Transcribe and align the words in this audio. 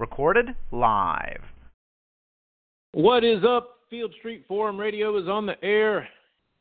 Recorded 0.00 0.56
live. 0.72 1.42
What 2.92 3.22
is 3.22 3.44
up? 3.46 3.80
Field 3.90 4.14
Street 4.18 4.46
Forum 4.48 4.78
Radio 4.78 5.18
is 5.18 5.28
on 5.28 5.44
the 5.44 5.62
air. 5.62 6.08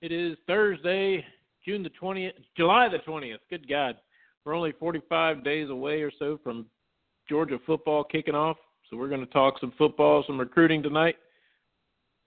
It 0.01 0.11
is 0.11 0.37
Thursday, 0.45 1.23
June 1.65 1.81
the 1.81 1.89
20th, 1.89 2.33
July 2.57 2.89
the 2.89 2.97
20th. 3.09 3.37
Good 3.49 3.69
God. 3.69 3.95
We're 4.43 4.55
only 4.55 4.73
45 4.73 5.41
days 5.45 5.69
away 5.69 6.01
or 6.01 6.11
so 6.19 6.37
from 6.43 6.65
Georgia 7.29 7.59
football 7.65 8.03
kicking 8.03 8.35
off. 8.35 8.57
So 8.89 8.97
we're 8.97 9.07
going 9.07 9.25
to 9.25 9.27
talk 9.27 9.53
some 9.61 9.71
football, 9.77 10.21
some 10.27 10.37
recruiting 10.37 10.83
tonight. 10.83 11.15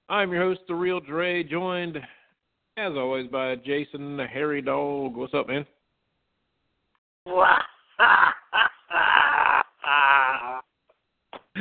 I'm 0.09 0.33
your 0.33 0.41
host, 0.41 0.61
The 0.67 0.75
Real 0.75 1.01
Dre, 1.01 1.45
joined, 1.45 1.99
as 2.79 2.93
always, 2.97 3.27
by 3.27 3.57
Jason 3.57 4.17
the 4.17 4.27
Harry 4.27 4.63
Dog. 4.63 5.15
What's 5.15 5.35
up, 5.35 5.47
man? 5.47 5.67
I 11.55 11.61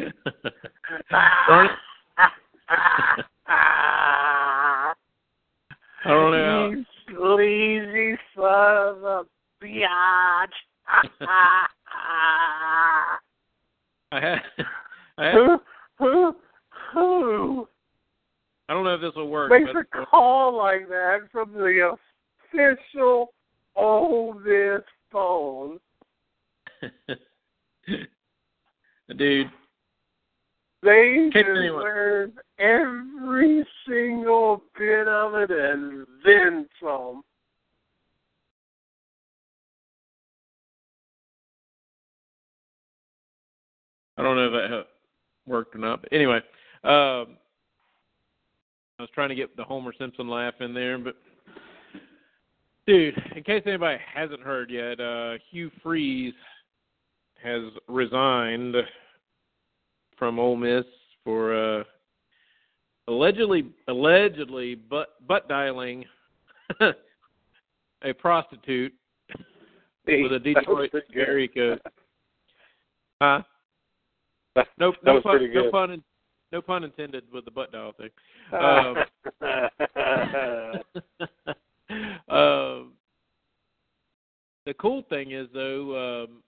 don't 6.06 6.32
know. 6.32 6.72
You 6.72 6.86
sleazy 7.08 8.18
son 8.36 8.46
of 8.46 9.04
a 9.04 9.26
biatch. 9.62 10.48
I 14.14 14.20
had, 14.20 14.42
I 15.18 15.26
had, 15.26 15.34
who, 15.34 15.58
who, 15.98 16.36
who 16.94 17.68
I 18.68 18.74
don't 18.74 18.84
know 18.84 18.96
if 18.96 19.02
this 19.02 19.16
will 19.16 19.30
work. 19.30 19.50
makes 19.52 19.70
but, 19.74 19.86
a 20.02 20.06
call 20.06 20.58
like 20.58 20.88
that 20.88 21.20
from 21.32 21.54
the 21.54 21.96
official 22.54 23.34
Ole 23.76 24.34
Miss 24.34 24.82
phone? 25.12 25.80
Dude, 29.18 29.52
They 30.84 31.30
deserve 31.32 32.32
every 32.58 33.66
single 33.88 34.64
bit 34.78 35.08
of 35.08 35.36
it 35.36 35.52
and 35.52 36.08
then 36.26 36.68
some. 36.82 37.22
I 44.18 44.24
don't 44.24 44.36
know 44.36 44.46
if 44.46 44.52
that 44.52 44.88
worked 45.46 45.76
or 45.76 45.80
not. 45.80 46.02
But 46.02 46.14
anyway, 46.14 46.38
um, 46.84 47.38
I 48.98 49.04
was 49.04 49.10
trying 49.14 49.30
to 49.30 49.36
get 49.36 49.56
the 49.56 49.64
Homer 49.64 49.94
Simpson 49.98 50.28
laugh 50.28 50.56
in 50.60 50.74
there, 50.74 50.98
but 50.98 51.16
dude, 52.88 53.16
in 53.36 53.44
case 53.44 53.64
anybody 53.66 54.00
hasn't 54.14 54.42
heard 54.42 54.70
yet, 54.70 55.00
uh, 55.00 55.38
Hugh 55.50 55.72
Freeze 55.82 56.34
has 57.44 57.64
resigned 57.88 58.76
from 60.22 60.38
Ole 60.38 60.56
Miss 60.56 60.86
for 61.24 61.80
uh, 61.80 61.84
allegedly 63.08 63.66
allegedly 63.88 64.76
butt 64.76 65.16
butt 65.28 65.50
dialing 65.50 66.06
a 66.80 68.14
prostitute 68.20 68.94
with 70.06 70.34
a 70.34 70.38
Detroit 70.38 70.92
area 71.16 71.48
code. 71.48 71.82
Huh? 73.20 73.42
That- 74.56 74.68
No, 74.78 74.92
that 74.92 75.04
no 75.16 75.22
pun, 75.22 75.52
no 75.52 75.72
pun, 75.72 75.90
in- 75.90 76.04
no 76.52 76.62
pun 76.62 76.84
intended 76.84 77.24
with 77.34 77.46
the 77.46 77.52
butt 77.52 77.72
dial 77.72 77.94
thing. 77.98 78.10
Um, 78.54 78.96
um, 82.30 82.92
the 84.68 84.74
cool 84.80 85.02
thing 85.10 85.32
is 85.32 85.48
though, 85.52 86.26
um, 86.28 86.44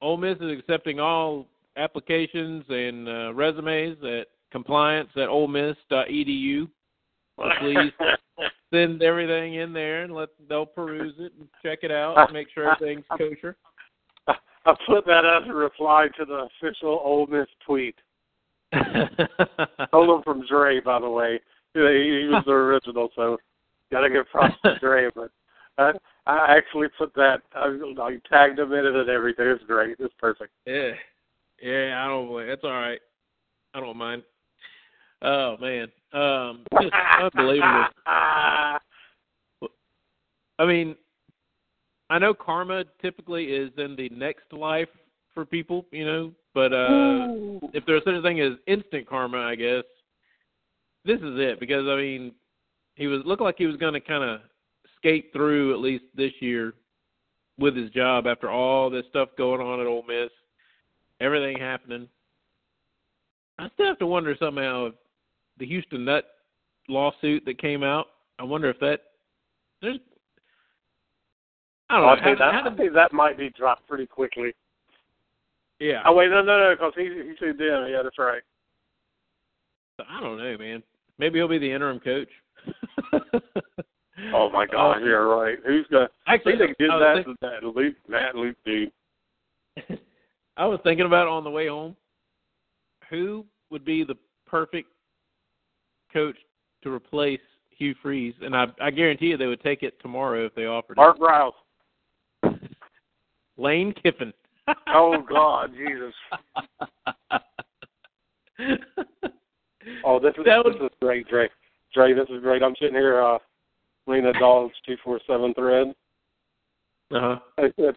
Ole 0.00 0.16
Miss 0.16 0.38
is 0.38 0.58
accepting 0.58 1.00
all 1.00 1.46
applications 1.76 2.64
and 2.68 3.08
uh, 3.08 3.34
resumes 3.34 3.96
at 4.04 4.28
compliance 4.50 5.10
at 5.16 5.28
OleMiss.edu. 5.28 6.68
So 7.36 7.44
please 7.60 7.92
send 8.72 9.02
everything 9.02 9.54
in 9.54 9.72
there 9.72 10.02
and 10.02 10.14
let 10.14 10.28
they'll 10.48 10.66
peruse 10.66 11.14
it 11.18 11.32
and 11.38 11.48
check 11.62 11.80
it 11.82 11.90
out 11.90 12.18
and 12.18 12.32
make 12.32 12.48
sure 12.52 12.70
everything's 12.70 13.04
kosher. 13.18 13.56
I 14.66 14.74
put 14.86 15.06
that 15.06 15.24
as 15.24 15.48
a 15.48 15.54
reply 15.54 16.08
to 16.18 16.24
the 16.24 16.46
official 16.62 17.00
Ole 17.02 17.26
Miss 17.26 17.46
tweet. 17.64 17.94
Stolen 19.88 20.22
from 20.22 20.46
Dre, 20.46 20.80
by 20.80 21.00
the 21.00 21.08
way. 21.08 21.40
He 21.72 21.80
was 21.80 22.42
the 22.46 22.52
original, 22.52 23.10
so 23.16 23.38
gotta 23.90 24.10
give 24.10 24.28
props 24.30 24.54
to 24.64 24.78
Dre. 24.78 25.08
But 25.14 25.30
I, 25.78 25.92
I 26.26 26.56
actually 26.56 26.88
put 26.98 27.14
that. 27.14 27.38
I, 27.54 27.78
I 28.00 28.16
tagged 28.28 28.58
him 28.58 28.72
in 28.72 28.86
it 28.86 28.94
and 28.94 29.08
everything. 29.08 29.46
It's 29.46 29.64
great. 29.64 29.96
It's 29.98 30.14
perfect. 30.18 30.52
Yeah, 30.66 30.90
yeah, 31.62 32.02
I 32.04 32.08
don't. 32.08 32.28
blame- 32.28 32.48
That's 32.48 32.64
all 32.64 32.70
right. 32.70 33.00
I 33.74 33.80
don't 33.80 33.96
mind. 33.96 34.22
Oh 35.22 35.56
man, 35.60 35.88
um, 36.12 36.64
just 36.80 36.92
unbelievable. 37.20 37.84
I 38.06 38.78
mean, 40.66 40.96
I 42.10 42.18
know 42.18 42.34
karma 42.34 42.84
typically 43.00 43.44
is 43.46 43.70
in 43.78 43.96
the 43.96 44.08
next 44.10 44.52
life 44.52 44.88
for 45.34 45.44
people, 45.44 45.86
you 45.92 46.04
know, 46.04 46.32
but 46.54 46.72
uh 46.72 47.26
if 47.72 47.84
there's 47.86 48.02
such 48.04 48.14
a 48.14 48.22
thing 48.22 48.40
as 48.40 48.52
instant 48.66 49.08
karma, 49.08 49.38
I 49.38 49.54
guess 49.54 49.84
this 51.04 51.18
is 51.18 51.38
it 51.38 51.60
because 51.60 51.86
I 51.86 51.96
mean, 51.96 52.32
he 52.94 53.06
was 53.06 53.22
looked 53.24 53.42
like 53.42 53.56
he 53.58 53.66
was 53.66 53.76
going 53.76 53.94
to 53.94 54.00
kind 54.00 54.24
of 54.24 54.40
skate 54.96 55.30
through 55.32 55.72
at 55.72 55.80
least 55.80 56.04
this 56.14 56.32
year 56.40 56.74
with 57.58 57.76
his 57.76 57.90
job 57.90 58.26
after 58.26 58.50
all 58.50 58.90
this 58.90 59.04
stuff 59.08 59.28
going 59.38 59.60
on 59.60 59.80
at 59.80 59.86
Ole 59.86 60.04
Miss, 60.06 60.30
everything 61.20 61.58
happening. 61.58 62.08
I 63.58 63.68
still 63.74 63.86
have 63.86 63.98
to 63.98 64.06
wonder 64.06 64.34
somehow 64.38 64.86
if 64.86 64.94
the 65.58 65.66
Houston 65.66 66.04
Nutt 66.04 66.24
lawsuit 66.88 67.44
that 67.44 67.58
came 67.60 67.82
out. 67.82 68.06
I 68.38 68.42
wonder 68.44 68.70
if 68.70 68.78
that 68.80 69.00
there's. 69.82 69.98
I 71.90 71.96
don't 71.98 72.06
know. 72.06 72.12
I 72.12 72.24
think 72.24 72.38
how- 72.38 72.44
that, 72.52 72.64
how 72.64 72.70
I 72.70 72.74
think 72.76 72.92
that 72.94 73.12
might 73.12 73.36
be 73.36 73.50
dropped 73.50 73.86
pretty 73.88 74.06
quickly. 74.06 74.54
yeah. 75.78 76.02
Oh 76.06 76.14
wait, 76.14 76.30
no, 76.30 76.40
no, 76.42 76.58
no, 76.58 76.74
because 76.74 76.92
he 76.96 77.04
he 77.04 77.34
sued 77.38 77.58
them. 77.58 77.86
Yeah, 77.90 78.02
that's 78.02 78.18
right. 78.18 78.42
I 80.08 80.20
don't 80.20 80.38
know, 80.38 80.56
man. 80.56 80.82
Maybe 81.18 81.38
he'll 81.38 81.48
be 81.48 81.58
the 81.58 81.70
interim 81.70 82.00
coach. 82.00 82.28
Oh 84.32 84.48
my 84.50 84.66
God, 84.72 84.96
Uh, 84.96 85.04
you're 85.04 85.28
right. 85.28 85.58
Who's 85.66 85.86
got? 85.90 86.10
Actually, 86.26 86.56
they 86.56 86.66
did 86.78 86.90
that 86.90 87.14
thinking- 87.16 87.36
that 87.42 87.62
Luke, 87.64 87.96
Matt 88.08 88.34
Luke 88.34 88.56
dude? 88.64 88.90
I 90.60 90.66
was 90.66 90.78
thinking 90.84 91.06
about 91.06 91.26
on 91.26 91.42
the 91.42 91.50
way 91.50 91.68
home. 91.68 91.96
Who 93.08 93.46
would 93.70 93.82
be 93.82 94.04
the 94.04 94.14
perfect 94.46 94.88
coach 96.12 96.36
to 96.82 96.92
replace 96.92 97.40
Hugh 97.70 97.94
Freeze? 98.02 98.34
And 98.42 98.54
I, 98.54 98.66
I 98.78 98.90
guarantee 98.90 99.28
you 99.28 99.38
they 99.38 99.46
would 99.46 99.62
take 99.62 99.82
it 99.82 99.98
tomorrow 100.02 100.44
if 100.44 100.54
they 100.54 100.66
offered 100.66 100.98
Rouse. 100.98 101.54
it. 102.42 102.60
Lane 103.56 103.94
Kiffin. 104.02 104.32
Oh 104.86 105.20
God, 105.28 105.72
Jesus. 105.76 106.14
Oh, 110.04 110.20
this 110.20 110.34
is 110.38 110.44
That 110.44 110.64
was- 110.64 110.74
this 110.78 110.82
is 110.82 110.96
great, 111.00 111.26
Dre. 111.26 111.48
Dre, 111.92 112.12
this 112.12 112.28
is 112.28 112.40
great. 112.42 112.62
I'm 112.62 112.76
sitting 112.78 112.94
here, 112.94 113.20
uh, 113.20 113.38
Lena 114.06 114.32
Dog's 114.34 114.74
two 114.86 114.96
four 115.02 115.18
seven 115.26 115.52
thread. 115.54 115.88
uh-huh. 117.10 117.38
I 117.58 117.72
it, 117.78 117.96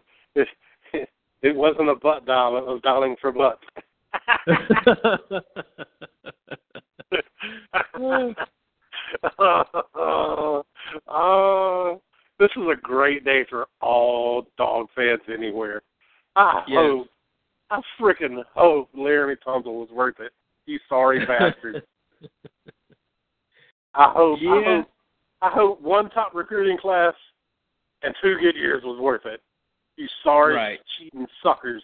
it 1.43 1.55
wasn't 1.55 1.89
a 1.89 1.95
butt 1.95 2.25
dial; 2.25 2.57
it 2.57 2.65
was 2.65 2.81
dialing 2.83 3.15
for 3.21 3.31
butts. 3.31 3.63
oh, 11.07 12.01
this 12.39 12.49
is 12.55 12.63
a 12.71 12.75
great 12.81 13.25
day 13.25 13.45
for 13.49 13.67
all 13.81 14.47
dog 14.57 14.87
fans 14.95 15.21
anywhere. 15.31 15.81
I 16.35 16.63
Yes. 16.67 16.77
hope, 16.77 17.07
I 17.69 17.81
freaking 17.99 18.43
hope 18.53 18.91
Laremy 18.93 19.37
Tunsil 19.45 19.79
was 19.79 19.89
worth 19.91 20.19
it. 20.19 20.33
You 20.65 20.79
sorry 20.89 21.25
bastard. 21.25 21.83
I 23.95 24.09
hope, 24.09 24.39
I 24.41 24.63
hope, 24.63 24.87
I 25.41 25.49
hope 25.49 25.81
one 25.81 26.09
top 26.09 26.33
recruiting 26.33 26.77
class 26.77 27.13
and 28.01 28.15
two 28.21 28.37
good 28.39 28.55
years 28.55 28.83
was 28.83 28.99
worth 28.99 29.25
it. 29.25 29.41
You 29.97 30.07
sorry 30.23 30.55
Right. 30.55 30.79
Suckers. 31.43 31.83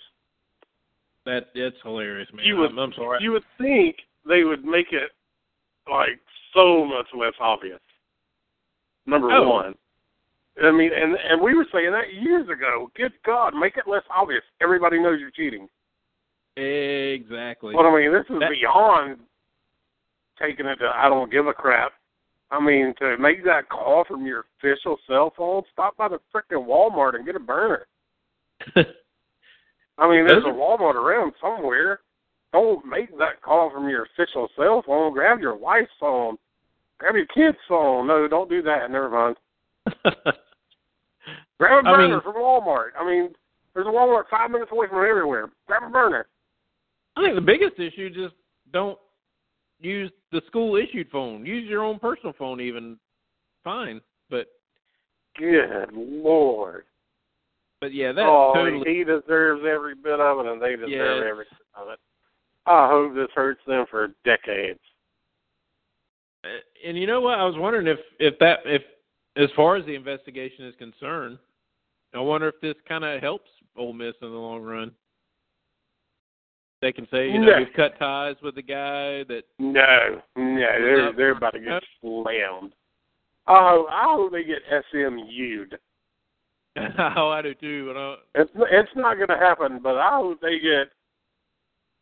That 1.26 1.48
that's 1.54 1.76
hilarious, 1.84 2.28
man. 2.34 2.46
You 2.46 2.58
would, 2.58 2.72
I'm, 2.72 2.80
I'm 2.80 2.94
sorry. 2.94 3.20
You 3.22 3.32
would 3.34 3.44
think 3.58 3.98
they 4.28 4.44
would 4.44 4.64
make 4.66 4.88
it 4.94 5.12
like 5.92 6.20
so 6.54 6.86
much 6.86 7.06
less 7.16 7.34
obvious. 7.40 7.80
Number 9.06 9.30
Oh. 9.32 9.50
one. 9.50 9.76
I 10.64 10.72
mean, 10.72 10.92
and 10.94 11.16
and 11.16 11.42
we 11.42 11.56
were 11.56 11.66
saying 11.72 11.92
that 11.92 12.14
years 12.14 12.48
ago. 12.50 12.90
Good 12.96 13.14
God, 13.26 13.54
make 13.54 13.78
it 13.78 13.88
less 13.88 14.04
obvious. 14.10 14.42
Everybody 14.62 15.00
knows 15.00 15.20
you're 15.20 15.32
cheating. 15.32 15.68
exactly. 16.58 17.74
But 17.76 17.86
I 17.86 17.96
mean, 17.96 18.12
this 18.12 18.26
is 18.30 18.40
That- 18.40 18.50
beyond 18.52 19.20
taking 20.42 20.66
it 20.66 20.78
to 20.78 20.88
I 20.94 21.08
don't 21.10 21.32
give 21.32 21.48
a 21.48 21.54
crap. 21.54 21.94
I 22.52 22.60
mean, 22.60 22.94
to 23.00 23.16
make 23.18 23.44
that 23.46 23.70
call 23.70 24.04
from 24.06 24.26
your 24.26 24.46
official 24.58 24.98
cell 25.08 25.32
phone, 25.38 25.62
stop 25.72 25.96
by 25.98 26.08
the 26.08 26.20
frickin' 26.34 26.66
Walmart 26.66 27.16
and 27.16 27.26
get 27.26 27.36
a 27.36 27.40
burner. 27.40 27.86
I 30.00 30.10
mean, 30.10 30.26
there's 30.26 30.46
a 30.46 30.48
Walmart 30.48 30.96
around 30.96 31.34
somewhere. 31.42 32.00
Don't 32.52 32.86
make 32.86 33.16
that 33.20 33.42
call 33.44 33.70
from 33.72 33.90
your 33.90 34.06
official 34.06 34.48
cell 34.56 34.84
phone. 34.86 35.14
Grab 35.14 35.40
your 35.40 35.56
wife's 35.56 35.92
phone. 36.00 36.38
Grab 36.98 37.16
your 37.16 37.28
kid's 37.28 37.58
phone. 37.68 38.08
No, 38.08 38.28
don't 38.28 38.50
do 38.50 38.62
that. 38.64 38.90
Never 38.90 39.10
mind. 39.10 39.36
Grab 41.60 41.80
a 41.80 41.84
burner 41.84 42.08
mean- 42.08 42.22
from 42.22 42.36
Walmart. 42.36 42.90
I 43.00 43.06
mean, 43.06 43.30
there's 43.74 43.88
a 43.88 43.90
Walmart 43.90 44.24
five 44.32 44.50
minutes 44.50 44.72
away 44.72 44.88
from 44.90 45.06
everywhere. 45.08 45.50
Grab 45.68 45.84
a 45.84 45.90
burner. 45.90 46.26
I 47.16 47.24
think 47.24 47.36
the 47.36 47.42
biggest 47.42 47.80
issue 47.80 48.10
just 48.10 48.36
don't 48.72 48.98
use 49.80 50.12
the 50.32 50.42
school 50.48 50.76
issued 50.76 51.10
phone. 51.12 51.46
Use 51.46 51.68
your 51.70 51.84
own 51.84 52.00
personal 52.00 52.34
phone, 52.38 52.62
even 52.62 52.98
fine. 53.64 54.02
But 54.30 54.48
Good 55.38 55.90
Lord. 55.94 56.84
But 57.82 57.94
yeah, 57.94 58.12
that 58.12 58.26
oh, 58.26 58.52
totally. 58.54 58.98
he 58.98 59.04
deserves 59.04 59.64
every 59.68 59.96
bit 59.96 60.20
of 60.20 60.46
it, 60.46 60.52
and 60.52 60.62
they 60.62 60.76
deserve 60.76 60.90
Yes. 60.90 61.24
every 61.30 61.46
bit 61.46 61.58
of 61.76 61.90
it. 61.90 62.00
I 62.66 62.88
hope 62.90 63.16
this 63.16 63.30
hurts 63.34 63.62
them 63.66 63.86
for 63.90 64.10
decades. 64.26 64.80
Uh, 66.44 66.48
and 66.86 66.98
you 66.98 67.08
know 67.08 67.22
what? 67.22 67.40
I 67.40 67.46
was 67.46 67.56
wondering 67.58 67.88
if 67.88 68.00
if 68.20 68.38
that 68.40 68.60
if 68.66 68.82
as 69.36 69.50
far 69.56 69.76
as 69.76 69.86
the 69.86 69.96
investigation 69.96 70.66
is 70.66 70.76
concerned, 70.78 71.38
I 72.14 72.20
wonder 72.20 72.48
if 72.48 72.60
this 72.62 72.76
kind 72.88 73.04
of 73.04 73.22
helps 73.22 73.50
Ole 73.76 73.94
Miss 73.94 74.14
in 74.22 74.30
the 74.32 74.38
long 74.38 74.62
run. 74.62 74.92
They 76.82 76.94
can 76.94 77.08
say, 77.12 77.30
you 77.30 77.40
know, 77.40 77.52
No. 77.52 77.58
we've 77.60 77.74
cut 77.76 77.98
ties 78.00 78.36
with 78.42 78.56
the 78.56 78.62
guy 78.62 79.24
that 79.26 79.44
No, 79.58 80.22
no, 80.38 80.56
they're 80.58 81.14
they're 81.14 81.32
about 81.32 81.54
to 81.54 81.60
get 81.60 81.84
slammed. 82.02 82.74
Oh, 83.48 83.88
I 83.90 84.04
hope 84.16 84.32
they 84.32 84.44
get 84.44 84.62
SMU'd. 84.92 85.78
oh, 87.18 87.30
I 87.30 87.42
do 87.42 87.54
too. 87.54 87.88
But 87.88 87.98
I, 87.98 88.16
It's 88.36 88.52
it's 88.72 88.92
not 88.96 89.16
going 89.16 89.30
to 89.30 89.38
happen, 89.38 89.80
but 89.82 89.98
I 89.98 90.18
hope 90.18 90.40
they 90.42 90.60
get 90.60 90.92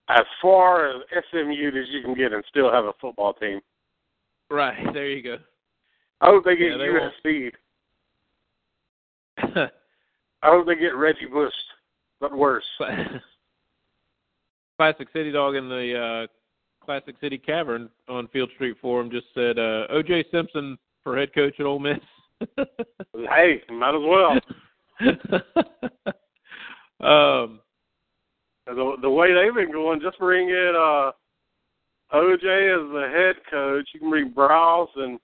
as 0.09 0.25
far 0.41 0.89
as 0.89 1.01
SMU'd 1.31 1.77
as 1.77 1.87
you 1.89 2.01
can 2.01 2.13
get 2.15 2.33
and 2.33 2.43
still 2.49 2.71
have 2.71 2.85
a 2.85 2.93
football 2.99 3.33
team. 3.33 3.59
right 4.49 4.93
there, 4.93 5.09
you 5.09 5.21
go. 5.21 5.37
I 6.21 6.27
hope 6.27 6.45
they 6.45 6.55
get 6.55 6.71
Yeah, 6.71 6.77
they. 6.77 7.29
USC. 7.29 7.51
I 10.43 10.47
hope 10.49 10.65
they 10.67 10.75
get 10.75 10.95
Reggie 10.95 11.25
Bush, 11.25 11.53
but 12.19 12.35
worse. 12.35 12.63
Classic 14.77 15.07
City 15.11 15.31
Dog 15.31 15.55
in 15.55 15.67
the 15.69 15.97
uh, 15.99 16.27
Classic 16.85 17.15
City 17.19 17.37
Cavern 17.37 17.89
on 18.07 18.27
Field 18.29 18.49
Street 18.55 18.77
Forum 18.81 19.09
just 19.11 19.27
said 19.33 19.57
uh, 19.59 19.87
O.J. 19.89 20.25
Simpson 20.31 20.77
for 21.03 21.17
head 21.17 21.33
coach 21.33 21.55
at 21.59 21.65
Ole 21.65 21.79
Miss. 21.79 21.97
hey, 23.13 23.61
might 23.69 23.95
as 23.95 24.01
well. 24.07 24.39
um, 27.01 27.59
The, 28.65 28.95
the 29.01 29.09
way 29.09 29.33
they've 29.33 29.53
been 29.53 29.71
going, 29.71 30.01
just 30.01 30.19
bring 30.19 30.49
in 30.49 30.73
uh, 30.75 31.11
OJ 32.13 32.43
as 32.43 32.91
the 32.91 33.09
head 33.13 33.35
coach. 33.49 33.87
You 33.93 33.99
can 33.99 34.09
bring 34.09 34.31
Browse 34.31 34.89
and 34.95 35.19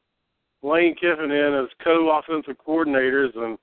Lane 0.61 0.95
Kiffin 0.95 1.31
in 1.31 1.53
as 1.53 1.69
co-offensive 1.83 2.55
coordinators, 2.65 3.35
and 3.35 3.57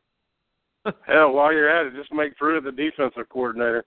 hell, 1.06 1.32
while 1.32 1.52
you're 1.52 1.68
at 1.68 1.86
it, 1.86 1.94
just 1.96 2.12
make 2.12 2.36
Pruitt 2.36 2.64
the 2.64 2.72
defensive 2.72 3.28
coordinator. 3.30 3.84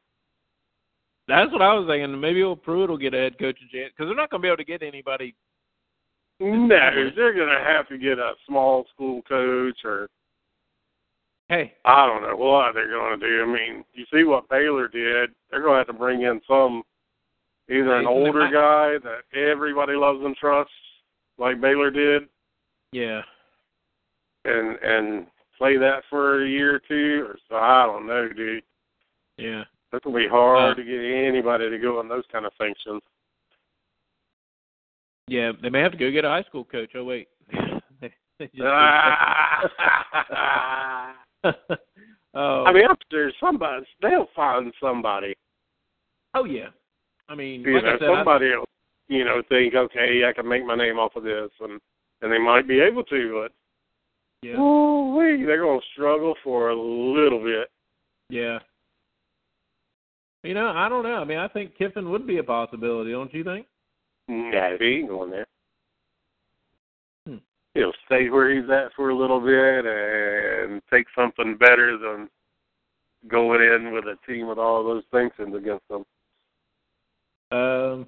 that's 1.28 1.52
what 1.52 1.62
I 1.62 1.74
was 1.74 1.88
thinking. 1.88 2.20
Maybe 2.20 2.42
old 2.44 2.64
Pruitt 2.64 2.90
will 2.90 2.98
get 2.98 3.14
a 3.14 3.18
head 3.18 3.38
coaching 3.40 3.68
chance 3.72 3.92
because 3.96 4.10
they're 4.10 4.16
not 4.16 4.30
going 4.30 4.42
to 4.42 4.46
be 4.46 4.50
able 4.50 4.58
to 4.58 4.64
get 4.64 4.82
anybody. 4.82 5.36
No, 6.40 7.10
they're 7.16 7.34
going 7.36 7.50
to 7.56 7.64
have 7.64 7.88
to 7.90 7.98
get 7.98 8.18
a 8.18 8.34
small 8.48 8.86
school 8.94 9.22
coach, 9.24 9.78
or 9.86 10.10
Hey, 11.54 11.74
I 11.86 12.08
don't 12.08 12.24
know 12.24 12.36
what 12.36 12.74
they're 12.74 12.90
going 12.90 13.20
to 13.20 13.28
do. 13.28 13.44
I 13.44 13.46
mean, 13.46 13.84
you 13.94 14.06
see 14.12 14.24
what 14.24 14.50
Baylor 14.50 14.88
did. 14.88 15.30
They're 15.52 15.62
going 15.62 15.74
to 15.74 15.78
have 15.78 15.88
to 15.88 15.94
bring 15.94 16.24
in 16.24 16.42
some 16.48 16.82
either 17.70 17.96
an 17.96 18.08
older 18.08 18.50
guy 18.52 18.98
that 19.08 19.22
everybody 19.38 19.94
loves 19.94 20.22
and 20.24 20.36
trusts, 20.36 20.74
like 21.38 21.62
Baylor 21.62 21.92
did, 21.92 22.24
yeah, 22.92 23.22
and 24.46 24.80
and 24.82 25.28
play 25.56 25.78
that 25.78 26.02
for 26.10 26.44
a 26.44 26.50
year 26.50 26.74
or 26.74 26.82
two, 26.88 27.28
or 27.28 27.38
so 27.48 27.58
I 27.58 27.86
don't 27.86 28.08
know, 28.08 28.30
dude. 28.30 28.64
yeah. 29.38 29.64
It's 29.92 30.04
gonna 30.04 30.18
be 30.18 30.28
hard 30.28 30.72
Uh, 30.72 30.74
to 30.74 30.84
get 30.84 31.02
anybody 31.02 31.70
to 31.70 31.78
go 31.78 32.00
on 32.00 32.08
those 32.08 32.26
kind 32.32 32.48
of 32.48 32.54
functions. 32.58 33.04
Yeah, 35.28 35.52
they 35.62 35.70
may 35.70 35.82
have 35.82 35.92
to 35.92 36.00
go 36.00 36.10
get 36.10 36.26
a 36.26 36.30
high 36.30 36.42
school 36.44 36.66
coach. 36.66 36.94
Oh 36.96 37.04
wait. 37.04 37.28
They 38.40 38.50
oh, 41.44 41.54
I 42.66 42.74
mean, 42.74 42.86
I'm 42.90 42.96
sure 43.12 43.32
somebody 43.40 43.86
they'll 44.02 44.28
find 44.36 44.74
somebody. 44.82 45.34
oh 46.34 46.46
yeah. 46.46 46.68
I 47.30 47.36
mean, 47.36 47.62
You 47.62 47.76
like 47.76 47.84
know, 47.84 47.90
I 47.96 48.00
said, 48.00 48.10
I- 48.10 48.16
somebody 48.18 48.46
will, 48.50 48.66
you 49.08 49.24
know, 49.24 49.42
think, 49.50 49.76
okay, 49.76 50.24
I 50.28 50.34
can 50.34 50.48
make 50.48 50.66
my 50.66 50.76
name 50.76 51.00
off 51.00 51.16
of 51.16 51.24
this, 51.24 51.50
and 51.62 51.80
and 52.22 52.32
they 52.32 52.38
might 52.40 52.68
be 52.68 52.80
able 52.80 53.04
to, 53.06 53.42
but 53.44 53.52
yeah, 54.48 54.60
ooh, 54.60 55.46
they're 55.46 55.62
gonna 55.64 55.80
struggle 55.94 56.36
for 56.44 56.70
a 56.70 56.76
little 56.76 57.44
bit. 57.44 57.70
yeah. 58.30 58.60
You 60.46 60.54
know, 60.54 60.68
I 60.76 60.90
don't 60.90 61.04
know. 61.04 61.16
I 61.16 61.24
mean, 61.24 61.38
I 61.38 61.48
think 61.48 61.78
Kiffin 61.78 62.10
would 62.10 62.28
be 62.28 62.38
a 62.40 62.44
possibility, 62.44 63.12
don't 63.12 63.34
you 63.34 63.46
think? 63.46 63.66
No, 64.28 64.76
he 64.78 64.86
ain't 64.86 65.08
going 65.08 65.32
there. 65.32 65.48
Hmm. 67.76 67.80
He'll 67.80 67.94
stay 68.06 68.30
where 68.30 68.54
he's 68.54 68.70
at 68.70 68.94
for 68.96 69.10
a 69.10 69.16
little 69.16 69.40
bit 69.40 69.86
and 69.86 70.82
take 70.92 71.06
something 71.16 71.58
better 71.58 71.98
than 71.98 72.30
going 73.28 73.62
in 73.62 73.94
with 73.94 74.06
a 74.06 74.16
team 74.28 74.48
with 74.48 74.58
all 74.58 74.84
those 74.84 75.04
sanctions 75.12 75.56
against 75.56 75.88
them. 75.90 76.06
Um. 77.52 78.08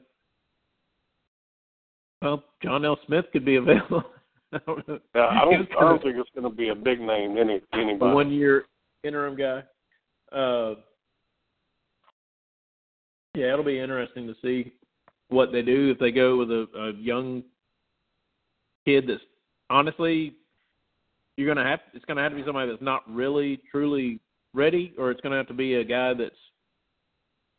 Well, 2.21 2.43
John 2.63 2.85
L. 2.85 2.97
Smith 3.05 3.25
could 3.31 3.45
be 3.45 3.57
available. 3.57 4.03
I 4.53 4.57
don't 4.65 4.87
know. 4.87 4.99
Uh, 5.13 5.19
I 5.19 5.45
don't. 5.45 5.69
I 5.77 5.81
don't 5.81 6.01
think 6.03 6.15
it's 6.17 6.29
going 6.33 6.49
to 6.49 6.55
be 6.55 6.69
a 6.69 6.75
big 6.75 6.99
name. 6.99 7.37
Any 7.37 7.61
anybody. 7.73 8.13
one-year 8.13 8.65
interim 9.03 9.35
guy. 9.35 9.63
Uh, 10.35 10.75
yeah, 13.35 13.53
it'll 13.53 13.65
be 13.65 13.79
interesting 13.79 14.27
to 14.27 14.33
see 14.41 14.73
what 15.29 15.51
they 15.51 15.61
do 15.61 15.91
if 15.91 15.99
they 15.99 16.11
go 16.11 16.37
with 16.37 16.49
a, 16.49 16.65
a 16.77 16.93
young 16.93 17.43
kid 18.85 19.05
that's 19.07 19.21
honestly 19.69 20.33
you're 21.37 21.53
gonna 21.53 21.67
have 21.67 21.79
it's 21.93 22.05
gonna 22.05 22.21
have 22.21 22.31
to 22.31 22.37
be 22.37 22.45
somebody 22.45 22.69
that's 22.69 22.81
not 22.81 23.03
really 23.13 23.59
truly 23.71 24.19
ready, 24.53 24.93
or 24.97 25.11
it's 25.11 25.19
gonna 25.21 25.35
have 25.37 25.47
to 25.47 25.53
be 25.53 25.75
a 25.75 25.83
guy 25.83 26.13
that's 26.13 26.35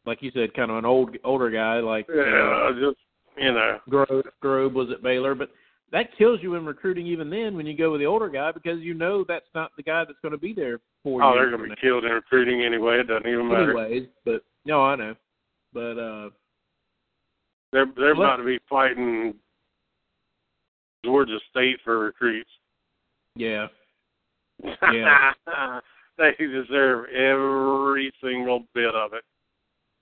like 0.06 0.22
you 0.22 0.30
said, 0.32 0.54
kind 0.54 0.70
of 0.70 0.78
an 0.78 0.84
old 0.84 1.16
older 1.24 1.50
guy 1.50 1.80
like 1.80 2.06
uh, 2.08 2.14
Yeah, 2.24 2.70
just 2.80 2.96
you 3.36 3.52
know. 3.52 3.78
Grobe, 3.90 4.22
Grobe 4.42 4.72
was 4.72 4.88
at 4.90 5.02
Baylor, 5.02 5.34
but 5.34 5.50
that 5.92 6.16
kills 6.16 6.40
you 6.42 6.54
in 6.54 6.64
recruiting 6.64 7.06
even 7.06 7.28
then 7.28 7.54
when 7.56 7.66
you 7.66 7.76
go 7.76 7.92
with 7.92 8.00
the 8.00 8.06
older 8.06 8.28
guy 8.28 8.50
because 8.50 8.80
you 8.80 8.94
know 8.94 9.24
that's 9.28 9.46
not 9.54 9.70
the 9.76 9.82
guy 9.82 10.04
that's 10.04 10.18
going 10.22 10.32
to 10.32 10.38
be 10.38 10.52
there 10.52 10.78
for 11.02 11.22
Oh, 11.22 11.28
you. 11.28 11.32
Oh, 11.32 11.36
they're 11.36 11.50
going 11.50 11.68
to 11.68 11.74
be 11.76 11.80
killed 11.80 12.04
in 12.04 12.10
recruiting 12.12 12.62
anyway. 12.64 12.98
It 13.00 13.08
doesn't 13.08 13.28
even 13.28 13.46
matter. 13.48 13.78
anyways. 13.78 14.08
But 14.24 14.42
no, 14.64 14.82
I 14.82 14.96
know. 14.96 15.14
But 15.74 15.98
uh 15.98 16.30
They're 17.72 17.86
they're 17.96 18.12
about 18.12 18.36
to 18.36 18.44
be 18.44 18.58
fighting 18.70 19.34
Georgia 21.06 21.38
State 21.50 21.78
for 21.84 22.00
recruits. 22.00 22.50
yeah, 23.36 23.68
Yeah. 24.92 25.32
they 26.18 26.32
deserve 26.38 27.06
every 27.10 28.12
single 28.20 28.64
bit 28.74 28.94
of 28.94 29.12
it. 29.12 29.22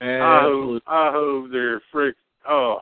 I 0.00 0.40
hope, 0.42 0.82
I 0.86 1.10
hope 1.12 1.50
they're 1.50 1.82
frick. 1.92 2.16
Oh, 2.48 2.78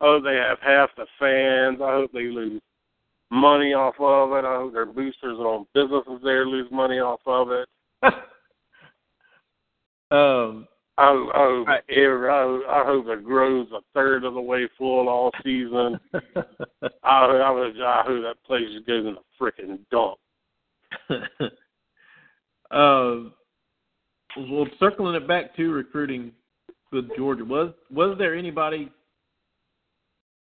oh, 0.00 0.20
they 0.20 0.36
have 0.36 0.58
half 0.60 0.90
the 0.96 1.06
fans. 1.18 1.80
I 1.82 1.92
hope 1.92 2.12
they 2.12 2.24
lose 2.24 2.60
money 3.30 3.74
off 3.74 3.94
of 3.98 4.32
it. 4.32 4.46
I 4.46 4.56
hope 4.56 4.72
their 4.72 4.86
boosters 4.86 5.38
and 5.38 5.46
own 5.46 5.66
businesses 5.74 6.20
there 6.22 6.46
lose 6.46 6.70
money 6.70 6.98
off 6.98 7.20
of 7.26 7.48
it. 7.50 7.68
um, 10.10 10.66
I, 10.98 11.06
hope- 11.08 11.30
I 11.34 11.38
hope 11.38 11.66
Right. 11.68 11.82
every, 11.90 12.28
I, 12.28 12.42
hope- 12.42 12.62
I 12.68 12.84
hope 12.84 13.06
it 13.08 13.24
grows 13.24 13.66
a 13.72 13.80
third 13.94 14.24
of 14.24 14.34
the 14.34 14.40
way 14.40 14.68
full 14.76 15.08
all 15.08 15.30
season. 15.42 15.98
I, 17.02 17.24
I, 17.24 17.50
was, 17.50 17.74
I 17.82 18.02
hope 18.06 18.22
that 18.22 18.44
place 18.46 18.64
just 18.74 18.86
goes 18.86 19.06
in 19.06 19.16
a 19.16 19.42
freaking 19.42 19.78
dump. 19.90 20.18
Uh, 22.70 23.28
well, 24.38 24.66
circling 24.80 25.14
it 25.14 25.28
back 25.28 25.54
to 25.56 25.70
recruiting 25.72 26.32
with 26.90 27.04
Georgia, 27.18 27.44
was 27.44 27.74
was 27.90 28.16
there 28.18 28.34
anybody 28.34 28.90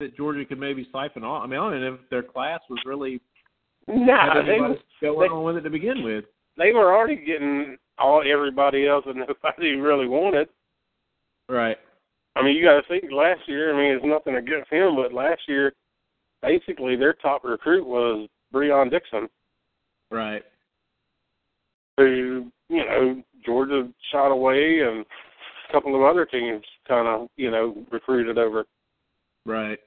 that 0.02 0.16
Georgia 0.18 0.44
could 0.44 0.60
maybe 0.60 0.88
siphon 0.92 1.24
off? 1.24 1.44
I 1.44 1.48
mean, 1.48 1.58
I 1.60 1.70
don't 1.72 1.82
know 1.82 1.94
if 1.94 2.10
their 2.10 2.24
class 2.24 2.60
was 2.70 2.80
really 2.86 3.22
Nah, 3.88 4.34
had 4.34 4.44
they, 4.46 4.58
going 4.58 4.78
they- 5.02 5.08
on 5.08 5.44
with 5.46 5.56
it 5.56 5.62
to 5.62 5.70
begin 5.70 6.04
with. 6.04 6.26
they 6.58 6.74
were 6.74 6.94
already 6.94 7.16
getting 7.16 7.78
all 8.00 8.24
everybody 8.26 8.88
else 8.88 9.06
that 9.06 9.16
nobody 9.44 9.76
really 9.76 10.08
wanted. 10.08 10.48
Right. 11.50 11.78
I 12.36 12.44
mean, 12.44 12.56
you 12.56 12.64
got 12.64 12.82
to 12.82 12.88
think 12.88 13.12
last 13.12 13.42
year. 13.48 13.74
I 13.74 13.78
mean, 13.78 13.96
it's 13.96 14.06
nothing 14.06 14.36
against 14.36 14.72
him, 14.72 14.96
but 14.96 15.14
last 15.14 15.42
year, 15.48 15.74
basically 16.42 16.96
their 16.96 17.14
top 17.14 17.44
recruit 17.44 17.86
was 17.86 18.28
Breon 18.54 18.92
Dixon, 18.92 19.28
Right. 20.12 20.44
who 21.98 22.52
you 22.70 22.86
know 22.86 23.24
Georgia 23.46 23.90
shot 24.12 24.32
away, 24.32 24.82
and 24.82 25.06
a 25.68 25.72
couple 25.72 25.96
of 25.96 26.04
other 26.04 26.26
teams 26.26 26.64
kind 26.88 27.08
of 27.08 27.28
you 27.38 27.50
know 27.50 27.76
recruited 27.92 28.38
over. 28.38 28.66
Right. 29.46 29.80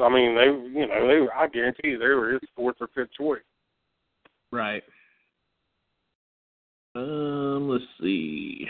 I 0.00 0.08
mean, 0.08 0.34
they 0.36 0.78
you 0.80 0.86
know 0.86 1.06
they. 1.06 1.26
I 1.36 1.48
guarantee 1.48 1.88
you 1.88 1.98
they 1.98 2.06
were 2.06 2.32
his 2.32 2.40
fourth 2.54 2.76
or 2.80 2.88
fifth 2.94 3.12
choice. 3.18 3.42
Right. 4.52 4.82
Um, 6.94 7.68
let's 7.68 7.84
see. 8.00 8.66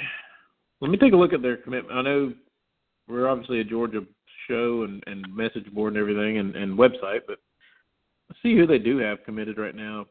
Let 0.80 0.90
me 0.90 0.96
take 0.96 1.12
a 1.12 1.16
look 1.16 1.32
at 1.32 1.42
their 1.42 1.56
commitment. 1.56 1.96
I 1.96 2.02
know 2.02 2.32
we're 3.08 3.28
obviously 3.28 3.60
a 3.60 3.64
Georgia 3.64 4.00
show 4.48 4.82
and, 4.84 5.02
and 5.06 5.24
message 5.34 5.72
board 5.72 5.94
and 5.94 6.00
everything 6.00 6.38
and, 6.38 6.54
and 6.56 6.78
website, 6.78 7.20
but 7.26 7.38
let's 8.28 8.40
see 8.42 8.56
who 8.56 8.66
they 8.66 8.78
do 8.78 8.98
have 8.98 9.24
committed 9.24 9.58
right 9.58 9.74
now. 9.74 10.06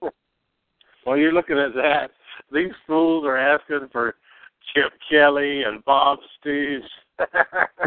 While 1.04 1.18
you're 1.18 1.34
looking 1.34 1.58
at 1.58 1.74
that, 1.76 2.12
these 2.52 2.72
fools 2.88 3.26
are 3.26 3.38
asking 3.38 3.90
for 3.92 4.16
Chip 4.74 4.92
Kelly 5.10 5.64
and 5.64 5.84
Bob 5.86 6.20
Stoops. 6.40 6.88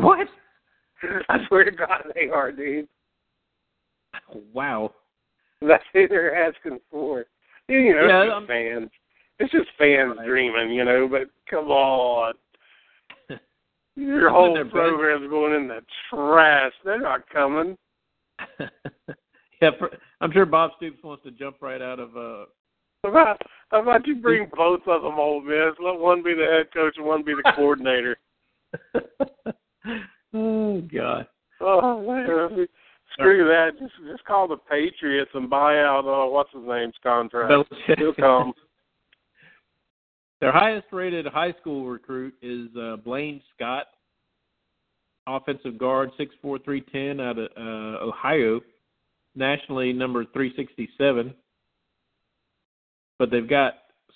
What? 0.01 0.27
I 1.29 1.39
swear 1.49 1.65
to 1.65 1.71
God, 1.71 2.05
they 2.15 2.29
are, 2.29 2.51
dude. 2.51 2.89
Wow. 4.53 4.93
That's 5.61 5.85
who 5.93 6.09
they're 6.09 6.35
asking 6.49 6.79
for. 6.91 7.27
You 7.69 7.95
know, 7.95 8.07
Yeah, 8.07 8.23
it's 8.25 8.33
I'm- 8.33 8.43
just 8.43 8.49
fans. 8.49 8.91
It's 9.39 9.51
just 9.51 9.69
fans 9.79 10.17
Right. 10.17 10.27
dreaming, 10.27 10.71
you 10.71 10.85
know. 10.85 11.09
But 11.09 11.29
come 11.51 11.71
on, 11.71 12.35
your 13.97 14.31
whole 14.31 14.65
program's 14.71 15.29
going 15.29 15.55
in 15.55 15.69
the 15.69 15.81
trash. 16.11 16.73
They're 16.85 17.01
not 17.01 17.29
coming. 17.31 17.77
yeah, 19.61 19.71
for, 19.79 19.91
I'm 20.21 20.33
sure 20.33 20.47
Bob 20.47 20.73
Stoops 20.77 21.03
wants 21.03 21.25
to 21.25 21.31
jump 21.31 21.57
right 21.61 21.83
out 21.83 21.99
of 21.99 22.17
uh 22.17 22.47
How 23.03 23.11
about 23.11 23.43
how 23.71 23.83
about 23.83 24.07
you 24.07 24.17
bring 24.17 24.49
both 24.55 24.83
of 24.87 25.03
them, 25.03 25.19
Ole 25.19 25.41
Miss? 25.41 25.75
Let 25.81 25.99
one 25.99 26.23
be 26.23 26.35
the 26.35 26.45
head 26.45 26.73
coach 26.73 26.95
and 26.97 27.07
one 27.07 27.25
be 27.25 27.35
the 27.35 27.53
coordinator. 27.57 28.17
oh 30.33 30.81
God. 30.83 31.27
Oh 31.61 32.03
man, 32.07 32.67
screw 33.13 33.47
that. 33.49 33.79
Just 33.79 33.95
just 34.11 34.25
call 34.25 34.47
the 34.47 34.57
Patriots 34.57 35.31
and 35.35 35.51
buy 35.51 35.79
out 35.79 36.07
uh, 36.07 36.29
what's 36.31 36.53
his 36.53 36.63
name's 36.65 36.95
contract. 37.03 37.73
He'll 37.99 38.15
come. 38.15 38.53
Their 40.45 40.53
highest 40.53 40.89
rated 40.93 41.25
high 41.25 41.55
school 41.59 41.87
recruit 41.87 42.35
is 42.43 42.69
uh, 42.79 42.97
Blaine 42.97 43.41
Scott, 43.57 43.87
offensive 45.27 45.79
guard, 45.79 46.11
six 46.19 46.35
four 46.43 46.59
three 46.59 46.83
ten 46.83 47.19
out 47.19 47.39
of 47.39 47.49
uh, 47.57 48.05
Ohio, 48.05 48.61
nationally 49.35 49.95
number 49.95 50.27
three 50.35 50.53
sixty 50.55 50.87
seven. 50.99 51.33
But 53.19 53.31
they've 53.31 53.49
got 53.49 53.73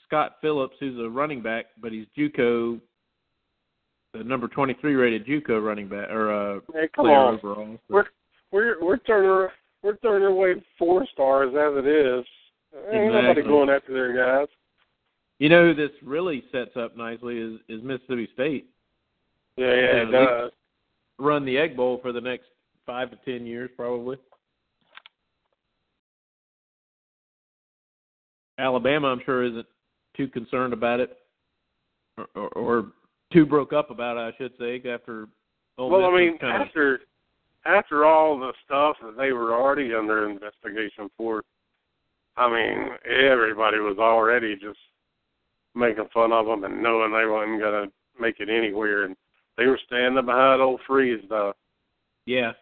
Scott 0.06 0.32
Phillips, 0.42 0.76
who's 0.80 1.00
a 1.00 1.08
running 1.08 1.40
back, 1.40 1.64
but 1.80 1.92
he's 1.92 2.04
JUCO, 2.18 2.78
the 4.12 4.22
number 4.22 4.48
twenty 4.48 4.76
three 4.82 4.96
rated 4.96 5.26
JUCO 5.26 5.64
running 5.64 5.88
back 5.88 6.10
or 6.10 6.30
uh, 6.30 6.60
Hey, 6.74 6.90
come 6.94 7.06
player 7.06 7.16
on. 7.16 7.34
overall. 7.36 7.78
We're 7.88 8.04
we're 8.52 8.84
we're 8.84 8.98
turning 8.98 9.48
we're 9.82 9.96
turning 10.02 10.28
away 10.28 10.62
four 10.78 11.06
stars 11.10 11.54
as 11.54 11.82
it 11.82 11.88
is. 11.88 12.26
Ain't 12.92 13.14
nobody 13.14 13.40
going 13.40 13.70
after 13.70 13.94
their 13.94 14.14
guys. 14.14 14.48
You 15.38 15.48
know 15.48 15.66
who 15.66 15.74
this 15.74 15.90
really 16.02 16.42
sets 16.50 16.76
up 16.76 16.96
nicely 16.96 17.38
is 17.38 17.60
is 17.68 17.82
Mississippi 17.82 18.28
State. 18.34 18.68
Yeah, 19.56 19.66
yeah, 19.66 20.02
it 20.02 20.10
does. 20.10 20.50
Run 21.18 21.44
the 21.44 21.58
Egg 21.58 21.76
Bowl 21.76 21.98
for 22.02 22.12
the 22.12 22.20
next 22.20 22.46
five 22.86 23.10
to 23.10 23.18
ten 23.24 23.46
years, 23.46 23.70
probably. 23.76 24.16
Alabama, 28.58 29.08
I'm 29.08 29.20
sure, 29.24 29.44
isn't 29.44 29.66
too 30.16 30.26
concerned 30.26 30.72
about 30.72 30.98
it, 30.98 31.16
or, 32.16 32.26
or, 32.34 32.48
or 32.48 32.86
too 33.32 33.46
broke 33.46 33.72
up 33.72 33.90
about 33.90 34.16
it, 34.16 34.34
I 34.34 34.36
should 34.36 34.52
say, 34.58 34.82
after. 34.88 35.28
Ole 35.76 35.90
Well, 35.90 36.06
I 36.06 36.16
mean, 36.16 36.38
after 36.42 37.00
after 37.64 38.04
all 38.04 38.38
the 38.38 38.52
stuff 38.64 38.96
that 39.02 39.16
they 39.16 39.32
were 39.32 39.54
already 39.54 39.94
under 39.94 40.28
investigation 40.28 41.08
for, 41.16 41.44
I 42.36 42.50
mean, 42.50 42.88
everybody 43.04 43.78
was 43.78 43.98
already 43.98 44.56
just 44.56 44.78
making 45.78 46.08
fun 46.12 46.32
of 46.32 46.46
them 46.46 46.64
and 46.64 46.82
knowing 46.82 47.12
they 47.12 47.24
weren't 47.26 47.60
going 47.60 47.88
to 47.88 47.92
make 48.20 48.40
it 48.40 48.48
anywhere, 48.48 49.04
and 49.04 49.16
they 49.56 49.66
were 49.66 49.78
standing 49.86 50.24
behind 50.26 50.60
old 50.60 50.80
Freeze 50.86 51.24
though. 51.28 51.54
yeah, 52.26 52.52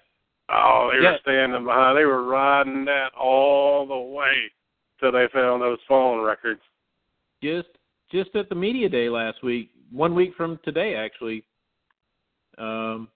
Oh, 0.49 0.91
they 0.93 1.03
Yeah. 1.03 1.13
were 1.13 1.19
standing 1.23 1.65
behind. 1.65 1.99
They 1.99 2.05
were 2.05 2.23
riding 2.23 2.85
that 2.85 3.13
all 3.15 3.85
the 3.87 3.97
way 3.99 4.53
till 5.01 5.11
they 5.13 5.27
found 5.29 5.61
those 5.63 5.83
phone 5.89 6.21
records. 6.23 6.63
just 7.43 7.69
just 8.11 8.35
at 8.37 8.49
the 8.49 8.55
media 8.55 8.89
day 8.89 9.09
last 9.11 9.43
week, 9.43 9.71
one 9.91 10.15
week 10.15 10.35
from 10.37 10.59
today, 10.59 10.95
actually. 10.95 11.45
Um, 12.57 13.09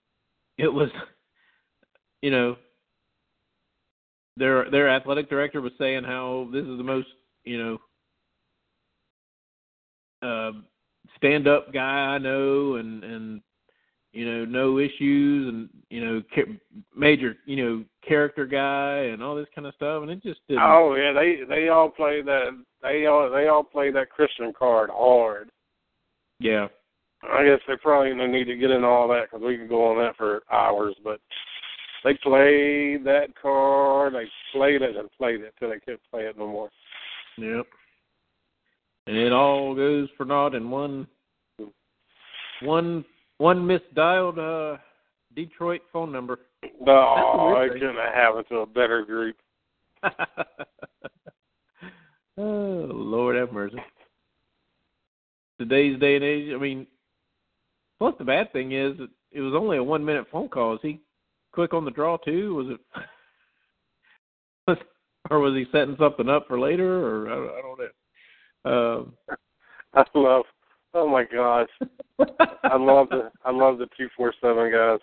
it 0.59 0.67
was, 0.69 0.91
you 2.23 2.31
know, 2.31 2.57
their 4.37 4.69
their 4.71 4.89
athletic 4.89 5.29
director 5.31 5.61
was 5.61 5.73
saying 5.79 6.05
how 6.05 6.49
this 6.53 6.65
is 6.65 6.77
the 6.77 6.83
most, 6.85 7.09
you 7.45 7.59
know, 7.59 7.81
uh, 10.23 10.53
stand 11.17 11.49
up 11.49 11.73
guy 11.73 12.15
I 12.15 12.19
know, 12.19 12.77
and 12.77 13.03
and 13.05 13.43
you 14.13 14.27
know, 14.27 14.45
no 14.45 14.79
issues, 14.79 15.49
and 15.49 15.69
you 15.89 16.05
know, 16.05 16.23
ca- 16.35 16.59
major, 16.97 17.37
you 17.47 17.65
know, 17.65 17.85
character 18.07 18.45
guy, 18.45 19.11
and 19.13 19.23
all 19.23 19.37
this 19.37 19.47
kind 19.55 19.67
of 19.67 19.75
stuff, 19.75 20.03
and 20.03 20.11
it 20.11 20.23
just 20.23 20.41
didn't. 20.49 20.63
Oh 20.65 20.97
yeah, 20.97 21.13
they 21.13 21.45
they 21.49 21.69
all 21.69 21.89
play 21.89 22.23
that 22.23 22.51
they 22.83 23.07
all 23.07 23.31
they 23.31 23.49
all 23.49 23.63
play 23.63 23.91
that 23.93 24.11
Christian 24.11 24.53
card 24.59 24.91
hard. 24.93 25.51
Yeah, 26.41 26.69
I 27.23 27.45
guess 27.45 27.61
they 27.69 27.75
probably 27.77 28.11
don't 28.11 28.33
need 28.33 28.45
to 28.45 28.57
get 28.57 28.71
into 28.71 28.87
all 28.87 29.07
that 29.09 29.31
because 29.31 29.45
we 29.45 29.59
could 29.59 29.69
go 29.69 29.91
on 29.91 29.99
that 29.99 30.17
for 30.17 30.43
hours. 30.51 30.97
But 31.05 31.21
they 32.03 32.15
played 32.15 33.05
that 33.05 33.29
card, 33.41 34.15
they 34.15 34.29
played 34.53 34.83
it 34.83 34.97
and 34.97 35.09
played 35.19 35.41
it 35.41 35.55
till 35.59 35.71
they 35.71 35.79
couldn't 35.79 36.01
play 36.11 36.23
it 36.23 36.39
no 36.39 36.49
more. 36.49 36.71
Yep. 37.37 37.67
And 39.11 39.19
it 39.19 39.33
all 39.33 39.75
goes 39.75 40.09
for 40.17 40.25
naught 40.25 40.55
in 40.55 40.71
one 40.71 41.05
one 42.63 43.05
one 43.39 43.59
misdialed 43.67 44.39
uh 44.39 44.79
Detroit 45.35 45.81
phone 45.93 46.13
number. 46.13 46.39
No, 46.81 47.53
weird 47.57 47.73
it 47.73 47.81
couldn't 47.81 47.97
have 47.97 48.15
happened 48.15 48.45
to 48.51 48.59
a 48.59 48.67
better 48.67 49.05
group. 49.05 49.35
oh 52.39 52.87
Lord 52.89 53.35
have 53.35 53.53
mercy. 53.53 53.79
Today's 55.59 55.99
day 55.99 56.15
and 56.15 56.25
age, 56.25 56.53
I 56.55 56.59
mean 56.59 56.87
plus 57.99 58.15
the 58.17 58.25
bad 58.25 58.53
thing 58.53 58.71
is 58.71 58.93
it 59.33 59.41
was 59.41 59.55
only 59.57 59.79
a 59.79 59.83
one 59.83 60.05
minute 60.05 60.29
phone 60.31 60.49
call. 60.49 60.75
Is 60.75 60.81
he 60.83 61.01
quick 61.51 61.75
on 61.75 61.85
the 61.85 61.91
draw 61.91 62.17
too? 62.17 62.55
Was 62.55 62.79
it 64.69 64.79
or 65.31 65.41
was 65.41 65.55
he 65.55 65.67
setting 65.73 65.97
something 65.99 66.29
up 66.29 66.47
for 66.47 66.61
later 66.61 67.05
or 67.05 67.29
I, 67.29 67.59
I 67.59 67.61
don't 67.61 67.77
know. 67.77 67.89
Um 68.65 69.15
I 69.95 70.05
love. 70.15 70.45
Oh 70.95 71.09
my 71.09 71.25
gosh, 71.25 71.69
I 72.65 72.77
love 72.77 73.09
the 73.11 73.31
I 73.45 73.51
love 73.51 73.79
the 73.79 73.89
two 73.97 74.09
four 74.17 74.33
seven 74.41 74.71
guys. 74.73 74.99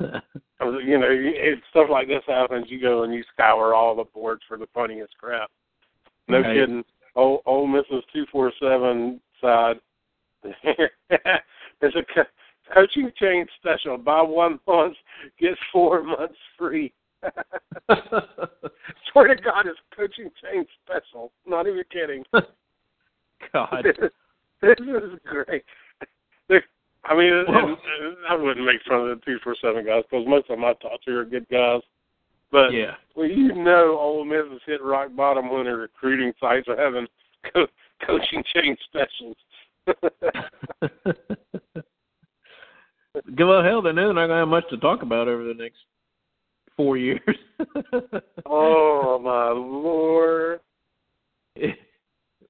You 0.00 0.98
know, 0.98 1.08
if 1.10 1.58
stuff 1.70 1.88
like 1.90 2.08
this 2.08 2.22
happens, 2.26 2.66
you 2.68 2.80
go 2.80 3.02
and 3.02 3.14
you 3.14 3.22
scour 3.32 3.74
all 3.74 3.94
the 3.94 4.04
boards 4.04 4.42
for 4.48 4.56
the 4.56 4.66
funniest 4.74 5.12
crap. 5.18 5.50
No 6.28 6.40
Right. 6.40 6.54
kidding. 6.54 6.84
Oh, 7.16 7.42
Ole 7.46 7.66
Miss's 7.66 8.04
two 8.12 8.24
four 8.32 8.52
seven 8.60 9.20
side. 9.40 9.78
There's 10.62 11.94
a 11.96 12.04
co- 12.14 12.24
coaching 12.72 13.12
change 13.16 13.48
special. 13.58 13.98
Buy 13.98 14.22
one 14.22 14.58
month, 14.66 14.96
get 15.38 15.54
four 15.72 16.02
months 16.02 16.38
free. 16.58 16.92
Swear 19.12 19.28
to 19.28 19.36
God, 19.42 19.66
it's 19.66 19.78
coaching 19.96 20.30
change 20.42 20.68
special. 20.84 21.32
Not 21.46 21.66
even 21.66 21.82
kidding. 21.90 22.24
God. 23.52 23.84
this 24.62 24.76
is 24.78 25.18
great. 25.24 25.64
I 27.04 27.16
mean, 27.16 27.32
and- 27.32 27.76
I 28.28 28.34
wouldn't 28.36 28.64
make 28.64 28.80
fun 28.88 29.00
of 29.00 29.08
the 29.08 29.24
two 29.24 29.38
four 29.42 29.56
seven 29.60 29.84
guys 29.84 30.04
because 30.08 30.26
most 30.26 30.48
of 30.50 30.56
them 30.56 30.64
I 30.64 30.72
talk 30.74 31.02
to 31.02 31.16
are 31.18 31.24
good 31.24 31.48
guys. 31.50 31.80
But 32.52 32.72
Yeah. 32.72 32.94
well, 33.16 33.26
you 33.26 33.52
know, 33.54 33.98
Ole 33.98 34.24
Miss 34.24 34.44
has 34.50 34.60
hit 34.66 34.82
rock 34.82 35.08
bottom 35.16 35.50
when 35.50 35.64
their 35.64 35.78
recruiting 35.78 36.32
sites 36.38 36.68
are 36.68 36.76
having 36.76 37.08
co- 37.52 37.66
coaching 38.06 38.44
change 38.54 38.78
specials. 38.84 39.36
well, 43.38 43.62
hell, 43.64 43.82
then 43.82 43.96
they're 43.96 44.12
not 44.12 44.26
gonna 44.28 44.40
have 44.40 44.48
much 44.48 44.68
to 44.70 44.76
talk 44.76 45.02
about 45.02 45.28
over 45.28 45.44
the 45.44 45.54
next 45.54 45.78
four 46.82 46.96
years. 46.96 47.20
oh 48.46 49.18
my 49.22 49.50
lord! 49.50 50.60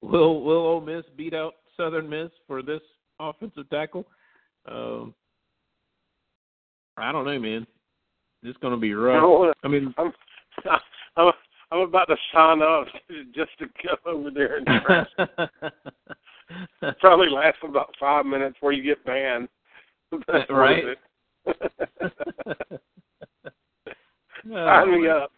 will 0.01 0.43
Will 0.43 0.65
Ole 0.65 0.81
Miss 0.81 1.05
beat 1.15 1.33
out 1.33 1.53
Southern 1.77 2.09
Miss 2.09 2.29
for 2.47 2.61
this 2.61 2.81
offensive 3.19 3.69
tackle? 3.69 4.05
Um, 4.67 5.13
I 6.97 7.11
don't 7.11 7.25
know, 7.25 7.39
man. 7.39 7.67
It's 8.43 8.57
going 8.59 8.73
to 8.73 8.79
be 8.79 8.93
rough. 8.93 9.55
I 9.63 9.67
mean, 9.67 9.93
I'm, 9.97 10.11
I'm 11.17 11.31
I'm 11.71 11.79
about 11.79 12.05
to 12.05 12.15
sign 12.33 12.61
up 12.61 12.87
just 13.35 13.51
to 13.59 13.65
go 13.83 14.11
over 14.11 14.31
there 14.31 14.57
and 14.57 14.83
crash. 14.83 15.09
Probably 16.99 17.29
lasts 17.29 17.61
about 17.67 17.93
five 17.99 18.25
minutes 18.25 18.55
before 18.55 18.73
you 18.73 18.83
get 18.83 19.03
banned. 19.05 19.47
That's 20.27 20.49
right. 20.49 20.83
Oh, 24.51 24.55
Sign 24.55 25.01
me 25.01 25.07
up. 25.09 25.31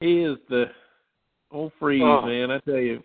he 0.00 0.22
is 0.22 0.36
the 0.48 0.66
old 1.50 1.72
freeze, 1.78 2.02
Oh. 2.04 2.22
man. 2.22 2.50
I 2.50 2.58
tell 2.60 2.76
you, 2.78 3.02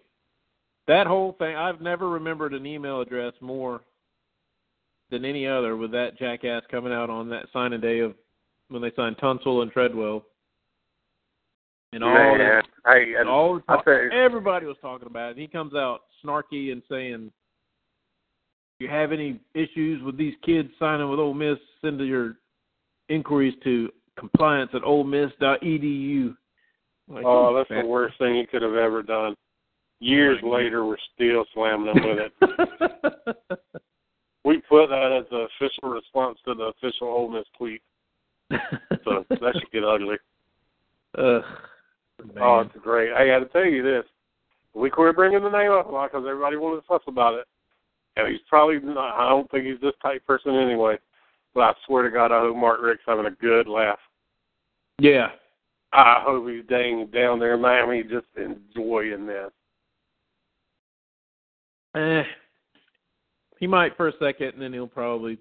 that 0.88 1.08
whole 1.08 1.34
thing. 1.34 1.56
I've 1.56 1.80
never 1.82 2.10
remembered 2.10 2.54
an 2.54 2.66
email 2.66 3.02
address 3.02 3.34
more 3.40 3.82
than 5.10 5.26
any 5.26 5.48
other 5.48 5.76
with 5.78 5.92
that 5.92 6.18
jackass 6.18 6.64
coming 6.72 6.92
out 6.94 7.10
on 7.10 7.30
that 7.30 7.46
signing 7.54 7.82
day 7.82 8.00
of 8.00 8.16
when 8.70 8.82
they 8.82 8.92
signed 8.96 9.18
Tunsil 9.18 9.62
and 9.62 9.72
Treadwell. 9.72 10.26
And 11.94 12.04
all 12.04 12.14
Man, 12.14 12.38
that, 12.38 12.66
hey, 12.86 13.16
and 13.18 13.28
all 13.28 13.56
the 13.56 13.62
talk, 13.62 13.86
everybody 13.88 14.66
was 14.66 14.78
talking 14.82 15.08
about 15.08 15.32
it. 15.32 15.38
He 15.38 15.48
comes 15.48 15.76
out 15.76 16.04
snarky 16.24 16.72
and 16.72 16.82
saying, 16.90 17.32
"You 18.80 18.88
have 18.88 19.12
any 19.12 19.42
issues 19.54 20.02
with 20.02 20.16
these 20.18 20.36
kids 20.46 20.70
signing 20.80 21.10
with 21.10 21.20
Ole 21.20 21.34
Miss? 21.34 21.58
Send 21.82 22.00
your 22.00 22.38
inquiries 23.12 23.56
to 23.64 23.90
compliance 24.18 24.72
at 24.74 24.82
olemiss.edu." 24.84 26.36
Like, 27.08 27.26
Oh, 27.26 27.50
you 27.52 27.58
that's 27.58 27.70
the 27.82 27.88
worst 27.88 28.18
thing 28.18 28.36
you 28.36 28.48
could 28.48 28.62
have 28.62 28.76
ever 28.76 29.04
done. 29.04 29.36
Years 30.00 30.40
Oh, 30.44 30.50
my 30.50 30.58
later, 30.58 30.86
we're 30.86 30.98
still 31.14 31.46
slamming 31.54 31.94
them 31.94 32.04
with 32.04 32.32
it. 32.42 33.38
we 34.46 34.58
put 34.68 34.88
that 34.88 35.12
as 35.12 35.26
the 35.30 35.48
official 35.56 35.90
response 35.90 36.40
to 36.46 36.54
the 36.56 36.72
official 36.76 37.08
Ole 37.08 37.30
Miss 37.30 37.46
tweet, 37.58 37.82
so 39.04 39.26
that 39.30 39.54
should 39.60 39.72
get 39.72 39.84
ugly. 39.84 40.18
Ugh, 41.18 41.44
Oh, 42.40 42.58
man. 42.58 42.66
it's 42.68 42.84
great. 42.84 43.12
I 43.14 43.26
got 43.28 43.40
to 43.40 43.46
tell 43.46 43.66
you 43.66 43.84
this: 43.84 44.06
we 44.74 44.90
quit 44.90 45.16
bringing 45.16 45.44
the 45.44 45.50
name 45.50 45.72
up 45.72 45.88
a 45.88 45.92
lot 45.92 46.12
because 46.12 46.26
everybody 46.28 46.56
wanted 46.58 46.82
to 46.82 46.88
fuss 46.88 47.02
about 47.08 47.34
it. 47.36 47.46
And 48.16 48.28
he's 48.28 48.42
probably 48.50 48.80
not. 48.80 49.16
I 49.20 49.30
don't 49.30 49.50
think 49.52 49.66
he's 49.66 49.80
this 49.82 49.94
type 50.02 50.22
of 50.22 50.28
person 50.28 50.56
anyway. 50.56 50.98
But 51.54 51.62
I 51.62 51.74
swear 51.86 52.04
to 52.04 52.10
God, 52.12 52.32
I 52.32 52.40
hope 52.40 52.56
Mark 52.56 52.82
Richt's 52.82 53.04
having 53.08 53.26
a 53.26 53.32
good 53.32 53.68
laugh. 53.68 54.00
yeah, 55.00 55.30
I 55.94 56.22
hope 56.26 56.48
he's 56.48 56.64
dang 56.70 57.08
down 57.08 57.40
there 57.40 57.56
in 57.56 57.62
Miami 57.62 58.04
just 58.04 58.28
enjoying 58.38 59.26
this. 59.26 59.52
eh, 61.96 62.24
he 63.60 63.68
might 63.68 63.96
for 63.98 64.08
a 64.08 64.14
second, 64.20 64.54
and 64.54 64.62
then 64.62 64.74
he'll 64.74 64.88
probably. 64.88 65.38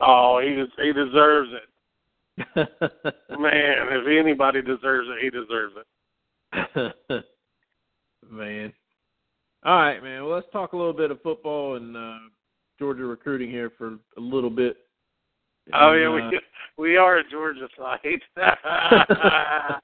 Oh, 0.00 0.40
he 0.40 0.54
des- 0.54 0.82
he 0.84 0.92
deserves 0.92 1.50
it. 1.52 1.68
Man, 2.56 3.88
if 3.90 4.06
anybody 4.06 4.62
deserves 4.62 5.08
it, 5.10 5.22
he 5.22 5.30
deserves 5.30 5.74
it. 5.76 6.94
man. 8.30 8.72
All 9.64 9.76
right, 9.76 10.00
man. 10.00 10.22
Well, 10.24 10.34
let's 10.34 10.46
talk 10.52 10.72
a 10.72 10.76
little 10.76 10.92
bit 10.92 11.10
of 11.10 11.20
football 11.20 11.74
and 11.76 11.96
uh, 11.96 12.18
Georgia 12.78 13.04
recruiting 13.04 13.50
here 13.50 13.72
for 13.76 13.98
a 14.16 14.20
little 14.20 14.50
bit. 14.50 14.76
Oh 15.74 15.92
And, 15.92 16.00
yeah, 16.00 16.08
uh, 16.08 16.30
we 16.30 16.40
we 16.90 16.96
are 16.96 17.18
a 17.18 17.30
Georgia 17.30 17.68
side. 17.76 18.20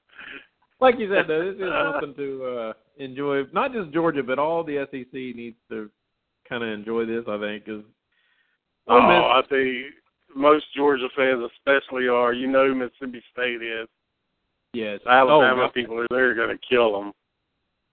like 0.81 0.95
you 0.97 1.09
said, 1.13 1.25
though, 1.27 1.51
this 1.51 1.61
is 1.61 1.71
something 1.91 2.15
to 2.15 2.45
uh, 2.45 2.73
enjoy. 2.97 3.43
Not 3.53 3.73
just 3.73 3.91
Georgia, 3.91 4.23
but 4.23 4.39
all 4.39 4.63
the 4.63 4.85
SEC 4.91 5.13
needs 5.13 5.57
to 5.69 5.89
kind 6.47 6.63
of 6.63 6.69
enjoy 6.69 7.05
this. 7.05 7.25
I 7.27 7.39
think 7.39 7.63
is. 7.67 7.83
oh, 8.87 8.97
I 8.97 9.41
think 9.49 9.93
most 10.35 10.65
Georgia 10.75 11.07
fans 11.15 11.43
especially 11.57 12.07
are. 12.07 12.33
You 12.33 12.47
know, 12.47 12.67
who 12.67 12.75
Mississippi 12.75 13.23
State 13.31 13.61
is. 13.61 13.87
yes. 14.73 14.99
Alabama 15.07 15.63
Oh, 15.65 15.69
people 15.69 15.99
are 15.99 16.07
they're 16.09 16.35
going 16.35 16.55
to 16.55 16.63
kill 16.67 16.99
them. 16.99 17.13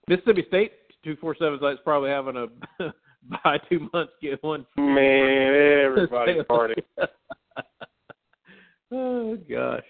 Mississippi 0.09 0.45
State 0.49 0.73
two 1.05 1.17
four 1.21 1.35
seven 1.39 1.59
sites 1.61 1.81
probably 1.85 2.11
having 2.11 2.37
a 2.37 2.93
buy 3.45 3.59
two 3.69 3.89
months 3.93 4.13
get 4.21 4.43
one. 4.43 4.67
Man, 4.77 5.55
everybody's 5.85 6.45
party. 6.49 6.83
oh 8.93 9.37
gosh. 9.49 9.85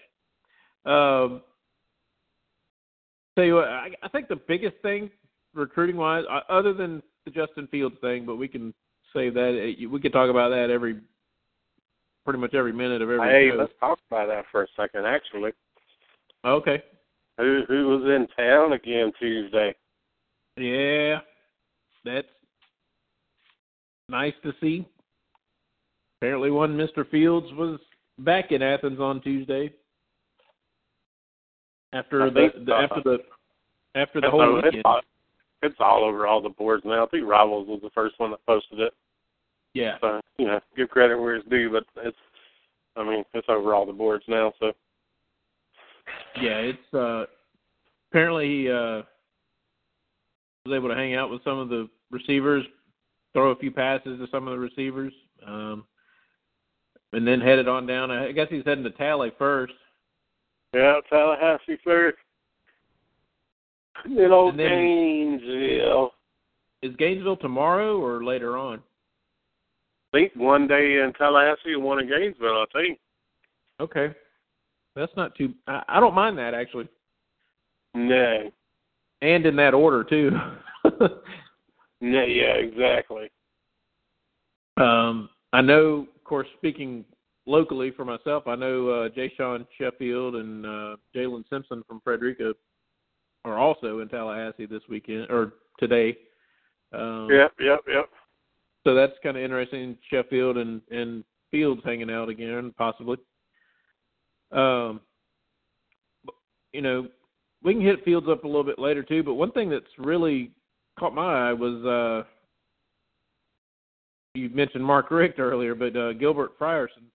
Um, 0.85 1.41
tell 3.35 3.45
you 3.45 3.55
what, 3.55 3.67
I, 3.67 3.89
I 4.03 4.09
think 4.09 4.27
the 4.27 4.39
biggest 4.47 4.75
thing 4.81 5.09
recruiting 5.53 5.95
wise, 5.97 6.23
uh, 6.29 6.41
other 6.49 6.73
than 6.73 7.01
the 7.25 7.31
Justin 7.31 7.67
Fields 7.67 7.95
thing, 8.01 8.25
but 8.25 8.35
we 8.35 8.47
can 8.47 8.73
save 9.13 9.33
that. 9.35 9.49
Uh, 9.49 9.89
We 9.89 9.99
could 9.99 10.13
talk 10.13 10.29
about 10.29 10.49
that 10.49 10.69
every, 10.69 10.99
pretty 12.25 12.39
much 12.39 12.53
every 12.53 12.73
minute 12.73 13.01
of 13.01 13.09
every 13.09 13.29
Hey, 13.29 13.49
show. 13.51 13.55
let's 13.57 13.73
talk 13.79 13.99
about 14.11 14.27
that 14.27 14.45
for 14.51 14.63
a 14.63 14.67
second. 14.75 15.05
Actually, 15.05 15.51
Okay. 16.45 16.83
who 17.37 17.63
who 17.67 17.87
was 17.87 18.03
in 18.03 18.27
town 18.35 18.73
again 18.73 19.11
Tuesday? 19.19 19.73
Yeah, 20.57 21.19
that's 22.03 22.27
nice 24.13 24.33
to 24.43 24.53
see. 24.61 24.87
Apparently, 26.21 26.51
one 26.51 26.77
Mr. 26.77 27.09
Fields 27.09 27.47
was 27.53 27.79
back 28.19 28.51
in 28.51 28.61
Athens 28.61 28.99
on 28.99 29.21
Tuesday 29.21 29.73
after 31.93 32.29
the, 32.29 32.49
think, 32.53 32.65
the 32.65 32.73
uh, 32.73 32.81
after 32.81 33.01
the 33.03 33.17
after 33.95 34.21
the 34.21 34.29
whole 34.29 34.57
it's, 34.57 34.65
weekend. 34.65 34.83
all, 34.85 35.01
it's 35.61 35.75
all 35.79 36.03
over 36.03 36.27
all 36.27 36.41
the 36.41 36.49
boards 36.49 36.83
now. 36.85 37.05
I 37.05 37.09
think 37.09 37.27
Rivals 37.27 37.67
was 37.67 37.79
the 37.81 37.89
first 37.89 38.15
one 38.19 38.31
that 38.31 38.45
posted 38.45 38.79
it. 38.79 38.93
Yeah, 39.73 39.95
So 40.01 40.21
you 40.37 40.45
know, 40.45 40.59
give 40.77 40.89
credit 40.89 41.19
where 41.19 41.35
it's 41.35 41.49
due, 41.49 41.71
but 41.71 41.83
it's 42.05 42.17
I 42.95 43.03
mean 43.03 43.23
it's 43.33 43.47
over 43.49 43.73
all 43.73 43.85
the 43.85 43.93
boards 43.93 44.23
now. 44.27 44.53
So 44.59 44.71
yeah. 46.39 46.57
It's 46.57 46.93
uh 46.93 47.25
apparently 48.11 48.47
he 48.47 48.69
uh 48.69 49.01
was 50.65 50.75
able 50.75 50.89
to 50.89 50.95
hang 50.95 51.15
out 51.15 51.29
with 51.29 51.43
some 51.43 51.57
of 51.57 51.69
the 51.69 51.89
receivers, 52.11 52.63
throw 53.33 53.51
a 53.51 53.55
few 53.55 53.71
passes 53.71 54.19
to 54.19 54.27
some 54.31 54.47
of 54.47 54.53
the 54.53 54.59
receivers, 54.59 55.13
um, 55.45 55.85
and 57.13 57.27
then 57.27 57.41
headed 57.41 57.67
on 57.67 57.85
down. 57.85 58.11
I 58.11 58.31
guess 58.31 58.47
he's 58.49 58.63
heading 58.65 58.83
to 58.83 58.91
Tally 58.91 59.31
first. 59.37 59.73
yeah, 60.73 60.99
Tallahassee 61.09 61.77
first. 61.83 62.17
Then 64.05 64.31
old 64.31 64.57
then- 64.57 64.69
Gainesville. 64.69 66.11
Is 66.81 66.95
Gainesville 66.97 67.37
tomorrow 67.37 67.97
or 67.97 68.23
later 68.25 68.57
on? 68.57 68.79
I 70.13 70.17
think 70.17 70.33
one 70.35 70.67
day 70.67 70.99
in 71.03 71.13
Tallahassee 71.17 71.73
and 71.73 71.83
one 71.83 71.99
in 71.99 72.07
Gainesville. 72.09 72.61
I 72.61 72.65
think. 72.73 72.99
Okay, 73.79 74.13
that's 74.95 75.11
not 75.15 75.33
too. 75.35 75.53
I, 75.67 75.81
I 75.87 75.99
don't 75.99 76.13
mind 76.13 76.37
that 76.37 76.53
actually, 76.53 76.87
No. 77.95 78.51
and 79.21 79.45
in 79.45 79.55
that 79.55 79.73
order 79.73 80.03
too. 80.03 80.31
No. 82.03 82.23
Yeah. 82.23 82.55
Exactly. 82.55 83.31
um, 84.77 85.29
I 85.53 85.61
know, 85.61 86.07
of 86.15 86.23
course, 86.25 86.47
speaking 86.57 87.05
locally 87.45 87.91
for 87.91 88.03
myself, 88.03 88.43
I 88.45 88.55
know 88.55 88.89
uh, 88.89 89.09
Jay 89.09 89.31
Sean 89.37 89.65
Sheffield 89.77 90.35
and 90.35 90.65
uh, 90.65 90.95
Jalen 91.15 91.43
Simpson 91.49 91.83
from 91.87 92.01
Frederica 92.03 92.53
are 93.45 93.57
also 93.57 93.99
in 93.99 94.09
Tallahassee 94.09 94.65
this 94.65 94.81
weekend 94.89 95.29
or 95.29 95.53
today. 95.79 96.17
Um, 96.93 97.27
Yep. 97.31 97.53
Yep. 97.59 97.79
Yep. 97.87 98.09
So 98.83 98.93
that's 98.93 99.13
kind 99.23 99.37
of 99.37 99.43
interesting. 99.43 99.97
Sheffield 100.09 100.57
and 100.57 100.81
and 100.91 101.23
Fields 101.51 101.81
hanging 101.85 102.09
out 102.09 102.29
again, 102.29 102.73
possibly. 102.77 103.17
Um, 104.51 104.99
you 106.73 106.81
know, 106.81 107.07
we 107.63 107.73
can 107.73 107.81
hit 107.81 108.03
Fields 108.03 108.27
up 108.29 108.43
a 108.43 108.47
little 108.47 108.63
bit 108.63 108.79
later 108.79 109.03
too. 109.03 109.23
But 109.23 109.35
one 109.35 109.51
thing 109.51 109.69
that's 109.69 109.85
really 109.97 110.51
caught 110.97 111.13
my 111.13 111.49
eye 111.49 111.53
was 111.53 111.85
uh, 111.85 112.23
you 114.35 114.49
mentioned 114.49 114.83
Mark 114.83 115.11
Richt 115.11 115.39
earlier, 115.39 115.75
but 115.75 115.95
uh, 115.95 116.13
Gilbert 116.13 116.57
Frierson, 116.59 117.05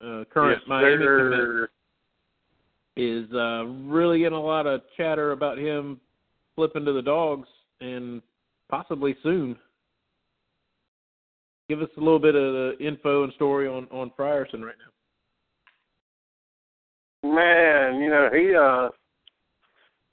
uh, 0.00 0.24
current 0.32 0.60
yes, 0.60 0.68
Miami 0.68 1.04
commit, 1.04 1.68
is 2.96 3.30
uh, 3.34 3.64
really 3.64 4.24
in 4.24 4.32
a 4.32 4.40
lot 4.40 4.66
of 4.66 4.80
chatter 4.96 5.32
about 5.32 5.58
him 5.58 6.00
flipping 6.54 6.86
to 6.86 6.92
the 6.92 7.02
dogs 7.02 7.48
and 7.80 8.22
possibly 8.70 9.14
soon. 9.22 9.56
Give 11.68 11.82
us 11.82 11.90
a 11.96 12.00
little 12.00 12.18
bit 12.18 12.34
of 12.34 12.52
the 12.52 12.76
info 12.80 13.24
and 13.24 13.32
story 13.34 13.68
on 13.68 13.86
on 13.90 14.10
Frierson 14.18 14.62
right 14.62 14.74
now. 14.78 14.86
Man, 17.34 18.00
you 18.00 18.08
know 18.08 18.30
he 18.32 18.54
uh 18.54 18.88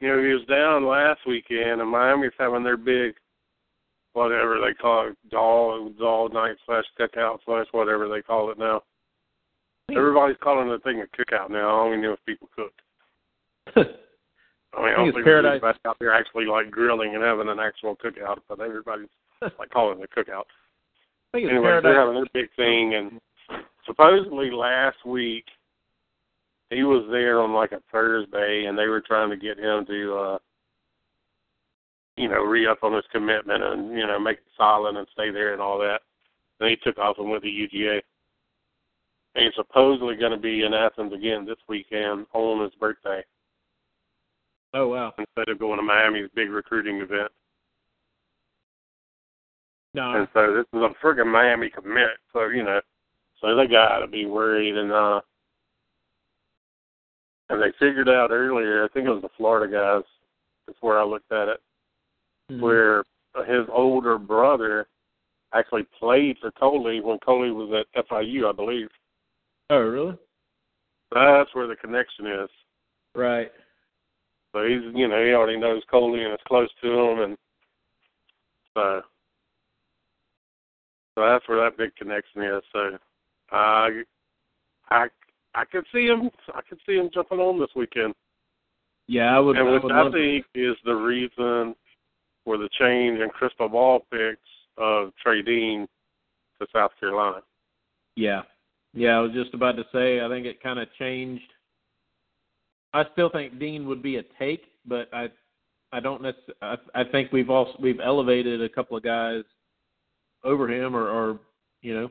you 0.03 0.09
know, 0.09 0.21
he 0.21 0.33
was 0.33 0.45
down 0.49 0.85
last 0.85 1.21
weekend, 1.25 1.79
and 1.79 1.89
Miami's 1.89 2.33
having 2.37 2.61
their 2.61 2.75
big, 2.75 3.15
whatever 4.11 4.59
they 4.59 4.73
call 4.73 5.07
it, 5.07 5.17
doll 5.31 5.91
doll 5.97 6.27
night 6.27 6.57
slash 6.65 6.83
cookout 6.99 7.37
slash 7.45 7.67
whatever 7.71 8.09
they 8.09 8.21
call 8.21 8.51
it 8.51 8.59
now. 8.59 8.83
Hmm. 9.89 9.97
Everybody's 9.97 10.35
calling 10.43 10.67
the 10.67 10.79
thing 10.79 11.01
a 11.01 11.05
cookout 11.15 11.49
now. 11.49 11.69
I 11.69 11.83
don't 11.85 11.93
even 11.93 12.01
know 12.01 12.13
if 12.13 12.25
people 12.25 12.49
cook. 12.53 12.73
I 13.77 13.79
mean, 13.79 13.87
I, 14.75 14.83
think 14.83 14.97
don't 14.97 15.13
think 15.13 15.25
paradise. 15.25 15.61
out 15.85 15.95
there 16.01 16.13
actually 16.13 16.47
like 16.47 16.69
grilling 16.69 17.15
and 17.15 17.23
having 17.23 17.47
an 17.47 17.59
actual 17.59 17.95
cookout, 17.95 18.39
but 18.49 18.59
everybody's 18.59 19.07
like 19.57 19.69
calling 19.69 20.01
it 20.01 20.09
a 20.11 20.19
cookout. 20.19 20.43
I 21.33 21.37
think 21.37 21.45
it's 21.45 21.51
Anyway, 21.51 21.79
they're 21.81 21.97
having 21.97 22.15
their 22.15 22.25
big 22.33 22.49
thing, 22.57 22.95
and 22.95 23.21
supposedly 23.85 24.51
last 24.51 24.97
week 25.05 25.45
he 26.69 26.83
was 26.83 27.05
there 27.11 27.41
on 27.41 27.53
like 27.53 27.71
a 27.71 27.81
Thursday, 27.91 28.65
and 28.65 28.77
they 28.77 28.87
were 28.87 29.01
trying 29.01 29.29
to 29.29 29.37
get 29.37 29.59
him 29.59 29.85
to, 29.85 30.15
uh 30.15 30.37
you 32.15 32.27
know, 32.29 32.41
re 32.43 32.67
up 32.67 32.83
on 32.83 32.93
his 32.93 33.05
commitment 33.11 33.63
and 33.63 33.91
you 33.97 34.05
know 34.05 34.19
make 34.19 34.37
it 34.37 34.43
solid 34.57 34.95
and 34.95 35.07
stay 35.13 35.31
there 35.31 35.53
and 35.53 35.61
all 35.61 35.79
that. 35.79 36.01
Then 36.59 36.69
he 36.69 36.75
took 36.77 36.97
off 36.97 37.17
and 37.17 37.29
went 37.29 37.43
to 37.43 37.49
UGA. 37.49 38.01
And 39.35 39.45
he's 39.45 39.55
supposedly 39.55 40.15
going 40.15 40.31
to 40.31 40.37
be 40.37 40.63
in 40.63 40.75
Athens 40.75 41.11
again 41.11 41.43
this 41.43 41.57
weekend 41.67 42.27
on 42.33 42.63
his 42.63 42.73
birthday 42.79 43.23
Oh 44.75 44.89
wow. 44.89 45.13
instead 45.17 45.49
of 45.49 45.57
going 45.57 45.77
to 45.77 45.83
Miami's 45.83 46.29
big 46.35 46.49
recruiting 46.51 46.97
event. 46.97 47.31
No. 49.95 50.13
And 50.13 50.27
so 50.33 50.53
this 50.53 50.65
is 50.73 50.81
a 50.81 51.05
friggin' 51.05 51.31
Miami 51.31 51.69
commit. 51.69 52.17
So, 52.31 52.47
you 52.47 52.63
know, 52.63 52.79
so 53.41 53.55
they 53.55 53.67
gotta 53.67 54.07
be 54.07 54.25
worried 54.25 54.77
and 54.77 54.91
uh 54.91 55.21
and 57.49 57.61
they 57.61 57.71
figured 57.79 58.09
out 58.09 58.31
earlier, 58.31 58.83
I 58.83 58.87
think 58.89 59.07
it 59.07 59.11
was 59.11 59.21
the 59.21 59.29
Florida 59.37 59.71
guys, 59.71 60.03
before 60.65 60.97
I 60.97 61.03
looked 61.03 61.31
at 61.31 61.49
it, 61.49 61.61
Mhm. 62.49 62.61
where 62.61 63.03
his 63.45 63.67
older 63.69 64.17
brother 64.17 64.87
actually 65.53 65.83
played 65.83 66.37
for 66.39 66.51
Coley 66.51 66.99
when 66.99 67.19
Coley 67.19 67.51
was 67.51 67.71
at 67.73 67.87
FIU, 67.93 68.47
I 68.47 68.51
believe. 68.51 68.91
Oh 69.69 69.79
really? 69.79 70.17
That's 71.11 71.53
where 71.53 71.67
the 71.67 71.75
connection 71.75 72.25
is. 72.27 72.49
Right. 73.13 73.51
So 74.51 74.63
he's, 74.67 74.83
you 74.95 75.07
know, 75.07 75.23
he 75.23 75.33
already 75.33 75.57
knows 75.57 75.83
Coley 75.85 76.23
and 76.23 76.33
is 76.33 76.39
close 76.47 76.69
to 76.81 76.91
him, 76.91 77.19
and 77.19 77.37
so, 78.73 79.03
so 81.15 81.21
that's 81.21 81.47
where 81.47 81.63
that 81.63 81.77
big 81.77 81.95
connection 81.95 82.43
is. 82.43 82.63
So, 82.71 82.97
I, 83.51 84.03
I, 84.89 85.07
I 85.55 85.65
could 85.65 85.85
see 85.93 86.05
him. 86.07 86.29
I 86.53 86.61
could 86.67 86.79
see 86.85 86.95
him 86.95 87.09
jumping 87.13 87.39
on 87.39 87.59
this 87.59 87.69
weekend, 87.75 88.13
Yeah, 89.07 89.35
I 89.35 89.39
would. 89.39 89.57
and 89.57 89.71
which 89.71 89.91
I 89.91 90.09
think 90.11 90.45
is 90.55 90.75
the 90.85 90.93
reason 90.93 91.75
for 92.43 92.57
the 92.57 92.69
change 92.79 93.19
in 93.19 93.29
crystal 93.29 93.69
ball 93.69 94.05
picks 94.11 94.39
of 94.77 95.13
Trey 95.23 95.41
Dean 95.41 95.87
to 96.59 96.67
South 96.73 96.91
Carolina. 96.99 97.41
Yeah. 98.15 98.41
Yeah, 98.93 99.17
I 99.17 99.19
was 99.21 99.31
just 99.31 99.53
about 99.53 99.75
to 99.77 99.83
say 99.91 100.21
I 100.21 100.29
think 100.29 100.45
it 100.45 100.61
kind 100.61 100.79
of 100.79 100.87
changed. 100.99 101.43
I 102.93 103.03
still 103.13 103.29
think 103.29 103.59
Dean 103.59 103.87
would 103.87 104.03
be 104.03 104.17
a 104.17 104.23
take, 104.37 104.63
but 104.85 105.07
I 105.13 105.29
I 105.91 105.99
don't 105.99 106.21
necessarily 106.21 106.53
I, 106.61 107.01
I 107.01 107.03
think 107.11 107.31
we've 107.31 107.49
also 107.49 107.73
we've 107.79 107.99
elevated 107.99 108.61
a 108.61 108.69
couple 108.69 108.95
of 108.97 109.03
guys 109.03 109.43
over 110.43 110.67
him 110.69 110.95
or 110.95 111.07
or 111.09 111.39
you 111.81 111.93
know. 111.95 112.09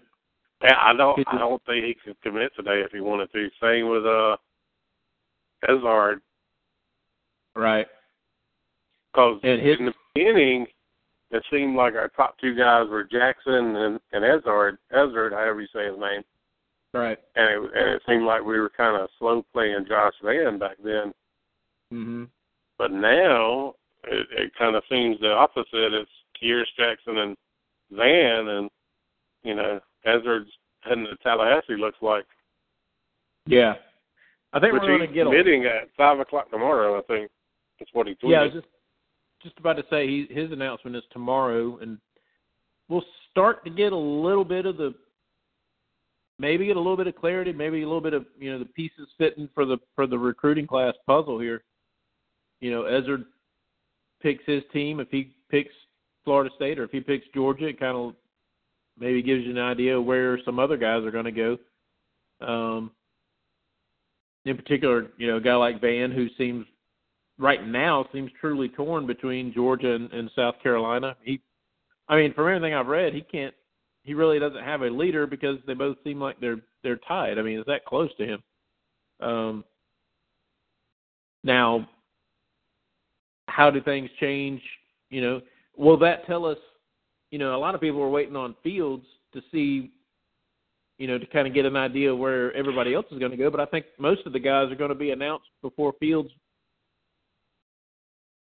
Yeah, 0.62 0.76
I 0.80 0.94
don't. 0.96 1.26
I 1.26 1.38
don't 1.38 1.62
think 1.64 1.84
he 1.84 1.94
could 2.04 2.20
commit 2.22 2.52
today 2.54 2.82
if 2.84 2.92
he 2.92 3.00
wanted 3.00 3.32
to. 3.32 3.48
Same 3.60 3.88
with 3.88 4.06
uh, 4.06 4.36
Ezard. 5.68 6.20
Right. 7.54 7.86
Because 9.12 9.40
in 9.42 9.86
the 9.86 9.92
beginning, 10.14 10.66
it 11.30 11.42
seemed 11.50 11.76
like 11.76 11.94
our 11.94 12.08
top 12.08 12.38
two 12.38 12.54
guys 12.54 12.88
were 12.88 13.04
Jackson 13.04 13.76
and, 13.76 14.00
and 14.12 14.24
Ezard, 14.24 14.78
Ezard, 14.94 15.32
however 15.32 15.60
you 15.60 15.68
say 15.74 15.86
his 15.86 15.98
name. 15.98 16.22
Right. 16.94 17.18
And 17.36 17.48
it, 17.48 17.70
and 17.74 17.90
it 17.90 18.02
seemed 18.06 18.24
like 18.24 18.42
we 18.42 18.58
were 18.58 18.70
kind 18.70 19.00
of 19.00 19.08
slow 19.18 19.44
playing 19.52 19.86
Josh 19.88 20.14
Vann 20.22 20.58
back 20.58 20.76
then. 20.82 21.12
Mhm. 21.92 22.28
But 22.78 22.92
now, 22.92 23.74
it, 24.04 24.26
it 24.30 24.52
kind 24.58 24.76
of 24.76 24.82
seems 24.90 25.20
the 25.20 25.30
opposite. 25.30 25.66
It's 25.72 26.10
Kearis 26.42 26.64
Jackson 26.76 27.18
and 27.18 27.36
Vann, 27.90 28.48
and, 28.48 28.70
you 29.42 29.54
know, 29.54 29.80
Ezard's 30.06 30.50
heading 30.80 31.06
to 31.06 31.16
Tallahassee, 31.22 31.76
looks 31.76 31.98
like. 32.02 32.24
Yeah. 33.46 33.74
I 34.52 34.60
think 34.60 34.74
Which 34.74 34.82
we're 34.82 34.98
going 34.98 35.08
to 35.08 35.14
get 35.14 35.26
a 35.26 35.30
committing 35.30 35.64
at 35.64 35.88
5 35.96 36.20
o'clock 36.20 36.50
tomorrow, 36.50 36.98
I 36.98 37.02
think. 37.02 37.30
That's 37.78 37.90
what 37.94 38.06
he 38.06 38.14
tweeted. 38.14 38.30
Yeah, 38.30 38.40
I 38.40 38.44
was 38.44 38.52
just 38.52 38.66
just 39.42 39.58
about 39.58 39.74
to 39.74 39.84
say 39.90 40.06
he, 40.06 40.26
his 40.30 40.52
announcement 40.52 40.94
is 40.94 41.02
tomorrow, 41.10 41.78
and 41.78 41.98
we'll 42.88 43.04
start 43.30 43.64
to 43.64 43.70
get 43.70 43.92
a 43.92 43.96
little 43.96 44.44
bit 44.44 44.66
of 44.66 44.76
the 44.76 44.94
maybe 46.38 46.66
get 46.66 46.76
a 46.76 46.80
little 46.80 46.96
bit 46.96 47.06
of 47.06 47.16
clarity, 47.16 47.52
maybe 47.52 47.82
a 47.82 47.86
little 47.86 48.00
bit 48.00 48.14
of 48.14 48.26
you 48.38 48.52
know 48.52 48.58
the 48.58 48.64
pieces 48.66 49.08
fitting 49.18 49.48
for 49.54 49.64
the 49.64 49.78
for 49.94 50.06
the 50.06 50.18
recruiting 50.18 50.66
class 50.66 50.94
puzzle 51.06 51.38
here. 51.38 51.64
You 52.60 52.70
know, 52.70 52.82
Ezard 52.82 53.24
picks 54.22 54.44
his 54.46 54.62
team. 54.72 55.00
If 55.00 55.08
he 55.10 55.32
picks 55.50 55.74
Florida 56.24 56.50
State 56.54 56.78
or 56.78 56.84
if 56.84 56.90
he 56.90 57.00
picks 57.00 57.26
Georgia, 57.34 57.66
it 57.66 57.80
kind 57.80 57.96
of 57.96 58.14
maybe 58.98 59.22
gives 59.22 59.44
you 59.44 59.50
an 59.50 59.58
idea 59.58 60.00
where 60.00 60.38
some 60.44 60.58
other 60.58 60.76
guys 60.76 61.04
are 61.04 61.10
going 61.10 61.24
to 61.24 61.32
go. 61.32 61.58
Um, 62.40 62.90
in 64.44 64.56
particular, 64.56 65.08
you 65.18 65.28
know, 65.28 65.36
a 65.36 65.40
guy 65.40 65.54
like 65.54 65.80
Vann 65.80 66.10
who 66.10 66.26
seems 66.36 66.66
right 67.38 67.66
now 67.66 68.06
seems 68.12 68.30
truly 68.40 68.68
torn 68.68 69.06
between 69.06 69.52
Georgia 69.52 69.94
and, 69.94 70.12
and 70.12 70.30
South 70.34 70.56
Carolina. 70.62 71.16
He, 71.22 71.40
I 72.08 72.16
mean, 72.16 72.34
from 72.34 72.48
everything 72.48 72.74
I've 72.74 72.86
read, 72.86 73.14
he 73.14 73.22
can't. 73.22 73.54
He 74.04 74.14
really 74.14 74.40
doesn't 74.40 74.64
have 74.64 74.82
a 74.82 74.90
leader 74.90 75.28
because 75.28 75.58
they 75.66 75.74
both 75.74 75.96
seem 76.02 76.20
like 76.20 76.40
they're 76.40 76.60
they're 76.82 77.00
tied. 77.08 77.38
I 77.38 77.42
mean, 77.42 77.58
is 77.58 77.64
that 77.66 77.84
close 77.84 78.10
to 78.16 78.26
him? 78.26 78.42
Um, 79.20 79.64
now, 81.44 81.88
how 83.46 83.70
do 83.70 83.80
things 83.80 84.10
change? 84.18 84.60
You 85.10 85.20
know, 85.20 85.40
will 85.76 85.98
that 85.98 86.26
tell 86.26 86.44
us? 86.44 86.58
You 87.32 87.38
know, 87.38 87.56
a 87.56 87.58
lot 87.58 87.74
of 87.74 87.80
people 87.80 88.00
are 88.00 88.08
waiting 88.08 88.36
on 88.36 88.54
Fields 88.62 89.04
to 89.32 89.42
see. 89.50 89.90
You 90.98 91.08
know, 91.08 91.18
to 91.18 91.26
kind 91.26 91.48
of 91.48 91.54
get 91.54 91.64
an 91.64 91.74
idea 91.74 92.14
where 92.14 92.52
everybody 92.54 92.94
else 92.94 93.06
is 93.10 93.18
going 93.18 93.32
to 93.32 93.36
go, 93.36 93.50
but 93.50 93.58
I 93.58 93.64
think 93.64 93.86
most 93.98 94.24
of 94.24 94.32
the 94.32 94.38
guys 94.38 94.70
are 94.70 94.76
going 94.76 94.90
to 94.90 94.94
be 94.94 95.10
announced 95.10 95.46
before 95.60 95.94
Fields 95.98 96.30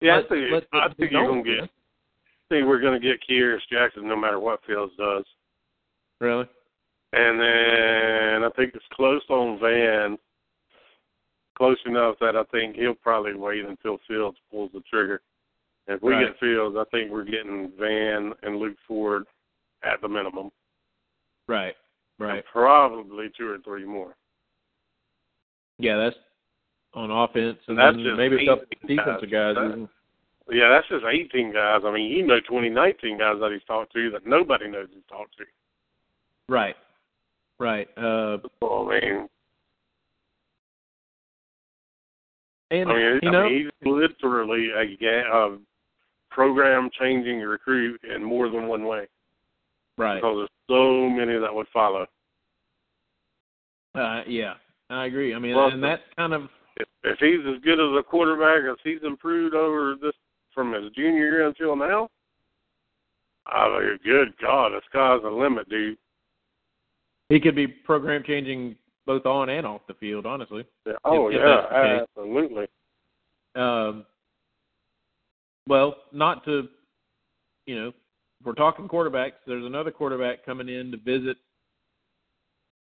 yeah, 0.00 0.16
let- 0.16 0.24
I 0.24 0.29
think, 0.29 0.53
let 0.53 0.64
I 0.72 0.88
think 0.94 1.12
you're 1.12 1.26
going 1.26 1.44
to 1.44 1.50
get? 1.50 1.64
I 1.64 1.68
think 2.48 2.66
we're 2.66 2.81
going 2.81 3.00
to 3.00 3.07
get 3.07 3.20
Kearis 3.29 3.61
Jackson 3.70 4.09
no 4.09 4.16
matter 4.16 4.40
what 4.40 4.61
Fields 4.66 4.92
does. 4.98 5.24
Really? 6.20 6.46
And 7.12 7.40
then 7.40 8.44
I 8.44 8.50
think 8.57 8.74
it's 8.74 8.85
close 8.92 9.22
on 9.29 9.59
Vann, 9.61 10.18
close 11.57 11.79
enough 11.87 12.16
that 12.20 12.37
I 12.37 12.44
think 12.50 12.76
he'll 12.76 12.94
probably 12.94 13.35
wait 13.35 13.64
until 13.64 13.98
Fields 14.09 14.38
pulls 14.50 14.70
the 14.72 14.81
trigger. 14.90 15.20
If 15.90 16.03
we 16.03 16.12
Right. 16.12 16.26
get 16.29 16.38
Fields, 16.38 16.76
I 16.76 16.85
think 16.92 17.11
we're 17.11 17.24
getting 17.24 17.72
Vann 17.72 18.33
and 18.42 18.59
Luke 18.59 18.79
Ford 18.87 19.26
at 19.83 20.00
the 20.00 20.09
minimum. 20.09 20.53
Right. 21.48 21.76
And 22.20 22.29
Right. 22.29 22.44
probably 22.46 23.29
two 23.31 23.48
or 23.48 23.59
three 23.59 23.85
more. 23.85 24.16
Yeah, 25.79 25.96
that's 25.96 26.16
on 26.94 27.11
offense, 27.11 27.59
and 27.66 27.76
That's 27.76 27.96
then 27.96 28.05
just 28.05 28.16
maybe 28.18 28.44
a 28.44 28.46
couple 28.46 28.66
18 28.85 28.96
defensive 28.96 29.31
guys. 29.31 29.57
Yeah, 30.48 30.68
that's 30.68 30.88
just 30.88 31.05
18 31.05 31.53
guys. 31.53 31.85
I 31.85 31.90
mean, 31.90 32.11
you 32.11 32.24
know 32.24 32.40
2019 32.40 33.18
guys 33.18 33.40
that 33.40 33.50
he's 33.53 33.64
talked 33.64 33.92
to 33.94 34.11
that 34.11 34.26
nobody 34.26 34.68
knows 34.68 34.88
he's 34.92 35.05
talked 35.07 35.37
to. 35.38 35.46
Right. 36.48 36.76
Right. 37.59 37.88
Uh, 37.98 38.38
So, 38.61 38.90
I 38.90 39.00
mean, 39.00 39.29
and 42.70 42.90
I 42.90 42.94
mean, 42.94 43.18
you 43.22 43.29
I 43.29 43.33
know, 43.33 43.48
mean, 43.48 43.59
he's 43.64 43.87
literally 43.87 44.70
a 44.70 44.96
ga- 44.96 45.31
uh, 46.31 46.35
program-changing 46.35 47.40
recruit 47.40 48.01
in 48.14 48.23
more 48.23 48.49
than 48.49 48.66
one 48.69 48.85
way. 48.85 49.07
right. 49.97 50.16
Because 50.16 50.49
there's 50.69 50.79
so 50.79 51.09
many 51.09 51.38
that 51.38 51.55
would 51.55 51.66
follow. 51.73 52.07
Uh, 53.95 54.23
yeah, 54.27 54.55
I 54.88 55.07
agree. 55.07 55.35
I 55.35 55.38
mean, 55.38 55.57
Well, 55.57 55.69
and 55.69 55.83
that 55.83 56.01
kind 56.16 56.33
of 56.33 56.49
If, 56.77 56.88
if 57.05 57.19
he's 57.19 57.45
as 57.55 57.61
good 57.62 57.81
as 57.81 57.99
a 57.99 58.03
quarterback 58.03 58.62
as 58.71 58.77
he's 58.85 59.03
improved 59.03 59.55
over 59.55 59.97
this 60.01 60.12
from 60.55 60.73
his 60.73 60.93
junior 60.93 61.29
year 61.31 61.49
until 61.49 61.75
now, 61.77 62.09
I 63.47 63.69
mean, 63.81 63.99
good 64.05 64.33
God, 64.40 64.73
the 64.73 64.81
sky's 64.88 65.23
the 65.23 65.31
limit, 65.31 65.69
dude. 65.69 65.99
he 67.29 67.40
could 67.40 67.57
be 67.57 67.66
program 67.66 68.23
changing 68.25 68.77
both 69.07 69.27
on 69.27 69.49
and 69.49 69.66
off 69.66 69.81
the 69.88 69.95
field. 69.95 70.25
Honestly. 70.27 70.64
Yeah, 70.87 70.93
Oh 71.05 71.29
If- 71.29 71.35
if 71.35 71.40
yeah, 71.40 71.47
that's 71.47 71.69
the 71.69 71.99
case. 71.99 72.09
absolutely. 72.16 72.66
Um, 73.57 74.07
well, 75.68 75.96
not 76.12 76.44
to, 76.44 76.68
you 77.66 77.77
know, 77.81 77.88
if 77.88 78.46
we're 78.46 78.55
talking 78.55 78.88
quarterbacks. 78.88 79.33
There's 79.46 79.64
another 79.64 79.90
quarterback 79.90 80.44
coming 80.44 80.68
in 80.68 80.90
to 80.92 80.96
visit. 80.96 81.37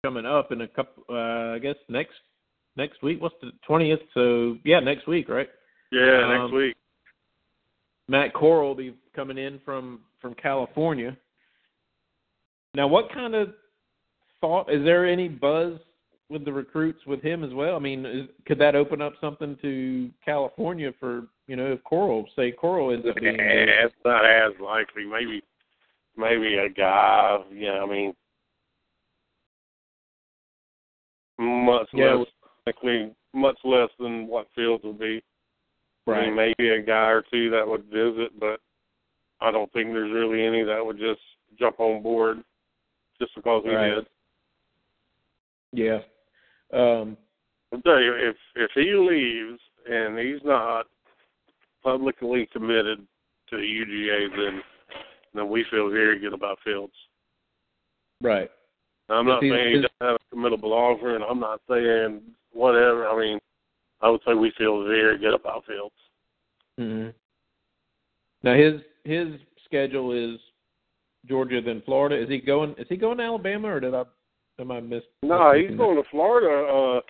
Coming 0.06 0.26
up 0.26 0.54
in 0.54 0.62
a 0.62 0.68
couple, 0.68 1.04
uh, 1.10 1.56
I 1.56 1.60
guess 1.60 1.76
next 1.90 2.14
next 2.78 3.04
week. 3.04 3.22
What's 3.22 3.36
the 3.42 3.52
twentieth? 3.68 4.00
So 4.14 4.56
yeah, 4.64 4.80
next 4.80 5.08
week, 5.08 5.28
right? 5.28 5.50
Yeah, 5.92 6.24
Um, 6.24 6.42
next 6.42 6.54
week. 6.54 6.76
Matt 8.08 8.34
Corral 8.34 8.70
will 8.70 8.76
be 8.76 8.96
coming 9.14 9.38
in 9.38 9.60
from 9.66 10.00
from 10.22 10.36
California. 10.36 11.18
Now, 12.76 12.88
what 12.88 13.12
kind 13.14 13.36
of 13.36 13.50
thought 14.40 14.72
is 14.72 14.86
there 14.86 15.06
any 15.06 15.28
buzz 15.28 15.74
with 16.30 16.46
the 16.46 16.54
recruits 16.54 17.06
with 17.06 17.22
him 17.22 17.44
as 17.44 17.54
well? 17.54 17.76
I 17.76 17.80
mean, 17.80 18.06
is, 18.06 18.28
could 18.46 18.60
that 18.60 18.76
open 18.76 19.02
up 19.02 19.14
something 19.20 19.58
to 19.62 20.10
California 20.24 20.92
for 21.00 21.24
you 21.48 21.56
know 21.56 21.74
if 21.74 21.84
Corral 21.84 22.26
say 22.36 22.52
Corral 22.52 22.92
ends 22.94 23.06
up 23.08 23.16
being 23.16 23.36
Yeah, 23.36 23.86
it's 23.86 23.96
not 24.06 24.26
as 24.26 24.54
likely. 24.62 25.06
Maybe, 25.06 25.42
maybe 26.16 26.56
a 26.58 26.70
guy. 26.70 27.38
Yeah, 27.52 27.82
I 27.84 27.86
mean, 27.86 28.14
much 31.40 31.88
Yeah. 31.94 32.16
less 32.16 32.28
likely, 32.68 33.16
much 33.34 33.58
less 33.64 33.90
than 34.00 34.28
what 34.28 34.48
Fields 34.56 34.84
would 34.84 35.00
be. 35.00 35.24
I 36.08 36.12
right? 36.12 36.26
mean, 36.26 36.36
maybe 36.36 36.70
a 36.70 36.82
guy 36.82 37.10
or 37.10 37.24
two 37.32 37.50
that 37.52 37.68
would 37.68 37.86
visit, 37.86 38.40
but 38.40 38.60
I 39.42 39.52
don't 39.52 39.72
think 39.74 39.94
there's 39.94 40.12
really 40.12 40.44
any 40.44 40.64
that 40.64 40.84
would 40.86 40.98
just 40.98 41.22
jump 41.58 41.80
on 41.80 42.02
board 42.02 42.44
just 43.20 43.34
because 43.36 43.64
he 43.64 43.70
Right. 43.70 43.96
did. 43.96 44.08
Yeah. 45.72 46.02
Um, 46.74 47.18
I'll 47.74 47.82
tell 47.82 48.02
you, 48.02 48.14
if 48.16 48.36
if 48.56 48.72
he 48.76 48.94
leaves 48.94 49.60
and 49.90 50.18
he's 50.18 50.44
not 50.44 50.86
publicly 51.84 52.48
committed 52.52 53.00
to 53.50 53.58
the 53.58 53.64
UGA, 53.64 54.30
then 54.36 54.62
then 55.34 55.50
we 55.50 55.66
feel 55.72 55.90
very 55.90 56.20
good 56.20 56.34
about 56.34 56.58
Fields. 56.64 56.94
right. 58.22 58.50
I'm 59.12 59.26
not 59.26 59.44
Is 59.44 59.50
he- 59.52 59.58
saying 59.58 59.68
he 59.70 59.82
doesn't 59.82 59.92
have 60.02 60.18
a 60.32 60.36
committable 60.36 60.72
offer, 60.72 61.16
and 61.16 61.24
I'm 61.24 61.40
not 61.40 61.62
saying 61.68 62.22
whatever. 62.52 63.08
I 63.08 63.18
mean, 63.20 63.40
I 64.02 64.10
would 64.10 64.22
say 64.26 64.36
we 64.36 64.52
feel 64.58 64.84
very 64.84 65.18
good 65.18 65.34
about 65.34 65.66
Fields. 65.66 65.96
hmm 66.78 67.08
Now 68.44 68.54
his 68.56 68.82
his 69.04 69.40
schedule 69.66 70.12
is 70.12 70.40
Georgia 71.28 71.62
then 71.62 71.82
Florida. 71.86 72.22
Is 72.22 72.30
he 72.30 72.40
going? 72.40 72.76
Is 72.78 72.88
he 72.90 72.98
going 72.98 73.18
to 73.18 73.24
Alabama 73.24 73.68
or 73.70 73.80
did 73.80 73.94
I 73.96 74.04
am 74.60 74.72
I 74.72 74.80
miss? 74.80 75.04
No, 75.24 75.54
he's 75.54 75.76
going 75.78 75.96
to 75.96 76.10
Florida. 76.10 76.68
Uh, 76.68 77.02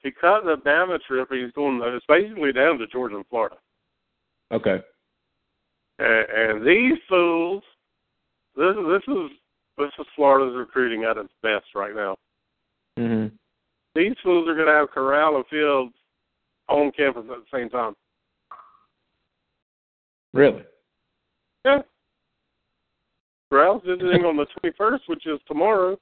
he 0.00 0.10
cut 0.10 0.44
the 0.44 0.56
Bama 0.64 0.98
trip. 1.06 1.28
He's 1.30 1.52
going. 1.52 1.80
It's 1.84 2.06
basically 2.06 2.52
down 2.52 2.78
to 2.78 2.86
Georgia 2.86 3.16
and 3.16 3.26
Florida. 3.28 3.56
Okay. 4.52 4.78
And, 5.98 6.26
and 6.30 6.66
these 6.66 6.98
fools, 7.08 7.62
this 8.56 8.74
this 8.88 9.02
is 9.08 9.30
this 9.78 9.90
is 9.98 10.06
Florida's 10.14 10.56
recruiting 10.56 11.04
at 11.04 11.16
its 11.16 11.32
best 11.42 11.66
right 11.74 11.94
now. 11.94 12.16
hmm 12.96 13.26
These 13.94 14.14
fools 14.22 14.48
are 14.48 14.54
going 14.54 14.66
to 14.66 14.72
have 14.72 14.90
Corral 14.90 15.36
and 15.36 15.46
Fields 15.46 15.94
on 16.68 16.92
campus 16.92 17.24
at 17.30 17.38
the 17.38 17.58
same 17.58 17.68
time. 17.68 17.94
Really? 20.32 20.62
Yeah. 21.64 21.82
Corral's 23.50 23.82
visiting 23.86 24.24
on 24.24 24.36
the 24.36 24.46
21st, 24.62 25.00
which 25.06 25.26
is 25.26 25.38
tomorrow. 25.46 25.96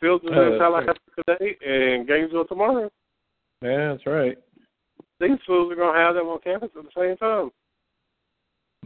Fields 0.00 0.24
is 0.24 0.30
Oh, 0.32 0.38
uh, 0.40 0.52
in 0.52 0.58
Tallahassee 0.58 0.98
today 1.16 1.56
and 1.66 2.06
Gainesville 2.06 2.44
tomorrow. 2.46 2.90
Yeah, 3.62 3.92
that's 3.92 4.06
right. 4.06 4.38
These 5.20 5.38
fools 5.46 5.72
are 5.72 5.76
going 5.76 5.94
to 5.94 6.00
have 6.00 6.14
them 6.14 6.26
on 6.26 6.38
campus 6.40 6.70
at 6.78 6.84
the 6.84 6.90
same 6.96 7.16
time. 7.16 7.50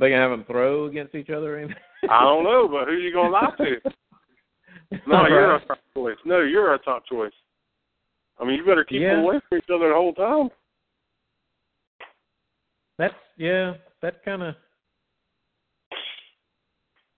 They 0.01 0.09
can 0.09 0.19
have 0.19 0.31
them 0.31 0.45
throw 0.47 0.87
against 0.87 1.15
each 1.15 1.29
other. 1.29 1.59
I 2.09 2.23
don't 2.25 2.45
know, 2.45 2.67
but 2.67 2.87
who 2.87 2.95
are 2.95 2.99
you 2.99 3.13
going 3.13 3.31
to 3.31 3.33
lie 3.33 3.51
to? 3.59 3.91
No, 5.07 5.27
you're 5.27 5.57
a 5.57 5.67
top 5.67 5.79
choice. 5.95 6.17
No, 6.27 6.41
you're 6.41 6.75
a 6.75 6.79
top 6.79 7.07
choice. 7.07 7.33
I 8.39 8.45
mean, 8.45 8.57
you 8.57 8.65
better 8.65 8.85
keep 8.85 9.01
Yeah. 9.01 9.17
them 9.17 9.25
away 9.25 9.41
from 9.49 9.59
each 9.59 9.65
other 9.75 9.89
the 9.89 9.95
whole 9.95 10.13
time. 10.13 10.51
That's 12.99 13.15
yeah. 13.39 13.75
That 14.03 14.23
kind 14.23 14.43
of. 14.43 14.55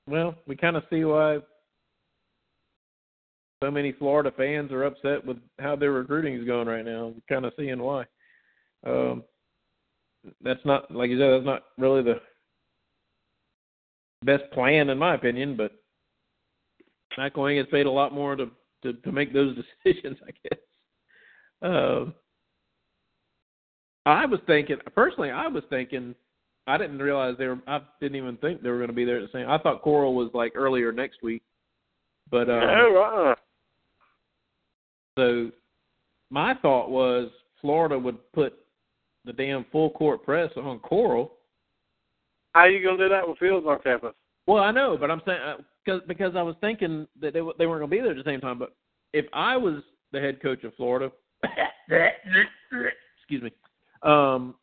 Well, 0.09 0.37
we 0.47 0.55
kind 0.55 0.77
of 0.77 0.85
see 0.89 1.05
why 1.05 1.39
so 3.65 3.71
many 3.71 3.93
Florida 3.93 4.31
fans 4.37 4.71
are 4.73 4.85
upset 4.85 5.25
with 5.25 5.39
how 5.59 5.75
their 5.75 5.93
recruiting 5.93 6.35
is 6.35 6.45
going 6.45 6.69
right 6.69 6.85
now. 6.85 7.15
Kind 7.31 7.47
of 7.47 7.55
seeing 7.59 7.81
why. 7.81 8.05
Um, 8.87 9.25
that's 10.43 10.65
not 10.67 10.91
like 10.95 11.09
you 11.09 11.19
said. 11.19 11.31
That's 11.31 11.47
not 11.47 11.63
really 11.79 12.03
the 12.03 12.21
best 14.23 14.51
plan, 14.53 14.91
in 14.91 14.99
my 14.99 15.15
opinion. 15.15 15.57
But 15.57 15.73
going 17.35 17.57
gets 17.57 17.71
paid 17.71 17.87
a 17.87 17.91
lot 17.91 18.13
more 18.13 18.37
to 18.37 18.51
to, 18.83 18.93
to 18.93 19.13
make 19.13 19.33
those 19.33 19.57
decisions, 19.85 20.19
I 20.23 20.31
guess. 20.43 20.61
Um, 21.63 22.15
I 24.05 24.27
was 24.27 24.41
thinking 24.47 24.77
personally. 24.95 25.31
I 25.31 25.49
was 25.49 25.65
thinking. 25.71 26.15
I 26.67 26.77
didn't 26.77 26.99
realize 26.99 27.37
they 27.39 27.47
were. 27.47 27.61
I 27.67 27.81
didn't 28.01 28.17
even 28.17 28.37
think 28.39 28.63
they 28.63 28.69
were 28.69 28.77
going 28.79 28.89
to 28.89 28.95
be 28.95 29.07
there 29.07 29.21
at 29.21 29.33
the 29.33 29.39
same. 29.39 29.49
I 29.49 29.57
thought 29.57 29.83
Corral 29.83 30.15
was 30.15 30.31
like 30.35 30.53
earlier 30.55 30.93
next 30.93 31.23
week, 31.23 31.43
but 32.31 32.51
um, 32.51 32.61
no, 32.61 32.97
uh-uh. 32.97 33.35
So 35.17 35.51
my 36.31 36.55
thought 36.55 36.91
was 36.91 37.31
Florida 37.61 37.99
would 37.99 38.19
put 38.33 38.55
the 39.25 39.33
damn 39.33 39.65
full 39.73 39.91
court 39.91 40.23
press 40.25 40.51
on 40.57 40.81
Corral. 40.81 41.33
How 42.53 42.61
are 42.63 42.71
you 42.71 42.85
going 42.85 42.99
to 42.99 43.05
do 43.05 43.09
that 43.09 43.27
with 43.27 43.39
Fields 43.39 43.67
on 43.67 43.81
campus? 43.81 44.15
Well, 44.47 44.63
I 44.63 44.71
know, 44.71 44.97
but 44.99 45.11
I'm 45.11 45.23
saying 45.27 45.39
because 45.85 46.03
because 46.07 46.37
I 46.37 46.43
was 46.43 46.55
thinking 46.61 47.07
that 47.21 47.33
they 47.33 47.41
they 47.59 47.67
weren't 47.67 47.81
going 47.81 47.91
to 47.91 47.97
be 47.97 48.01
there 48.01 48.11
at 48.11 48.17
the 48.17 48.31
same 48.31 48.41
time. 48.41 48.59
But 48.59 48.75
if 49.13 49.27
I 49.33 49.57
was 49.57 49.83
the 50.13 50.21
head 50.21 50.43
coach 50.43 50.63
of 50.65 50.75
Florida, 50.75 51.11
excuse 53.19 53.43
me, 53.43 53.51
um, 54.03 54.55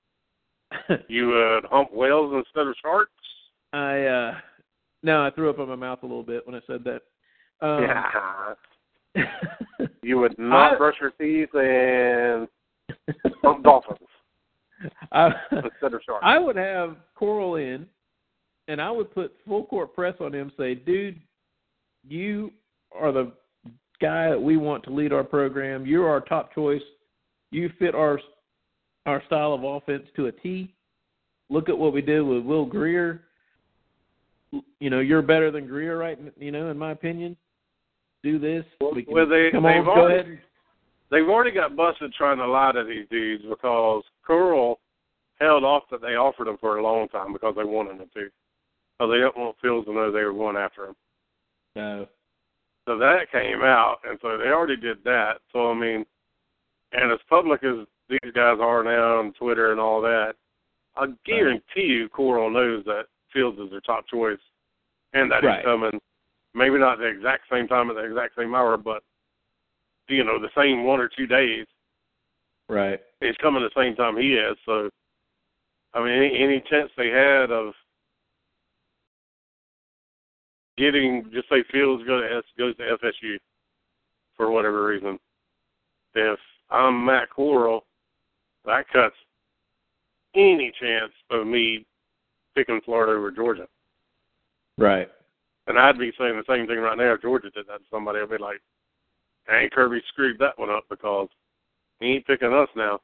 You 1.08 1.28
would 1.28 1.66
hump 1.66 1.94
whales 1.94 2.34
instead 2.34 2.68
of 2.68 2.76
sharks? 2.82 3.12
I 3.74 4.02
uh 4.02 4.34
no, 5.04 5.26
I 5.26 5.32
threw 5.32 5.50
up 5.50 5.60
in 5.60 5.68
my 5.68 5.76
mouth 5.76 6.00
a 6.04 6.06
little 6.06 6.24
bit 6.24 6.46
when 6.46 6.56
I 6.56 6.62
said 6.68 6.84
that. 6.84 7.02
Um, 7.66 7.84
yeah. 7.84 8.54
You 10.02 10.20
would 10.20 10.36
not 10.40 10.74
I- 10.74 10.78
brush 10.78 10.96
your 11.02 11.12
teeth 11.12 11.54
and 11.54 12.48
hump 13.44 13.64
dolphins 13.64 14.00
I, 15.12 15.30
instead 15.52 15.94
of 15.94 16.02
sharks. 16.06 16.24
I 16.24 16.38
would 16.40 16.56
have 16.56 16.96
Corral 17.16 17.56
in, 17.56 17.86
and 18.68 18.82
I 18.82 18.90
would 18.90 19.14
put 19.14 19.34
full 19.48 19.66
court 19.66 19.94
press 19.94 20.16
on 20.20 20.34
him. 20.34 20.52
Say, 20.58 20.76
dude, 20.76 21.20
you 22.08 22.52
are 23.00 23.12
the 23.12 23.32
guy 24.02 24.30
that 24.30 24.42
we 24.42 24.58
want 24.58 24.84
to 24.86 24.90
lead 24.90 25.14
our 25.14 25.24
program. 25.24 25.86
You're 25.86 26.10
our 26.10 26.22
top 26.22 26.54
choice. 26.54 26.82
You 27.52 27.70
fit 27.78 27.94
our 27.94 28.20
our 29.06 29.22
style 29.28 29.54
of 29.54 29.64
offense 29.64 30.04
to 30.16 30.28
a 30.28 30.32
T. 30.32 30.74
Look 31.50 31.70
at 31.70 31.78
what 31.78 31.94
we 31.94 32.02
did 32.02 32.22
with 32.22 32.44
Will 32.44 32.66
Grier. 32.66 33.22
You 34.80 34.90
know, 34.90 35.00
you're 35.00 35.22
better 35.22 35.52
than 35.52 35.68
Grier, 35.68 35.98
right? 35.98 36.20
You 36.38 36.52
know, 36.52 36.70
in 36.72 36.78
my 36.78 36.92
opinion. 36.92 37.36
Do 38.24 38.38
this. 38.40 38.64
We 38.94 39.04
can, 39.04 39.14
well, 39.14 39.28
they, 39.28 39.50
come 39.52 39.64
they've 39.64 39.78
on, 39.78 39.86
go 39.86 39.92
already, 39.92 40.20
ahead. 40.32 40.42
They've 41.10 41.28
already 41.28 41.52
got 41.52 41.76
busted 41.76 42.14
trying 42.14 42.38
to 42.38 42.48
lie 42.48 42.72
to 42.72 42.84
these 42.84 43.08
dudes 43.10 43.44
because 43.50 44.04
Curl 44.26 44.80
held 45.40 45.64
off 45.64 45.84
that 45.92 46.02
they 46.02 46.16
offered 46.16 46.48
him 46.48 46.58
for 46.60 46.78
a 46.78 46.84
long 46.84 47.08
time 47.10 47.34
because 47.34 47.56
they 47.58 47.64
wanted 47.64 48.00
him 48.00 48.10
to. 48.14 48.30
So 49.00 49.08
they 49.08 49.18
didn't 49.18 49.38
want 49.38 49.56
Fields 49.62 49.88
to 49.88 49.94
know 49.94 50.12
they 50.12 50.24
were 50.24 50.34
going 50.34 50.56
after 50.56 50.86
him. 50.86 50.96
No. 51.76 52.08
So 52.88 52.98
that 52.98 53.32
came 53.32 53.62
out, 53.64 53.98
and 54.08 54.20
so 54.22 54.38
they 54.38 54.50
already 54.50 54.78
did 54.78 55.04
that. 55.04 55.40
So 55.52 55.72
I 55.72 55.74
mean, 55.74 56.06
and 56.92 57.12
as 57.12 57.20
public 57.30 57.64
as 57.64 57.88
these 58.10 58.32
guys 58.34 58.58
are 58.60 58.84
now 58.84 59.20
on 59.20 59.34
Twitter 59.34 59.72
and 59.72 59.80
all 59.80 60.02
that, 60.02 60.34
I 60.96 61.08
guarantee 61.26 61.62
you, 61.84 62.10
Corral 62.10 62.50
knows 62.52 62.84
that 62.86 63.06
Fields 63.34 63.58
is 63.60 63.72
their 63.72 63.82
top 63.82 64.06
choice, 64.08 64.40
and 65.14 65.32
that 65.32 65.44
Right. 65.44 65.60
he's 65.60 65.66
coming. 65.66 66.00
Maybe 66.54 66.78
not 66.78 66.98
the 66.98 67.06
exact 67.06 67.44
same 67.52 67.68
time 67.68 67.90
at 67.90 67.96
the 67.96 68.04
exact 68.04 68.36
same 68.38 68.54
hour, 68.54 68.78
but 68.78 69.04
you 70.08 70.24
know, 70.24 70.40
the 70.40 70.50
same 70.56 70.84
one 70.84 71.00
or 71.00 71.10
two 71.10 71.28
days. 71.28 71.66
Right. 72.68 73.00
He's 73.22 73.36
coming 73.42 73.62
the 73.62 73.82
same 73.82 73.96
time 73.96 74.18
he 74.18 74.34
is. 74.34 74.58
So, 74.66 74.90
I 75.94 76.04
mean, 76.04 76.14
any, 76.14 76.44
any 76.44 76.64
chance 76.70 76.90
they 76.98 77.08
had 77.10 77.52
of 77.52 77.74
getting, 80.78 81.30
just 81.34 81.50
say 81.50 81.64
Fields 81.72 82.04
go 82.06 82.20
to 82.20 82.38
S, 82.38 82.44
goes 82.58 82.76
to 82.78 82.84
FSU 82.84 83.38
for 84.36 84.52
whatever 84.52 84.86
reason. 84.86 85.20
If 86.16 86.40
I'm 86.70 87.06
Matt 87.06 87.30
Corral, 87.30 87.86
that 88.66 88.86
cuts 88.92 89.16
any 90.36 90.72
chance 90.80 91.12
of 91.30 91.46
me 91.46 91.86
picking 92.56 92.82
Florida 92.86 93.14
over 93.14 93.32
Georgia. 93.32 93.68
Right. 94.78 95.10
And 95.68 95.78
I'd 95.78 96.00
be 96.00 96.12
saying 96.18 96.36
the 96.38 96.54
same 96.54 96.68
thing 96.68 96.80
right 96.80 96.98
now 96.98 97.14
if 97.14 97.22
Georgia 97.22 97.50
did 97.52 97.68
that 97.68 97.78
to 97.80 97.84
somebody. 97.92 98.20
I'd 98.20 98.30
be 98.30 98.38
like, 98.38 98.62
hey, 99.48 99.70
Kirby 99.72 100.02
screwed 100.10 100.40
that 100.40 100.58
one 100.58 100.70
up 100.70 100.86
because 100.90 101.28
he 102.00 102.08
ain't 102.08 102.28
picking 102.28 102.54
us 102.54 102.70
now 102.76 103.00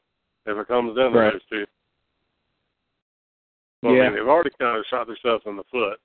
if 0.45 0.57
it 0.57 0.67
comes 0.67 0.95
down 0.97 1.11
to 1.11 1.17
Right. 1.17 1.33
those 1.33 1.45
two. 1.45 1.65
Well, 3.83 3.93
I 3.93 3.97
Yeah. 3.97 4.03
mean, 4.09 4.13
they've 4.15 4.27
already 4.27 4.49
kind 4.59 4.77
of 4.77 4.85
shot 4.87 5.07
themselves 5.07 5.45
in 5.45 5.55
the 5.55 5.63
foot. 5.65 5.99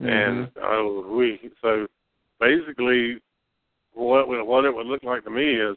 And 0.00 0.50
uh, 0.56 0.82
we 1.08 1.38
so 1.60 1.86
basically 2.38 3.20
what 3.92 4.28
what 4.28 4.64
it 4.64 4.74
would 4.74 4.86
look 4.86 5.02
like 5.02 5.24
to 5.24 5.30
me 5.30 5.56
is 5.56 5.76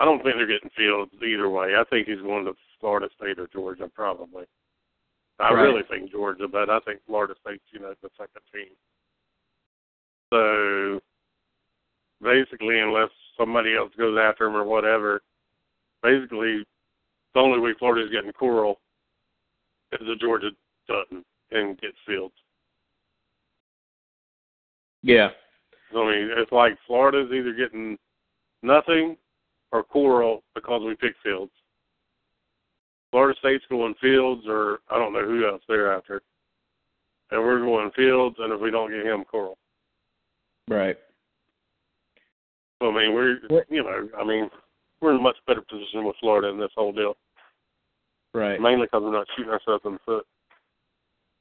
I 0.00 0.04
don't 0.04 0.22
think 0.22 0.36
they're 0.36 0.46
getting 0.46 0.70
Fields 0.70 1.12
either 1.22 1.48
way. 1.48 1.76
I 1.76 1.84
think 1.90 2.08
he's 2.08 2.20
going 2.20 2.44
to 2.46 2.54
Florida 2.80 3.08
State 3.16 3.38
or 3.38 3.46
Georgia 3.48 3.88
probably. 3.92 4.44
I 5.40 5.52
Right. 5.52 5.62
really 5.62 5.82
think 5.84 6.10
Georgia, 6.10 6.48
but 6.48 6.68
I 6.68 6.80
think 6.80 7.00
Florida 7.06 7.34
State's 7.40 7.62
you 7.70 7.78
know 7.78 7.94
the 8.02 8.10
second 8.16 8.42
team. 8.52 8.74
So 10.32 11.00
basically, 12.20 12.80
unless 12.80 13.10
somebody 13.36 13.76
else 13.76 13.92
goes 13.96 14.18
after 14.18 14.46
him 14.46 14.56
or 14.56 14.64
whatever, 14.64 15.22
basically 16.02 16.64
the 17.34 17.40
only 17.40 17.60
way 17.60 17.72
Florida's 17.78 18.10
getting 18.10 18.32
Corral 18.32 18.80
is 19.92 20.06
the 20.06 20.16
Georgia 20.16 20.50
doesn't 20.88 21.24
and 21.50 21.80
gets 21.80 21.96
Fields. 22.06 22.34
Yeah. 25.02 25.28
I 25.92 25.96
mean, 25.96 26.30
it's 26.36 26.52
like 26.52 26.76
Florida's 26.86 27.32
either 27.32 27.52
getting 27.52 27.96
nothing 28.62 29.16
or 29.72 29.82
Corral 29.84 30.42
because 30.54 30.82
we 30.84 30.94
pick 30.96 31.14
Fields. 31.22 31.52
Florida 33.10 33.38
State's 33.38 33.64
going 33.70 33.94
Fields, 34.00 34.42
or 34.46 34.80
I 34.90 34.98
don't 34.98 35.12
know 35.12 35.24
who 35.24 35.46
else 35.46 35.62
they're 35.68 35.92
after, 35.92 36.22
and 37.30 37.40
we're 37.42 37.60
going 37.60 37.90
Fields. 37.96 38.36
And 38.38 38.52
if 38.52 38.60
we 38.60 38.70
don't 38.70 38.90
get 38.90 39.06
him, 39.06 39.24
Corral. 39.24 39.56
Right. 40.68 40.96
So, 42.80 42.90
I 42.90 42.94
mean, 42.94 43.14
we're 43.14 43.38
you 43.68 43.82
know, 43.82 44.08
I 44.18 44.24
mean, 44.24 44.50
we're 45.00 45.12
in 45.12 45.18
a 45.18 45.22
much 45.22 45.36
better 45.46 45.62
position 45.62 46.04
with 46.04 46.16
Florida 46.20 46.48
in 46.48 46.58
this 46.58 46.70
whole 46.76 46.92
deal, 46.92 47.16
Right. 48.34 48.60
mainly 48.60 48.86
because 48.86 49.02
we're 49.02 49.12
not 49.12 49.26
shooting 49.36 49.52
ourselves 49.52 49.82
in 49.86 49.94
the 49.94 49.98
foot. 50.04 50.26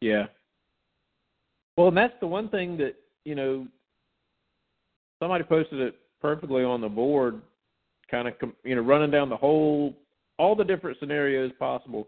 Yeah. 0.01 0.27
Well, 1.75 1.89
and 1.89 1.97
that's 1.97 2.13
the 2.19 2.27
one 2.27 2.49
thing 2.49 2.77
that 2.77 2.95
you 3.25 3.35
know. 3.35 3.67
Somebody 5.19 5.43
posted 5.43 5.79
it 5.79 5.95
perfectly 6.21 6.63
on 6.63 6.79
the 6.79 6.87
board, 6.87 7.41
kind 8.09 8.27
of 8.27 8.35
you 8.63 8.75
know 8.75 8.83
running 8.83 9.09
down 9.09 9.29
the 9.29 9.37
whole 9.37 9.95
all 10.37 10.55
the 10.55 10.63
different 10.63 10.97
scenarios 10.99 11.51
possible. 11.59 12.07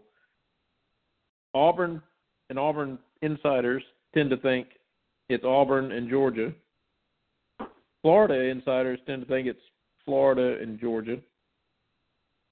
Auburn 1.54 2.02
and 2.48 2.58
Auburn 2.58 2.98
insiders 3.22 3.82
tend 4.14 4.30
to 4.30 4.36
think 4.36 4.68
it's 5.28 5.44
Auburn 5.44 5.92
and 5.92 6.08
Georgia. 6.08 6.52
Florida 8.02 8.34
insiders 8.34 8.98
tend 9.06 9.22
to 9.22 9.28
think 9.28 9.46
it's 9.46 9.60
Florida 10.04 10.62
and 10.62 10.80
Georgia. 10.80 11.18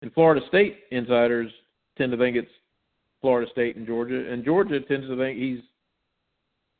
And 0.02 0.12
Florida 0.12 0.44
State 0.48 0.80
insiders 0.90 1.50
tend 1.96 2.12
to 2.12 2.18
think 2.18 2.36
it's 2.36 2.50
Florida 3.20 3.50
State 3.50 3.76
and 3.76 3.86
Georgia, 3.86 4.30
and 4.30 4.44
Georgia 4.44 4.80
tends 4.80 5.08
to 5.08 5.16
think 5.16 5.38
he's 5.38 5.60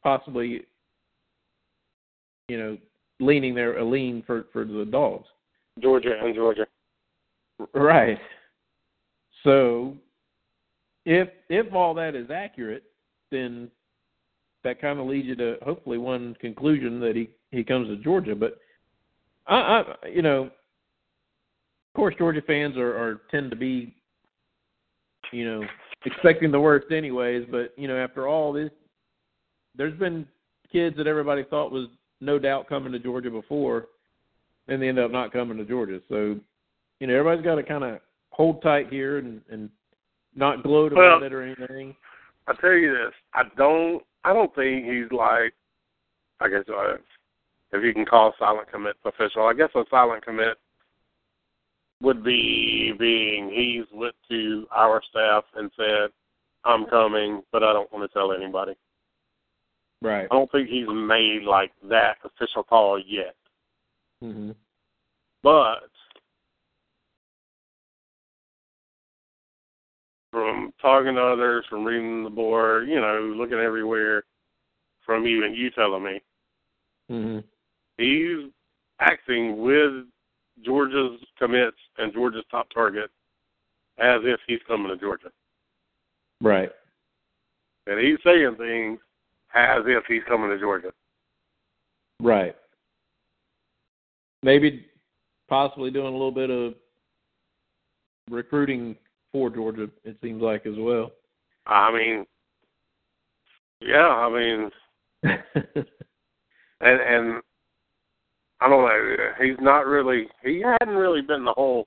possibly, 0.03 0.63
you 2.49 2.59
know, 2.59 2.79
leaning 3.19 3.55
there 3.55 3.79
a 3.79 3.85
lean 3.85 4.23
for 4.27 4.47
for 4.53 4.65
the 4.65 4.85
dogs. 4.85 5.27
Georgia 5.81 6.13
and 6.23 6.35
Georgia. 6.35 6.67
Right. 7.75 8.19
So, 9.45 9.97
if 11.05 11.29
if 11.49 11.73
all 11.73 11.95
that 11.95 12.15
is 12.15 12.31
accurate, 12.31 12.85
then 13.31 13.71
that 14.65 14.81
kind 14.81 14.99
of 14.99 15.07
leads 15.07 15.29
you 15.29 15.37
to 15.37 15.57
hopefully 15.63 15.99
one 15.99 16.37
conclusion 16.41 17.01
that 17.01 17.17
he 17.17 17.31
he 17.51 17.65
comes 17.65 17.89
to 17.89 17.97
Georgia. 17.97 18.35
But 18.35 18.59
I, 19.47 19.57
I 19.57 20.09
you 20.09 20.23
know, 20.23 20.45
of 20.45 21.95
course, 21.95 22.15
Georgia 22.19 22.43
fans 22.43 22.77
are, 22.77 22.97
are 22.97 23.23
tend 23.31 23.51
to 23.51 23.57
be, 23.57 23.95
you 25.33 25.45
know, 25.45 25.65
expecting 26.05 26.51
the 26.51 26.61
worst 26.61 26.93
anyways. 26.93 27.47
But 27.51 27.73
you 27.77 27.89
know, 27.89 27.97
after 27.97 28.29
all 28.29 28.53
this, 28.53 28.71
there's 29.77 29.99
been 29.99 30.27
kids 30.71 30.97
that 30.97 31.07
everybody 31.07 31.45
thought 31.45 31.73
was 31.73 31.89
no 32.21 32.39
doubt 32.39 32.69
coming 32.69 32.93
to 32.93 32.99
Georgia 32.99 33.31
before, 33.31 33.87
and 34.67 34.83
they 34.83 34.89
end 34.89 34.99
up 34.99 35.11
not 35.11 35.33
coming 35.33 35.57
to 35.57 35.65
Georgia. 35.65 36.01
So, 36.09 36.39
you 37.01 37.07
know, 37.07 37.15
everybody's 37.15 37.45
got 37.45 37.55
to 37.55 37.63
kind 37.63 37.85
of 37.85 38.01
hold 38.39 38.63
tight 38.63 38.89
here 38.89 39.19
and 39.19 39.43
and 39.51 39.69
not 40.35 40.63
gloat 40.63 40.93
about 40.93 41.21
Well- 41.21 41.23
it 41.25 41.33
or 41.33 41.43
anything. 41.43 41.95
I 42.47 42.55
tell 42.55 42.73
you 42.73 42.91
this, 42.93 43.13
I 43.35 43.43
don't, 43.59 44.03
I 44.25 44.33
don't 44.33 44.55
think 44.55 44.87
he's 44.87 45.13
like, 45.13 45.53
I 46.41 46.49
guess 46.49 46.65
uh, 46.67 46.95
if 47.73 47.85
you 47.85 47.93
can 47.93 48.07
call 48.07 48.33
silent 48.39 48.73
commit 48.73 48.97
official, 49.05 49.47
I 49.47 49.53
guess 49.53 49.69
a 49.75 49.85
silent 49.91 50.25
commit 50.25 50.57
would 52.01 52.25
be 52.25 52.95
being 52.99 53.51
he's 53.51 53.85
went 53.93 54.15
to 54.31 54.67
our 54.75 55.03
staff 55.11 55.45
and 55.57 55.71
said, 55.77 56.11
"I'm 56.65 56.87
coming, 56.87 57.43
but 57.53 57.63
I 57.63 57.75
don't 57.75 57.93
want 57.93 58.11
to 58.11 58.19
tell 58.19 58.33
anybody." 58.33 58.75
Right. 60.01 60.27
I 60.31 60.35
don't 60.35 60.51
think 60.51 60.69
he's 60.71 60.87
made 60.89 61.43
like 61.43 61.73
that 61.91 62.17
official 62.25 62.63
call 62.63 62.99
yet, 62.99 63.37
hmm 64.23 64.53
but 65.43 65.91
from 70.31 70.73
talking 70.81 71.15
to 71.15 71.23
others, 71.23 71.65
from 71.69 71.85
reading 71.85 72.25
the 72.25 72.31
board, 72.31 72.89
you 72.89 73.01
know, 73.01 73.35
looking 73.37 73.59
everywhere, 73.59 74.25
from 75.05 75.27
even 75.27 75.55
you 75.55 75.71
telling 75.71 76.05
me, 76.05 76.21
hmm 77.09 77.39
he's 77.99 78.51
acting 79.01 79.61
with 79.61 80.07
Georgia's 80.65 81.21
commits 81.39 81.77
and 81.99 82.13
Georgia's 82.13 82.45
top 82.51 82.69
target 82.73 83.11
as 83.99 84.21
if 84.25 84.41
he's 84.47 84.61
coming 84.67 84.89
to 84.89 84.97
Georgia. 84.97 85.31
Right. 86.41 86.71
And 87.87 87.99
he's 87.99 88.19
saying 88.25 88.55
things 88.57 89.01
as 89.55 89.83
if 89.87 90.05
he's 90.07 90.23
coming 90.29 90.51
to 90.51 90.59
Georgia. 90.59 90.93
Right. 92.21 92.55
Maybe 94.43 94.87
possibly 95.49 95.91
doing 95.91 96.07
a 96.07 96.11
little 96.11 96.31
bit 96.31 96.51
of 96.51 96.75
recruiting 98.31 98.97
for 99.33 99.51
Georgia, 99.51 99.89
it 100.05 100.17
seems 100.23 100.43
like 100.43 100.67
as 100.67 100.75
well. 100.77 101.13
I 101.67 101.93
mean, 101.93 102.27
yeah, 103.81 104.09
I 104.09 104.29
mean, 104.31 104.71
and 105.23 105.37
and 106.81 107.43
I 108.61 108.69
don't 108.69 108.89
know. 108.89 109.17
He's 109.41 109.57
not 109.61 109.87
really. 109.87 110.29
He 110.43 110.63
hadn't 110.81 110.97
really 110.97 111.21
been 111.21 111.45
the 111.45 111.53
whole 111.53 111.87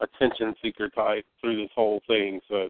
attention 0.00 0.54
seeker 0.62 0.88
type 0.90 1.24
through 1.40 1.62
this 1.62 1.70
whole 1.74 2.00
thing. 2.06 2.40
So, 2.48 2.68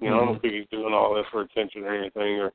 you 0.00 0.10
know, 0.10 0.22
I 0.22 0.24
don't 0.24 0.36
Mhm. 0.36 0.40
think 0.40 0.54
he's 0.54 0.68
doing 0.68 0.92
all 0.92 1.14
this 1.14 1.26
for 1.28 1.42
attention 1.42 1.84
or 1.84 1.94
anything. 1.94 2.40
Or 2.40 2.52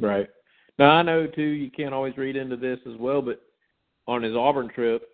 right. 0.00 0.30
Now 0.78 0.92
I 0.92 1.02
know 1.02 1.26
too 1.26 1.42
you 1.42 1.70
can't 1.70 1.94
always 1.94 2.16
read 2.16 2.36
into 2.36 2.56
this 2.56 2.80
as 2.86 2.96
well, 2.96 3.20
but 3.20 3.42
on 4.06 4.22
his 4.22 4.34
Auburn 4.34 4.68
trip 4.68 5.08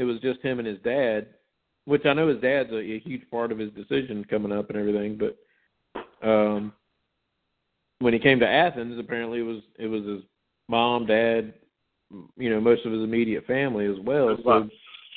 it 0.00 0.04
was 0.04 0.18
just 0.20 0.40
him 0.40 0.58
and 0.58 0.66
his 0.66 0.78
dad, 0.82 1.26
which 1.84 2.06
I 2.06 2.14
know 2.14 2.28
his 2.28 2.40
dad's 2.40 2.70
a, 2.72 2.78
a 2.78 2.98
huge 3.00 3.28
part 3.30 3.52
of 3.52 3.58
his 3.58 3.70
decision 3.72 4.24
coming 4.24 4.50
up 4.52 4.70
and 4.70 4.78
everything, 4.78 5.18
but 5.18 6.26
um 6.26 6.72
when 7.98 8.14
he 8.14 8.18
came 8.18 8.40
to 8.40 8.48
Athens, 8.48 8.98
apparently 8.98 9.40
it 9.40 9.42
was 9.42 9.60
it 9.78 9.86
was 9.86 10.04
his 10.04 10.22
mom, 10.68 11.04
dad, 11.06 11.52
you 12.38 12.48
know, 12.48 12.60
most 12.60 12.86
of 12.86 12.92
his 12.92 13.02
immediate 13.02 13.46
family 13.46 13.84
as 13.86 13.98
well. 14.02 14.34
So 14.36 14.40
about 14.50 14.70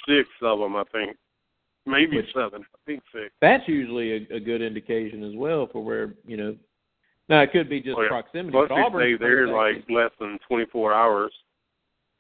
six 0.08 0.28
of 0.42 0.60
them, 0.60 0.76
I 0.76 0.84
think, 0.92 1.16
maybe 1.86 2.18
Which- 2.18 2.34
seven. 2.34 2.62
I 2.64 2.78
think 2.86 3.02
six. 3.14 3.34
that's 3.40 3.64
usually 3.68 4.12
a, 4.30 4.36
a 4.36 4.40
good 4.40 4.62
indication 4.62 5.24
as 5.24 5.34
well 5.36 5.68
for 5.72 5.82
where 5.84 6.16
you 6.28 6.36
know. 6.38 6.56
Now 7.30 7.42
it 7.42 7.54
could 7.54 7.70
be 7.70 7.80
just 7.80 7.98
Oh, 7.98 8.02
yeah. 8.02 8.10
proximity. 8.10 8.52
Plus, 8.52 8.68
but 8.68 8.78
he 8.78 9.16
stayed 9.16 9.20
there 9.22 9.48
like 9.48 9.86
less 9.90 10.12
than 10.20 10.38
24 10.46 10.94
hours, 10.94 11.32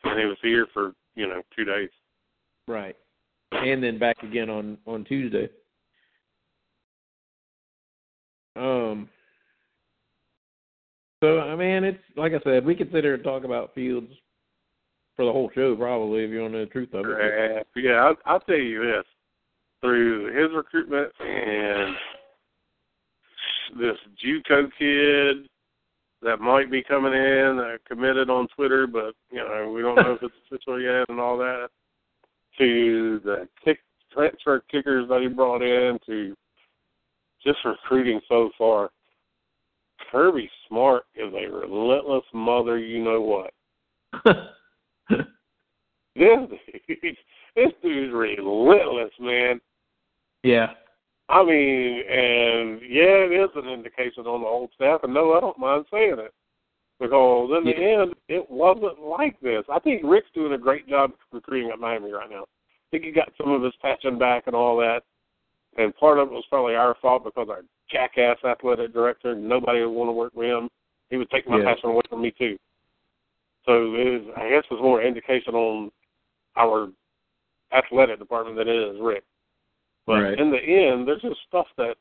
and 0.06 0.18
he 0.18 0.26
was 0.26 0.38
here 0.42 0.66
for 0.74 0.94
you 1.16 1.28
know 1.28 1.42
two 1.54 1.66
days. 1.66 1.90
Right, 2.68 2.96
and 3.52 3.84
then 3.84 4.00
back 4.00 4.18
again 4.24 4.50
on 4.50 4.78
on 4.86 5.04
Tuesday. 5.06 5.50
Um. 8.56 9.10
So 11.24 11.40
I 11.40 11.56
mean, 11.56 11.84
it's 11.84 12.04
like 12.18 12.34
I 12.34 12.40
said, 12.44 12.66
we 12.66 12.76
could 12.76 12.92
sit 12.92 13.04
here 13.04 13.16
and 13.16 13.24
talk 13.24 13.44
about 13.44 13.74
Fields 13.74 14.12
for 15.16 15.26
the 15.26 15.32
whole 15.32 15.50
show, 15.54 15.76
probably, 15.76 16.24
if 16.24 16.32
you 16.32 16.42
want 16.42 16.54
to 16.54 16.60
know 16.60 16.66
the 16.66 16.72
truth 16.72 16.94
of 16.94 17.06
it. 17.06 17.12
Uh, 17.12 17.64
yeah, 17.76 17.94
I'll, 17.94 18.16
I'll 18.26 18.40
tell 18.42 18.56
you 18.58 18.84
this: 18.84 19.06
through 19.82 20.28
his 20.28 20.56
recruitment 20.56 21.12
and 21.20 21.96
this 23.80 23.98
JUCO 24.24 24.70
kid 24.78 25.50
that 26.22 26.40
might 26.40 26.72
be 26.72 26.82
coming 26.82 27.14
in, 27.14 27.60
uh, 27.60 27.78
committed 27.88 28.30
on 28.30 28.48
Twitter, 28.56 28.88
but 28.88 29.14
you 29.32 29.40
know 29.40 29.72
we 29.74 29.82
don't 29.82 29.96
know 29.96 30.14
if 30.14 30.24
it's 30.24 30.34
official 30.52 30.82
yet 30.82 31.06
and 31.10 31.20
all 31.20 31.38
that. 31.38 31.68
To 32.60 33.20
the 33.24 33.48
kick 33.64 33.80
transfer 34.12 34.64
kickers 34.72 35.10
that 35.10 35.22
he 35.22 35.28
brought 35.28 35.62
in, 35.62 35.98
to 36.06 36.36
just 37.44 37.60
recruiting 37.66 38.22
so 38.30 38.52
far. 38.58 38.92
Kirby 40.12 40.50
Smart 40.68 41.04
is 41.16 41.34
a 41.34 41.52
relentless 41.52 42.24
mother, 42.34 42.78
you 42.78 43.04
know 43.04 43.22
what. 43.22 43.54
This 46.16 46.38
dude, 46.88 47.18
this 47.56 47.72
dude's 47.82 48.14
relentless, 48.14 49.12
man. 49.20 49.60
yeah. 50.44 50.74
I 51.30 51.44
mean, 51.44 52.04
and 52.08 52.82
yeah, 52.82 53.26
it 53.26 53.32
is 53.32 53.50
an 53.56 53.68
indication 53.70 54.28
on 54.28 54.42
the 54.42 54.48
old 54.48 54.70
staff, 54.76 55.00
and 55.04 55.14
no, 55.14 55.34
I 55.34 55.40
don't 55.40 55.58
mind 55.58 55.86
saying 55.92 56.18
it. 56.20 56.34
Because 57.04 57.50
in 57.58 57.66
the 57.66 57.76
end, 57.76 58.16
it 58.30 58.50
wasn't 58.50 58.98
like 59.02 59.38
this. 59.42 59.66
I 59.70 59.78
think 59.78 60.04
Rick's 60.06 60.30
doing 60.34 60.54
a 60.54 60.58
great 60.58 60.88
job 60.88 61.12
recruiting 61.34 61.70
at 61.70 61.78
Miami 61.78 62.14
right 62.14 62.30
now. 62.30 62.44
I 62.44 62.86
think 62.92 63.04
he 63.04 63.12
got 63.12 63.30
some 63.38 63.52
of 63.52 63.62
his 63.62 63.74
patching 63.82 64.18
back 64.18 64.44
and 64.48 64.56
all 64.56 64.78
that. 64.78 65.02
And 65.78 65.94
part 65.98 66.18
of 66.18 66.30
it 66.30 66.34
was 66.34 66.46
probably 66.50 66.76
our 66.76 66.96
fault 67.02 67.26
because 67.26 67.50
our 67.50 67.64
jackass 67.92 68.38
athletic 68.46 68.94
director, 68.94 69.36
nobody 69.36 69.82
would 69.82 69.92
want 69.92 70.08
to 70.08 70.14
work 70.14 70.32
with 70.34 70.48
him. 70.48 70.70
He 71.10 71.18
would 71.18 71.30
take 71.30 71.46
my 71.46 71.58
Yeah. 71.58 71.66
passion 71.66 71.90
away 71.90 72.04
from 72.08 72.22
me 72.22 72.32
too. 72.32 72.58
So 73.66 73.96
it 73.96 74.22
was, 74.22 74.34
I 74.38 74.48
guess 74.48 74.64
it 74.64 74.72
was 74.72 74.82
more 74.82 75.02
indication 75.02 75.56
on 75.56 75.92
our 76.56 76.90
athletic 77.74 78.18
department 78.18 78.56
than 78.56 78.70
it 78.70 78.76
is 78.78 79.02
Rick. 79.02 79.26
But 80.06 80.24
Right. 80.24 80.40
in 80.40 80.52
the 80.52 80.62
end, 80.62 81.06
there's 81.06 81.22
just 81.22 81.42
stuff 81.42 81.68
that 81.76 81.98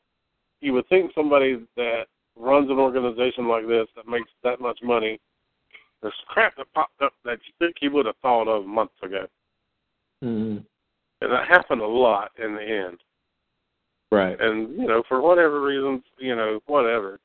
you 0.61 0.75
would 0.75 0.87
think 0.87 1.13
somebody 1.13 1.67
that 1.75 2.07
runs 2.37 2.71
an 2.71 2.79
organization 2.79 3.49
like 3.49 3.67
this 3.67 3.87
that 3.97 4.09
makes 4.09 4.31
that 4.43 4.61
much 4.61 4.79
money, 4.83 5.21
there's 6.01 6.15
crap 6.29 6.57
that 6.57 6.73
popped 6.75 7.01
up 7.03 7.13
that 7.25 7.39
you 7.47 7.53
think 7.59 7.77
he 7.79 7.89
would 7.89 8.07
have 8.07 8.17
thought 8.23 8.49
of 8.49 8.67
months 8.67 8.95
ago. 9.03 9.27
hmm 10.21 10.59
And 11.21 11.33
that 11.33 11.49
happened 11.49 11.81
a 11.81 11.87
lot 11.87 12.31
in 12.43 12.55
the 12.55 12.63
end. 12.63 12.99
Right. 14.11 14.39
And, 14.41 14.77
you 14.79 14.87
know, 14.87 15.03
for 15.09 15.23
whatever 15.23 15.63
reasons, 15.63 16.03
you 16.19 16.37
know, 16.37 16.61
whatever. 16.67 17.19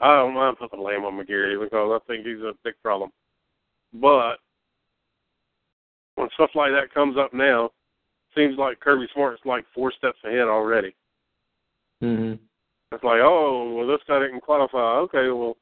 I 0.00 0.16
don't 0.16 0.34
mind 0.34 0.58
putting 0.58 0.78
blame 0.78 1.04
on 1.04 1.14
McGarity 1.14 1.60
because 1.60 2.00
I 2.00 2.06
think 2.06 2.26
he's 2.26 2.40
a 2.40 2.52
big 2.64 2.74
problem. 2.82 3.10
But 3.92 4.36
when 6.16 6.28
stuff 6.34 6.50
like 6.54 6.72
that 6.72 6.92
comes 6.92 7.16
up 7.18 7.32
now, 7.32 7.70
seems 8.34 8.58
like 8.58 8.80
Kirby 8.80 9.06
Smart's 9.14 9.42
like 9.44 9.64
four 9.74 9.92
steps 9.92 10.18
ahead 10.24 10.48
already. 10.48 10.94
hmm 12.00 12.34
It's 12.92 13.04
like, 13.04 13.20
oh, 13.20 13.74
well, 13.74 13.86
this 13.86 14.00
guy 14.06 14.20
didn't 14.20 14.40
qualify. 14.42 14.98
Okay, 15.00 15.28
well, 15.28 15.56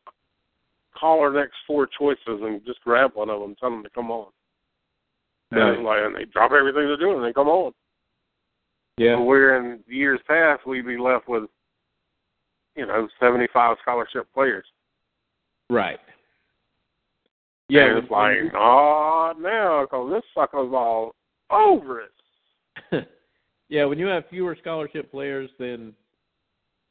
call 0.98 1.20
our 1.20 1.32
next 1.32 1.54
four 1.66 1.88
choices 1.98 2.18
and 2.26 2.64
just 2.66 2.80
grab 2.82 3.12
one 3.14 3.30
of 3.30 3.40
them 3.40 3.50
and 3.50 3.58
tell 3.58 3.70
them 3.70 3.82
to 3.82 3.90
come 3.90 4.10
on. 4.10 4.28
And, 5.50 5.60
Right. 5.60 5.72
it's 5.74 5.82
like, 5.82 5.98
and 6.04 6.16
they 6.16 6.24
drop 6.26 6.52
everything 6.52 6.86
they're 6.86 6.96
doing 6.96 7.16
and 7.16 7.24
they 7.24 7.32
come 7.32 7.48
on. 7.48 7.72
Yeah. 8.96 9.18
Where 9.18 9.56
in 9.56 9.82
years 9.86 10.20
past 10.26 10.66
we'd 10.66 10.86
be 10.86 10.98
left 10.98 11.28
with, 11.28 11.44
you 12.76 12.86
know, 12.86 13.08
75 13.18 13.76
scholarship 13.82 14.28
players. 14.34 14.66
Right. 15.70 15.98
Yeah. 17.68 17.86
and 17.86 17.98
it's 17.98 18.10
like, 18.10 18.36
mm-hmm. 18.36 18.54
not 18.54 19.40
now, 19.40 19.82
because 19.82 20.10
this 20.12 20.24
sucker's 20.34 20.72
all 20.72 21.14
over 21.50 22.02
it. 22.02 23.08
yeah, 23.68 23.84
when 23.86 23.98
you 23.98 24.06
have 24.06 24.28
fewer 24.28 24.56
scholarship 24.60 25.10
players 25.10 25.50
than 25.58 25.94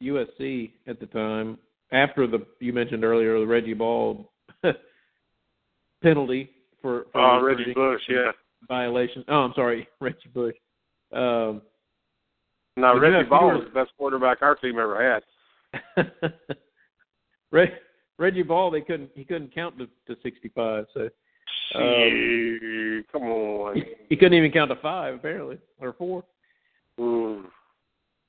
USC 0.03 0.71
at 0.87 0.99
the 0.99 1.05
time, 1.07 1.57
after 1.91 2.27
the 2.27 2.45
you 2.59 2.73
mentioned 2.73 3.03
earlier 3.03 3.39
the 3.39 3.47
Reggie 3.47 3.73
Ball 3.73 4.31
penalty 6.01 6.49
for, 6.81 7.05
for 7.11 7.21
Oh, 7.21 7.41
Reggie 7.43 7.73
Bush, 7.73 8.01
yeah. 8.09 8.31
violation. 8.67 9.23
Oh, 9.27 9.39
I'm 9.41 9.53
sorry, 9.55 9.87
Reggie 10.01 10.29
Bush. 10.33 10.55
Um, 11.13 11.61
Now, 12.77 12.97
Reggie 12.97 13.17
have 13.17 13.29
Ball 13.29 13.49
was 13.59 13.65
the 13.65 13.79
best 13.79 13.91
quarterback 13.97 14.41
our 14.41 14.55
team 14.55 14.79
ever 14.79 15.21
had. 15.95 16.03
Re- 17.51 17.73
Reggie 18.17 18.43
Ball, 18.43 18.71
they 18.71 18.81
couldn't 18.81 19.09
he 19.15 19.23
couldn't 19.25 19.53
count 19.53 19.77
to, 19.77 19.87
to 20.07 20.19
65, 20.21 20.85
so 20.93 21.01
Um, 21.75 21.81
Gee, 21.81 23.01
come 23.11 23.23
on. 23.23 23.81
he 24.09 24.15
couldn't 24.15 24.33
even 24.35 24.51
count 24.51 24.69
to 24.71 24.75
five 24.77 25.15
apparently 25.15 25.57
or 25.79 25.93
four. 25.93 26.23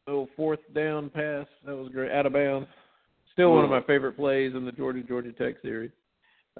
Little 0.06 0.28
fourth 0.36 0.60
down 0.74 1.08
pass. 1.08 1.46
That 1.64 1.76
was 1.76 1.88
great. 1.90 2.12
Out 2.12 2.26
of 2.26 2.34
bounds. 2.34 2.68
Still 3.32 3.52
one 3.52 3.64
of 3.64 3.70
my 3.70 3.82
favorite 3.82 4.16
plays 4.16 4.54
in 4.54 4.64
the 4.64 4.72
Georgia 4.72 5.02
Georgia 5.02 5.32
Tech 5.32 5.54
series. 5.62 5.90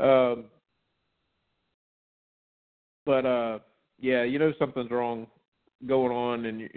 Um, 0.01 0.47
but 3.07 3.27
uh, 3.27 3.59
yeah, 4.01 4.25
you 4.25 4.39
know 4.39 4.53
something's 4.59 4.91
wrong 4.91 5.27
going 5.87 6.11
on, 6.11 6.47
and 6.47 6.61
you're 6.61 6.71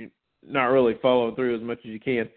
not 0.46 0.66
really 0.66 0.96
following 1.02 1.36
through 1.36 1.56
as 1.56 1.64
much 1.64 1.80
as 1.80 1.86
you 1.86 2.00
can. 2.00 2.30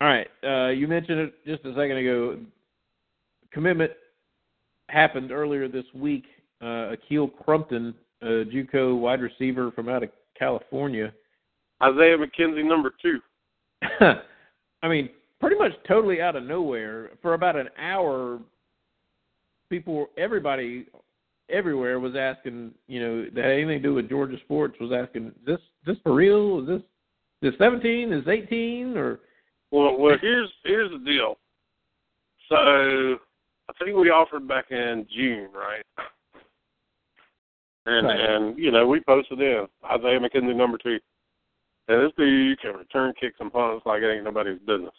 All 0.00 0.08
right, 0.08 0.28
uh, 0.44 0.70
you 0.70 0.86
mentioned 0.86 1.20
it 1.20 1.34
just 1.46 1.64
a 1.64 1.74
second 1.74 1.96
ago. 1.96 2.38
Commitment 3.52 3.92
happened 4.88 5.32
earlier 5.32 5.68
this 5.68 5.84
week. 5.94 6.24
Uh, 6.60 6.94
Ahkil 6.94 7.30
Crumpton, 7.44 7.94
a 8.20 8.44
JUCO 8.44 8.98
wide 8.98 9.20
receiver 9.20 9.72
from 9.72 9.88
out 9.88 10.02
of 10.02 10.10
California. 10.38 11.12
Isaiah 11.82 12.16
McKenzie, 12.16 12.64
number 12.64 12.92
two. 13.02 13.18
I 14.82 14.88
mean, 14.88 15.10
pretty 15.40 15.56
much 15.56 15.72
totally 15.86 16.20
out 16.20 16.36
of 16.36 16.44
nowhere. 16.44 17.10
For 17.20 17.34
about 17.34 17.56
an 17.56 17.68
hour, 17.78 18.38
people, 19.68 20.06
everybody, 20.16 20.86
everywhere 21.50 21.98
was 21.98 22.14
asking, 22.16 22.72
you 22.86 23.00
know, 23.00 23.24
that 23.34 23.44
had 23.44 23.52
anything 23.52 23.82
to 23.82 23.88
do 23.88 23.94
with 23.94 24.08
Georgia 24.08 24.36
sports 24.44 24.76
was 24.80 24.92
asking, 24.92 25.28
is 25.28 25.32
this 25.46 25.58
this 25.84 25.96
for 26.02 26.14
real? 26.14 26.60
Is 26.60 26.66
this 26.68 27.52
is 27.52 27.58
seventeen? 27.58 28.12
Is 28.12 28.26
eighteen? 28.28 28.96
Or 28.96 29.20
Well, 29.72 29.98
well, 29.98 30.16
here's 30.20 30.50
here's 30.64 30.90
the 30.90 31.04
deal. 31.04 31.36
So, 32.48 32.56
I 32.56 33.84
think 33.84 33.96
we 33.96 34.10
offered 34.10 34.46
back 34.46 34.70
in 34.70 35.06
June, 35.16 35.48
right? 35.54 35.84
And 37.86 38.06
Right. 38.06 38.20
and 38.20 38.58
you 38.58 38.70
know 38.70 38.86
we 38.86 39.00
posted 39.00 39.40
in 39.40 39.66
Isaiah 39.90 40.20
McKenzie, 40.20 40.54
number 40.54 40.78
two. 40.78 41.00
And 41.88 42.02
this 42.02 42.12
dude 42.16 42.60
can 42.60 42.76
return 42.76 43.12
kicks 43.20 43.36
and 43.40 43.52
punts 43.52 43.84
like 43.86 44.02
it 44.02 44.14
ain't 44.14 44.24
nobody's 44.24 44.60
business. 44.60 44.94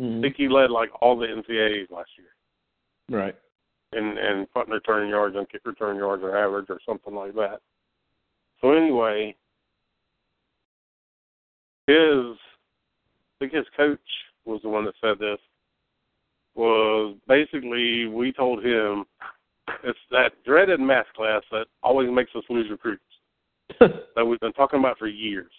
I 0.00 0.20
think 0.20 0.36
he 0.36 0.48
led 0.48 0.70
like 0.70 0.90
all 1.00 1.16
the 1.18 1.26
NCAAs 1.26 1.90
last 1.90 2.10
year. 2.16 3.20
right, 3.20 3.34
and 3.92 4.18
and 4.18 4.52
punt 4.52 4.68
return 4.68 5.08
yards 5.08 5.36
and 5.36 5.48
kick 5.48 5.62
return 5.64 5.96
yards 5.96 6.22
or 6.22 6.36
average 6.36 6.66
or 6.68 6.78
something 6.86 7.14
like 7.14 7.34
that. 7.34 7.60
So 8.60 8.72
anyway, 8.72 9.34
his 11.86 11.96
I 11.96 13.38
think 13.40 13.52
his 13.52 13.66
coach 13.76 13.98
was 14.44 14.60
the 14.62 14.68
one 14.68 14.84
that 14.84 14.94
said 15.00 15.18
this 15.18 15.38
was 16.54 17.16
basically 17.28 18.06
we 18.06 18.32
told 18.32 18.64
him 18.64 19.04
it's 19.84 19.98
that 20.10 20.32
dreaded 20.44 20.80
math 20.80 21.06
class 21.14 21.42
that 21.50 21.66
always 21.82 22.10
makes 22.10 22.30
us 22.34 22.42
lose 22.50 22.70
recruits 22.70 23.02
that 23.80 24.24
we've 24.24 24.40
been 24.40 24.52
talking 24.52 24.80
about 24.80 24.98
for 24.98 25.06
years. 25.06 25.52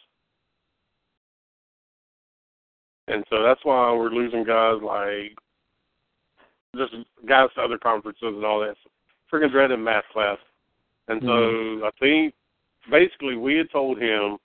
And 3.10 3.26
so 3.30 3.41
that's 3.43 3.60
why 3.64 3.91
we're 3.91 4.12
losing 4.12 4.43
guys 4.43 4.78
like 4.84 5.36
just 6.76 6.93
guys 7.28 7.49
to 7.55 7.62
other 7.62 7.80
conferences 7.80 8.22
and 8.22 8.45
all 8.45 8.60
that. 8.60 8.76
Freaking 9.34 9.51
dreaded 9.51 9.80
math 9.80 10.03
class. 10.14 10.38
And 11.07 11.22
so 11.24 11.88
I 11.88 11.89
think 11.99 12.36
basically 12.89 13.36
we 13.36 13.55
had 13.55 13.72
told 13.72 13.99
him 13.99 14.38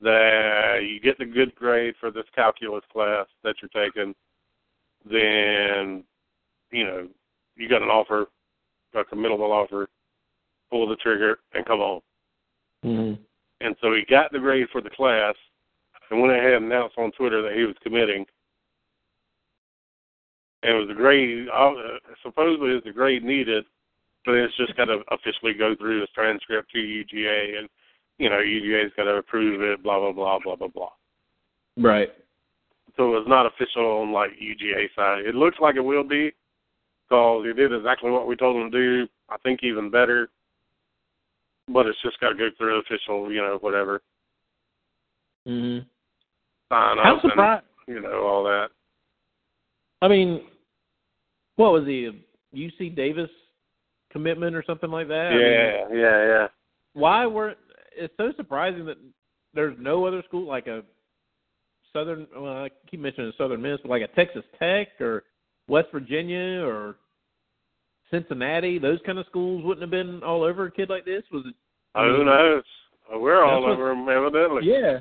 that 0.00 0.78
you 0.82 1.00
get 1.00 1.18
the 1.18 1.24
good 1.24 1.52
grade 1.56 1.94
for 1.98 2.12
this 2.12 2.24
calculus 2.34 2.84
class 2.92 3.26
that 3.42 3.56
you're 3.60 3.84
taking, 3.84 4.14
then 5.10 6.04
you 6.70 6.84
know 6.84 7.08
you 7.56 7.68
got 7.68 7.82
an 7.82 7.88
offer, 7.88 8.26
got 8.94 9.06
a 9.10 9.14
committable 9.14 9.50
offer, 9.50 9.88
pull 10.70 10.88
the 10.88 10.96
trigger 10.96 11.40
and 11.52 11.66
come 11.66 11.80
on. 11.80 12.00
mm-hmm. 12.84 13.22
And 13.60 13.76
so 13.82 13.92
he 13.92 14.04
got 14.08 14.30
the 14.30 14.38
grade 14.38 14.68
for 14.72 14.80
the 14.80 14.88
class 14.88 15.34
and 16.10 16.20
went 16.20 16.32
ahead 16.32 16.54
and 16.54 16.66
announced 16.66 16.98
on 16.98 17.12
Twitter 17.12 17.42
that 17.42 17.56
he 17.56 17.64
was 17.64 17.76
committing. 17.82 18.26
And 20.62 20.76
it 20.76 20.78
was 20.78 20.88
the 20.88 20.94
grade, 20.94 21.46
supposedly 22.22 22.70
it's 22.70 22.84
the 22.84 22.92
grade 22.92 23.24
needed, 23.24 23.64
but 24.26 24.34
it's 24.34 24.56
just 24.56 24.76
got 24.76 24.86
to 24.86 25.00
officially 25.10 25.54
go 25.54 25.74
through 25.74 26.00
his 26.00 26.10
transcript 26.14 26.70
to 26.72 26.78
UGA, 26.78 27.58
and 27.58 27.68
you 28.18 28.28
know 28.28 28.36
UGA's 28.36 28.92
got 28.96 29.04
to 29.04 29.16
approve 29.16 29.62
it, 29.62 29.82
blah 29.82 29.98
blah 29.98 30.12
blah 30.12 30.38
blah 30.44 30.56
blah 30.56 30.68
blah. 30.68 30.90
right, 31.78 32.10
So 32.98 33.16
it's 33.16 33.28
not 33.28 33.46
official 33.46 34.02
on 34.02 34.12
like 34.12 34.32
UGA 34.32 34.88
side. 34.94 35.24
It 35.24 35.34
looks 35.34 35.56
like 35.60 35.76
it 35.76 35.80
will 35.80 36.04
be, 36.04 36.30
because 37.08 37.46
he 37.46 37.54
did 37.54 37.72
exactly 37.72 38.10
what 38.10 38.26
we 38.26 38.36
told 38.36 38.56
him 38.56 38.70
to 38.70 38.78
do. 38.78 39.08
I 39.30 39.38
think 39.38 39.60
even 39.62 39.90
better, 39.90 40.28
but 41.68 41.86
it's 41.86 42.02
just 42.02 42.20
got 42.20 42.30
to 42.30 42.34
go 42.34 42.48
through 42.58 42.80
official, 42.80 43.32
you 43.32 43.40
know, 43.40 43.56
whatever 43.62 44.02
mm-hmm. 45.46 45.86
Sign 46.70 46.96
How 46.98 47.16
up 47.16 47.24
and 47.24 47.30
surprised? 47.32 47.64
you 47.86 48.00
know 48.00 48.22
all 48.26 48.44
that. 48.44 48.68
I 50.02 50.08
mean, 50.08 50.42
what 51.56 51.72
was 51.72 51.84
he? 51.86 52.06
A 52.06 52.56
UC 52.56 52.96
Davis 52.96 53.30
commitment 54.10 54.56
or 54.56 54.64
something 54.66 54.90
like 54.90 55.08
that? 55.08 55.26
I 55.26 55.34
mean, 55.34 55.42
Yeah, 55.42 55.88
yeah, 55.92 56.26
yeah. 56.26 56.46
why 56.94 57.26
were 57.26 57.54
it's 57.96 58.14
so 58.16 58.32
surprising 58.36 58.86
that 58.86 58.96
there's 59.52 59.76
no 59.78 60.06
other 60.06 60.22
school 60.26 60.46
like 60.46 60.66
a 60.68 60.82
Southern 61.92 62.26
well 62.36 62.64
I 62.64 62.70
keep 62.88 63.00
mentioning 63.00 63.32
Southern 63.36 63.60
Miss, 63.62 63.80
but 63.82 63.90
like 63.90 64.02
a 64.02 64.08
Texas 64.08 64.44
Tech 64.58 64.88
or 65.00 65.24
West 65.68 65.88
Virginia 65.92 66.62
or 66.64 66.96
Cincinnati, 68.10 68.78
those 68.78 68.98
kind 69.06 69.18
of 69.18 69.26
schools 69.26 69.64
wouldn't 69.64 69.82
have 69.82 69.90
been 69.90 70.22
all 70.22 70.42
over 70.42 70.66
a 70.66 70.70
kid 70.70 70.88
like 70.88 71.04
this. 71.04 71.22
Was 71.32 71.44
it? 71.46 71.54
I 71.94 72.04
Who 72.06 72.18
mean, 72.18 72.26
knows? 72.26 72.62
We're 73.12 73.44
all 73.44 73.64
over 73.66 73.90
him, 73.90 74.08
evidently. 74.08 74.62
Yeah, 74.64 75.00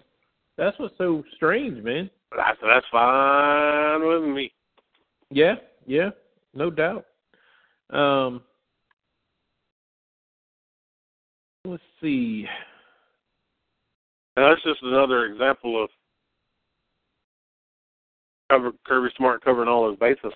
that's 0.59 0.77
what's 0.77 0.97
so 0.97 1.23
strange, 1.35 1.83
man. 1.83 2.09
That's 2.35 2.59
that's 2.61 2.85
fine 2.91 4.05
with 4.05 4.23
me. 4.23 4.51
Yeah, 5.31 5.55
yeah, 5.87 6.09
no 6.53 6.69
doubt. 6.69 7.05
Um, 7.89 8.41
let's 11.65 11.81
see. 12.01 12.45
And 14.35 14.45
that's 14.45 14.63
just 14.63 14.83
another 14.83 15.25
example 15.25 15.83
of 15.83 15.89
cover, 18.51 18.71
Kirby 18.85 19.09
Smart 19.17 19.43
covering 19.43 19.69
all 19.69 19.89
his 19.89 19.99
bases. 19.99 20.33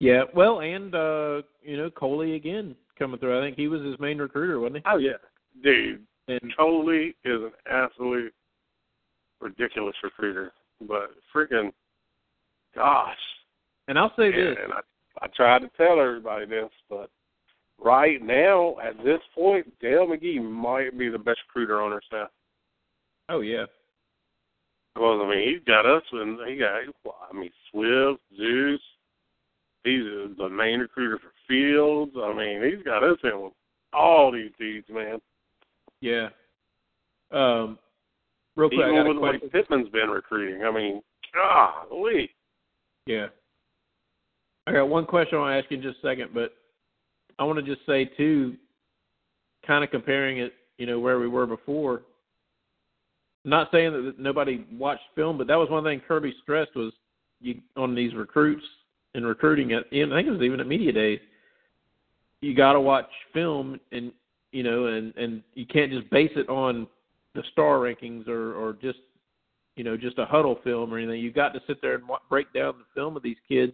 Yeah, 0.00 0.22
well, 0.34 0.60
and 0.60 0.94
uh, 0.94 1.42
you 1.62 1.76
know, 1.76 1.90
Coley 1.90 2.36
again 2.36 2.76
coming 2.98 3.18
through. 3.18 3.38
I 3.38 3.44
think 3.44 3.56
he 3.56 3.68
was 3.68 3.82
his 3.82 3.98
main 3.98 4.18
recruiter, 4.18 4.60
wasn't 4.60 4.76
he? 4.76 4.82
Oh 4.86 4.98
yeah, 4.98 5.18
dude. 5.62 6.06
And 6.28 6.54
Coley 6.56 7.16
is 7.24 7.40
an 7.40 7.52
absolute 7.70 8.32
ridiculous 9.40 9.94
recruiter, 10.02 10.52
but 10.86 11.10
freaking 11.34 11.72
gosh. 12.74 13.16
and 13.88 13.98
I'll 13.98 14.12
say 14.16 14.30
this. 14.30 14.56
and 14.62 14.72
I, 14.72 14.80
I 15.22 15.26
tried 15.34 15.60
to 15.60 15.70
tell 15.76 16.00
everybody 16.00 16.46
this, 16.46 16.70
but 16.90 17.10
right 17.82 18.20
now 18.22 18.76
at 18.84 18.96
this 19.04 19.20
point, 19.34 19.66
Dell 19.80 20.06
McGee 20.06 20.42
might 20.42 20.98
be 20.98 21.08
the 21.08 21.18
best 21.18 21.38
recruiter 21.48 21.80
on 21.80 21.92
our 21.92 22.02
staff. 22.06 22.28
Oh 23.30 23.40
yeah, 23.40 23.66
Well, 24.96 25.22
I 25.22 25.28
mean, 25.30 25.48
he's 25.48 25.64
got 25.66 25.86
us, 25.86 26.02
and 26.12 26.38
he 26.48 26.56
got. 26.56 26.80
I 27.30 27.34
mean, 27.36 27.50
Swift, 27.70 28.20
Zeus. 28.36 28.80
He's 29.84 30.02
the 30.36 30.48
main 30.50 30.80
recruiter 30.80 31.18
for 31.18 31.32
Fields. 31.46 32.12
I 32.22 32.34
mean, 32.34 32.62
he's 32.62 32.84
got 32.84 33.04
us 33.04 33.18
in 33.24 33.40
with 33.40 33.52
all 33.92 34.32
these 34.32 34.50
dudes, 34.58 34.88
man. 34.90 35.20
Yeah. 36.00 36.28
Um, 37.30 37.78
real 38.56 38.68
quick, 38.68 38.80
I 38.84 38.90
Even 38.90 39.08
with 39.08 39.16
the 39.16 39.20
way 39.20 39.30
question. 39.38 39.50
Pittman's 39.50 39.88
been 39.90 40.10
recruiting. 40.10 40.64
I 40.64 40.70
mean, 40.70 41.02
golly. 41.34 42.30
Yeah. 43.06 43.26
I 44.66 44.72
got 44.72 44.88
one 44.88 45.06
question 45.06 45.38
I 45.38 45.40
want 45.40 45.52
to 45.52 45.58
ask 45.58 45.70
you 45.70 45.78
in 45.78 45.82
just 45.82 46.04
a 46.04 46.08
second, 46.08 46.30
but 46.34 46.52
I 47.38 47.44
want 47.44 47.58
to 47.58 47.74
just 47.74 47.86
say 47.86 48.04
too, 48.04 48.56
kind 49.66 49.82
of 49.82 49.90
comparing 49.90 50.38
it, 50.38 50.52
you 50.76 50.86
know, 50.86 50.98
where 50.98 51.18
we 51.18 51.28
were 51.28 51.46
before. 51.46 52.02
Not 53.44 53.68
saying 53.72 53.92
that 53.92 54.18
nobody 54.18 54.66
watched 54.72 55.04
film, 55.14 55.38
but 55.38 55.46
that 55.46 55.56
was 55.56 55.70
one 55.70 55.84
thing 55.84 56.02
Kirby 56.06 56.34
stressed 56.42 56.76
was 56.76 56.92
you 57.40 57.60
on 57.76 57.94
these 57.94 58.14
recruits 58.14 58.64
and 59.14 59.24
recruiting 59.26 59.72
at. 59.72 59.90
And 59.92 60.12
I 60.12 60.18
think 60.18 60.28
it 60.28 60.32
was 60.32 60.42
even 60.42 60.60
at 60.60 60.66
media 60.66 60.92
days. 60.92 61.20
You 62.40 62.54
got 62.54 62.74
to 62.74 62.80
watch 62.80 63.08
film, 63.32 63.80
and 63.90 64.12
you 64.52 64.62
know, 64.62 64.86
and 64.86 65.14
and 65.16 65.42
you 65.54 65.66
can't 65.66 65.92
just 65.92 66.08
base 66.10 66.32
it 66.36 66.48
on 66.48 66.86
the 67.34 67.42
star 67.52 67.78
rankings 67.78 68.28
or 68.28 68.54
or 68.54 68.72
just 68.74 68.98
you 69.76 69.84
know 69.84 69.96
just 69.96 70.18
a 70.18 70.24
huddle 70.24 70.58
film 70.64 70.92
or 70.92 70.98
anything. 70.98 71.20
You 71.20 71.32
got 71.32 71.54
to 71.54 71.60
sit 71.66 71.80
there 71.82 71.94
and 71.94 72.04
break 72.28 72.52
down 72.52 72.74
the 72.78 72.84
film 72.94 73.16
of 73.16 73.22
these 73.22 73.36
kids 73.48 73.72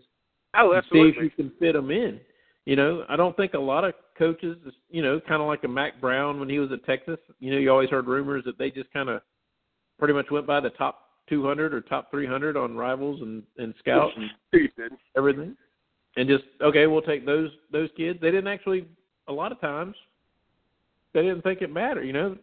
Oh, 0.57 0.73
and 0.73 0.85
see 0.93 0.99
if 0.99 1.17
you 1.17 1.31
can 1.31 1.53
fit 1.59 1.73
them 1.73 1.91
in. 1.91 2.21
You 2.65 2.77
know, 2.77 3.05
I 3.09 3.17
don't 3.17 3.37
think 3.37 3.55
a 3.55 3.59
lot 3.59 3.85
of 3.85 3.95
coaches, 4.17 4.57
you 4.89 5.03
know, 5.03 5.21
kind 5.21 5.43
of 5.43 5.49
like 5.49 5.65
a 5.65 5.69
Mack 5.69 6.01
Brown 6.01 6.41
when 6.41 6.49
he 6.49 6.59
was 6.59 6.71
at 6.73 6.85
Texas. 6.85 7.19
You 7.39 7.53
know, 7.53 7.59
you 7.59 7.71
always 7.71 7.91
heard 7.91 8.07
rumors 8.07 8.45
that 8.47 8.59
they 8.59 8.71
just 8.71 8.93
kind 8.93 9.09
of 9.09 9.21
pretty 9.99 10.15
much 10.15 10.31
went 10.31 10.47
by 10.47 10.61
the 10.61 10.71
top 10.71 11.01
200 11.29 11.75
or 11.75 11.81
top 11.83 12.11
300 12.11 12.57
on 12.57 12.77
rivals 12.77 13.21
and 13.21 13.43
and 13.59 13.75
scout 13.79 14.11
and 14.17 14.31
everything, 15.17 15.57
and 16.17 16.29
just 16.29 16.45
okay, 16.63 16.87
we'll 16.87 17.03
take 17.03 17.27
those 17.27 17.51
those 17.73 17.91
kids. 17.97 18.19
They 18.21 18.31
didn't 18.31 18.49
actually 18.49 18.87
a 19.29 19.33
lot 19.33 19.53
of 19.53 19.61
times 19.61 19.95
they 21.15 21.23
didn't 21.23 21.43
think 21.43 21.63
it 21.63 21.73
mattered. 21.73 22.05
You 22.05 22.13
know, 22.13 22.37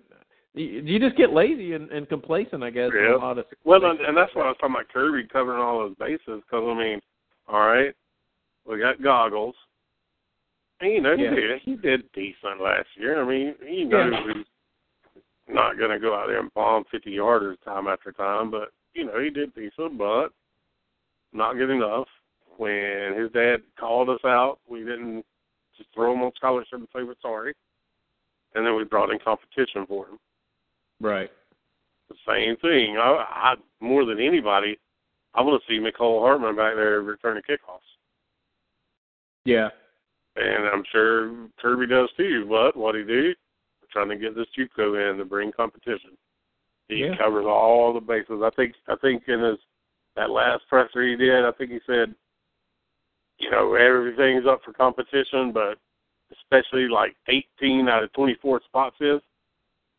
you, 0.54 0.66
you 0.66 1.00
just 1.00 1.18
get 1.18 1.32
lazy 1.32 1.74
and, 1.74 1.92
and 1.92 2.10
complacent, 2.10 2.64
I 2.64 2.70
guess. 2.72 2.90
Yeah. 2.96 3.16
a 3.16 3.18
lot 3.18 3.38
of 3.38 3.46
Well, 3.64 3.86
and, 3.86 4.00
and 4.00 4.18
that's 4.18 4.34
why 4.34 4.44
I 4.44 4.48
was 4.48 4.58
talking 4.60 4.76
about 4.76 4.90
Kirby 4.90 5.28
covering 5.32 5.62
all 5.62 5.80
those 5.80 5.96
bases. 5.98 6.42
Because 6.46 6.64
I 6.68 6.74
mean, 6.78 7.00
all 7.48 7.68
right, 7.68 7.94
we 8.68 8.80
got 8.80 9.02
goggles. 9.04 9.56
And, 10.80 10.94
you 10.94 11.02
know, 11.02 11.16
he 11.16 11.24
did 11.24 11.62
he 11.64 11.76
did 11.76 12.12
decent 12.14 12.62
last 12.62 12.88
year. 12.98 13.22
I 13.22 13.28
mean, 13.28 13.56
he 13.68 13.84
knows 13.84 14.12
Yeah. 14.14 14.34
he's 14.34 15.56
not 15.56 15.78
going 15.78 15.92
to 15.92 16.00
go 16.00 16.16
out 16.16 16.28
there 16.28 16.40
and 16.40 16.54
bomb 16.54 16.86
fifty 16.90 17.12
yarders 17.16 17.62
time 17.64 17.88
after 17.88 18.12
time, 18.12 18.50
but 18.50 18.70
you 18.94 19.06
know 19.06 19.20
he 19.20 19.30
did 19.30 19.54
decent, 19.54 19.98
but 19.98 20.30
not 21.34 21.54
good 21.54 21.70
enough. 21.70 22.08
When 22.58 23.16
his 23.18 23.32
dad 23.32 23.58
called 23.80 24.10
us 24.10 24.20
out, 24.26 24.60
we 24.70 24.80
didn't 24.80 25.26
just 25.78 25.90
throw 25.94 26.14
him 26.14 26.22
on 26.22 26.32
scholarship 26.36 26.74
and 26.74 26.88
say 26.96 27.04
we're 27.04 27.16
sorry, 27.22 27.54
and 28.56 28.66
then 28.66 28.76
we 28.76 28.84
brought 28.84 29.12
in 29.12 29.20
competition 29.20 29.86
for 29.88 30.08
him 30.08 30.20
right. 31.00 31.30
the 32.10 32.16
same 32.28 32.58
thing. 32.58 32.98
I, 32.98 33.26
I 33.30 33.56
more 33.80 34.06
than 34.06 34.20
anybody, 34.20 34.78
I 35.34 35.42
want 35.42 35.62
to 35.62 35.68
see 35.72 35.80
Mecole 35.80 36.22
Hardman 36.22 36.56
back 36.56 36.76
there 36.76 37.02
returning 37.02 37.44
kickoffs, 37.50 37.80
Yeah. 39.46 39.70
and 40.36 40.68
I'm 40.68 40.84
sure 40.92 41.48
Kirby 41.62 41.88
does 41.88 42.10
too. 42.18 42.46
But 42.50 42.76
what 42.76 42.96
he 42.96 43.04
do? 43.04 43.34
We're 43.82 43.88
trying 43.92 44.10
to 44.10 44.18
get 44.18 44.36
this 44.36 44.48
JUCO 44.58 45.12
in 45.12 45.18
to 45.18 45.26
bring 45.26 45.52
competition. 45.52 46.18
He 46.90 47.06
Yeah. 47.06 47.18
covers 47.18 47.46
all 47.48 47.94
the 47.94 48.02
bases. 48.02 48.42
I 48.44 48.50
think. 48.52 48.76
I 48.88 48.96
think 48.98 49.24
in 49.28 49.40
his 49.40 49.58
that 50.18 50.30
last 50.30 50.68
presser 50.68 51.04
he 51.04 51.16
did, 51.16 51.46
I 51.46 51.52
think 51.54 51.72
he 51.72 51.80
said, 51.88 52.14
you 53.40 53.50
know, 53.50 53.74
everything's 53.76 54.46
up 54.46 54.62
for 54.64 54.74
competition, 54.74 55.54
but 55.54 55.80
especially 56.32 56.88
like 56.88 57.16
18 57.28 57.88
out 57.90 58.04
of 58.04 58.14
24 58.14 58.62
spots 58.66 58.96
is. 59.00 59.22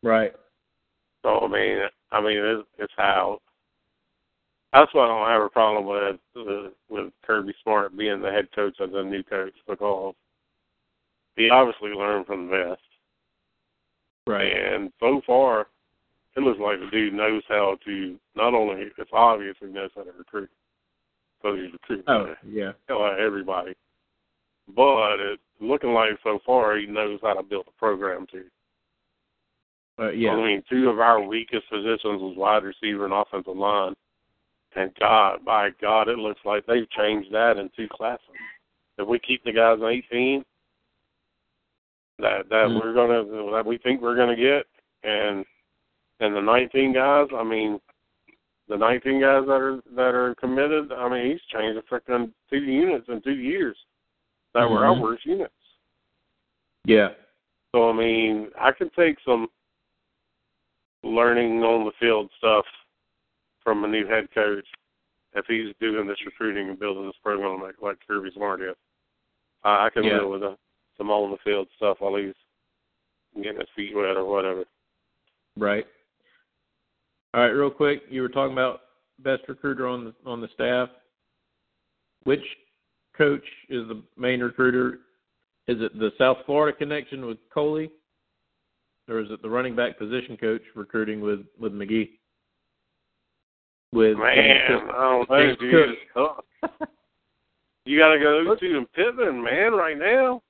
Right. 0.01 0.33
So 1.23 1.39
I 1.39 1.47
mean, 1.47 1.77
I 2.11 2.21
mean, 2.21 2.37
it's, 2.37 2.67
it's 2.77 2.93
how. 2.97 3.39
That's 4.73 4.91
why 4.93 5.05
I 5.05 5.07
don't 5.07 5.29
have 5.29 5.41
a 5.43 5.49
problem 5.49 5.85
with 5.85 6.19
uh, 6.35 6.69
with 6.89 7.13
Kirby 7.25 7.53
Smart 7.63 7.95
being 7.95 8.21
the 8.21 8.31
head 8.31 8.47
coach 8.55 8.75
as 8.81 8.89
a 8.93 9.03
new 9.03 9.23
coach 9.23 9.53
because 9.67 10.15
he 11.35 11.49
obviously 11.49 11.91
learned 11.91 12.25
from 12.25 12.47
the 12.47 12.69
best, 12.69 12.81
Right. 14.27 14.51
and 14.51 14.91
so 14.99 15.21
far, 15.27 15.67
it 16.35 16.39
looks 16.41 16.59
like 16.59 16.79
the 16.79 16.89
dude 16.91 17.13
knows 17.13 17.43
how 17.47 17.77
to. 17.85 18.19
Not 18.35 18.53
only 18.55 18.87
it's 18.97 19.09
obvious 19.13 19.55
he 19.59 19.67
knows 19.67 19.91
how 19.95 20.03
to 20.03 20.11
recruit, 20.17 20.49
because 21.41 21.59
he's 21.59 21.73
recruiting 21.73 22.05
Oh, 22.07 22.33
yeah. 22.47 22.71
everybody, 22.89 23.73
but 24.75 25.19
it's 25.19 25.41
looking 25.67 25.93
like 25.93 26.11
so 26.23 26.39
far 26.45 26.77
he 26.77 26.85
knows 26.85 27.19
how 27.21 27.33
to 27.33 27.43
build 27.43 27.65
a 27.67 27.79
program 27.79 28.25
too. 28.31 28.45
Uh, 29.99 30.09
yeah. 30.09 30.31
I 30.31 30.35
mean, 30.35 30.63
two 30.69 30.89
of 30.89 30.99
our 30.99 31.21
weakest 31.21 31.69
positions 31.69 32.21
was 32.21 32.35
wide 32.37 32.63
receiver 32.63 33.05
and 33.05 33.13
offensive 33.13 33.55
line. 33.55 33.93
And 34.75 34.91
God, 34.99 35.45
by 35.45 35.69
God, 35.79 36.07
it 36.07 36.17
looks 36.17 36.41
like 36.45 36.65
they've 36.65 36.89
changed 36.89 37.31
that 37.31 37.57
in 37.57 37.69
two 37.75 37.87
classes. 37.87 38.25
If 38.97 39.07
we 39.07 39.19
keep 39.19 39.43
the 39.43 39.51
guys 39.53 39.77
in 39.79 39.85
18 39.85 40.45
that 42.19 42.49
that 42.49 42.67
Mhm. 42.69 42.81
we're 42.81 42.93
gonna 42.93 43.51
that 43.51 43.65
we 43.65 43.77
think 43.77 44.01
we're 44.01 44.15
gonna 44.15 44.35
get, 44.35 44.67
and 45.03 45.45
and 46.19 46.35
the 46.35 46.41
19 46.41 46.93
guys, 46.93 47.27
I 47.33 47.43
mean, 47.43 47.81
the 48.67 48.77
19 48.77 49.19
guys 49.19 49.45
that 49.45 49.61
are 49.61 49.81
that 49.91 50.15
are 50.15 50.35
committed, 50.35 50.91
I 50.91 51.09
mean, 51.09 51.31
he's 51.31 51.41
changed 51.45 51.77
the 51.77 51.81
freaking 51.83 52.31
two 52.49 52.63
units 52.63 53.09
in 53.09 53.21
two 53.21 53.35
years 53.35 53.77
that 54.53 54.69
were 54.69 54.85
our 54.85 54.99
worst 54.99 55.25
units. 55.25 55.53
Yeah. 56.85 57.09
So 57.73 57.89
I 57.89 57.93
mean, 57.93 58.49
I 58.59 58.71
can 58.71 58.89
take 58.95 59.17
some 59.25 59.47
learning 61.03 61.61
on 61.63 61.85
the 61.85 61.91
field 61.99 62.29
stuff 62.37 62.65
from 63.63 63.83
a 63.83 63.87
new 63.87 64.05
head 64.07 64.27
coach 64.33 64.65
if 65.33 65.45
he's 65.47 65.73
doing 65.79 66.07
this 66.07 66.17
recruiting 66.25 66.69
and 66.69 66.79
building 66.79 67.05
this 67.05 67.15
program 67.23 67.61
like 67.61 67.75
like 67.81 67.97
Kirby 68.07 68.31
Smart 68.35 68.61
is. 68.61 68.75
Uh, 69.65 69.79
I 69.79 69.89
can 69.91 70.03
Yeah. 70.03 70.19
deal 70.19 70.31
with 70.31 70.41
the, 70.41 70.57
some 70.97 71.09
on 71.09 71.31
the 71.31 71.37
field 71.43 71.67
stuff 71.77 71.97
while 71.99 72.15
he's 72.15 72.35
getting 73.35 73.59
his 73.59 73.69
feet 73.75 73.95
wet 73.95 74.17
or 74.17 74.25
whatever. 74.25 74.65
Right. 75.57 75.87
All 77.33 77.41
right, 77.41 77.47
real 77.49 77.71
quick, 77.71 78.03
you 78.09 78.21
were 78.21 78.29
talking 78.29 78.53
about 78.53 78.81
best 79.19 79.43
recruiter 79.47 79.87
on 79.87 80.05
the 80.05 80.13
on 80.29 80.41
the 80.41 80.49
staff. 80.53 80.89
Which 82.25 82.43
coach 83.17 83.43
is 83.69 83.87
the 83.87 84.01
main 84.17 84.41
recruiter? 84.41 84.99
Is 85.67 85.77
it 85.79 85.97
the 85.97 86.11
South 86.17 86.37
Florida 86.45 86.77
connection 86.77 87.25
with 87.25 87.37
Coley, 87.53 87.89
or 89.09 89.19
is 89.19 89.31
it 89.31 89.41
the 89.41 89.49
running 89.49 89.75
back 89.75 89.97
position 89.97 90.37
coach 90.37 90.61
recruiting 90.75 91.21
with 91.21 91.41
with 91.59 91.73
McGee? 91.73 92.09
With 93.93 94.17
Man, 94.17 94.89
I 94.89 95.01
don't 95.01 95.29
know, 95.29 95.37
James 95.37 95.57
dude. 95.59 95.95
Cook. 96.13 96.45
You 97.85 97.99
got 97.99 98.13
to 98.13 98.19
go 98.19 98.55
to 98.55 98.77
and 98.77 98.91
Pittman, 98.93 99.43
man, 99.43 99.73
right 99.73 99.97
now. 99.97 100.41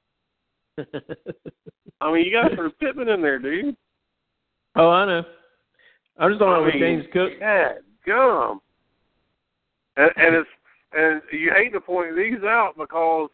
I 2.02 2.14
mean, 2.14 2.26
you 2.26 2.32
got 2.32 2.50
to 2.50 2.56
throw 2.56 2.70
Pittman 2.80 3.10
in 3.10 3.22
there, 3.22 3.40
dude. 3.40 3.76
oh, 4.76 4.90
I 4.90 5.06
know. 5.06 5.24
I'm 6.20 6.32
just 6.32 6.40
talking 6.40 6.54
I 6.54 6.58
about 6.58 6.66
with 6.66 6.76
mean, 6.76 6.84
James 6.84 7.06
Cook. 7.12 7.40
God, 7.40 7.72
gum. 8.06 8.62
And, 9.98 10.12
and 10.16 10.36
it's 10.36 10.50
and 10.96 11.22
you 11.32 11.52
hate 11.56 11.74
to 11.74 11.82
point 11.82 12.16
these 12.16 12.44
out 12.44 12.74
because 12.78 13.30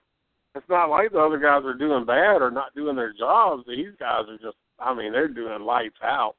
it's 0.56 0.70
not 0.70 0.90
like 0.90 1.12
the 1.12 1.20
other 1.20 1.38
guys 1.38 1.64
are 1.66 1.74
doing 1.74 2.06
bad 2.06 2.42
or 2.42 2.52
not 2.52 2.74
doing 2.76 2.96
their 2.96 3.14
jobs. 3.14 3.64
These 3.68 3.92
guys 4.00 4.24
are 4.28 4.38
just, 4.38 4.58
I 4.80 4.94
mean, 4.94 5.12
they're 5.12 5.28
doing 5.28 5.62
lights 5.62 5.98
out. 6.04 6.36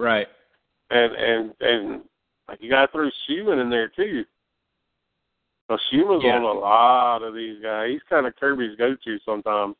Right. 0.00 0.26
And 0.90 1.14
and 1.14 1.54
and 1.60 2.02
like 2.48 2.62
you 2.62 2.70
got 2.70 2.86
to 2.86 2.92
throw 2.92 3.10
Schumann 3.26 3.58
in 3.58 3.70
there 3.70 3.88
too. 3.88 4.24
Well, 5.68 5.78
Schumann's 5.90 6.24
Yeah. 6.24 6.36
on 6.36 6.42
a 6.44 6.52
lot 6.52 7.22
of 7.22 7.34
these 7.34 7.60
guys. 7.62 7.90
He's 7.90 8.02
kind 8.08 8.26
of 8.26 8.34
Kirby's 8.36 8.76
go-to 8.78 9.18
sometimes. 9.24 9.76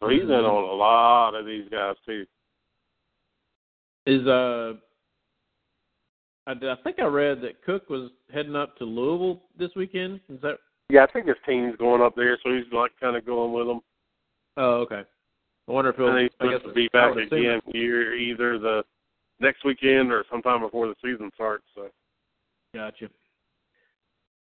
So 0.00 0.08
he's 0.08 0.22
in 0.22 0.28
Mhm. 0.28 0.48
on 0.48 0.64
a 0.64 0.72
lot 0.72 1.34
of 1.34 1.46
these 1.46 1.68
guys 1.68 1.94
too. 2.04 2.26
Is 4.06 4.26
uh, 4.26 4.74
I, 6.50 6.72
I 6.72 6.76
think 6.82 6.98
I 6.98 7.04
read 7.04 7.40
that 7.42 7.62
Cook 7.64 7.88
was 7.88 8.10
heading 8.32 8.56
up 8.56 8.76
to 8.78 8.84
Louisville 8.84 9.42
this 9.58 9.70
weekend. 9.76 10.20
Is 10.28 10.40
that? 10.42 10.56
Yeah, 10.88 11.04
I 11.04 11.12
think 11.12 11.26
his 11.26 11.36
team's 11.46 11.76
going 11.76 12.02
up 12.02 12.16
there, 12.16 12.36
so 12.42 12.52
he's 12.52 12.64
like 12.72 12.90
kind 13.00 13.16
of 13.16 13.24
going 13.24 13.52
with 13.52 13.66
them. 13.66 13.80
Oh, 14.56 14.80
okay. 14.80 15.02
I 15.68 15.72
wonder 15.72 15.90
if 15.90 15.96
he'll. 15.96 16.08
And 16.08 16.18
he's 16.18 16.30
supposed 16.32 16.64
to 16.64 16.72
be 16.72 16.88
back 16.92 17.16
again 17.16 17.60
here 17.66 18.14
either 18.14 18.58
the 18.58 18.82
next 19.38 19.64
weekend 19.64 20.10
or 20.10 20.24
sometime 20.30 20.60
before 20.60 20.88
the 20.88 20.94
season 21.02 21.30
starts. 21.34 21.64
So 21.74 21.88
Gotcha. 22.74 23.08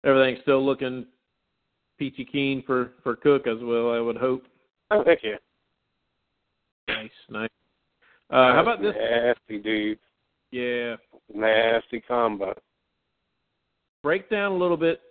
Everything's 0.03 0.41
still 0.41 0.63
looking 0.63 1.05
peachy 1.97 2.25
keen 2.25 2.63
for 2.65 2.91
for 3.01 3.15
Cook 3.15 3.47
as 3.47 3.57
well. 3.61 3.91
I 3.91 3.99
would 3.99 4.17
hope. 4.17 4.43
oh 4.91 5.03
heck 5.03 5.19
yeah. 5.23 5.35
Nice, 6.87 7.09
nice. 7.29 7.49
Uh, 8.29 8.53
how 8.53 8.61
about 8.61 8.81
this? 8.81 8.93
Nasty 8.95 9.57
dude, 9.59 9.99
Yeah, 10.51 10.95
nasty 11.33 12.01
combo. 12.01 12.53
break 14.03 14.29
down 14.29 14.51
a 14.51 14.57
little 14.57 14.77
bit 14.77 15.01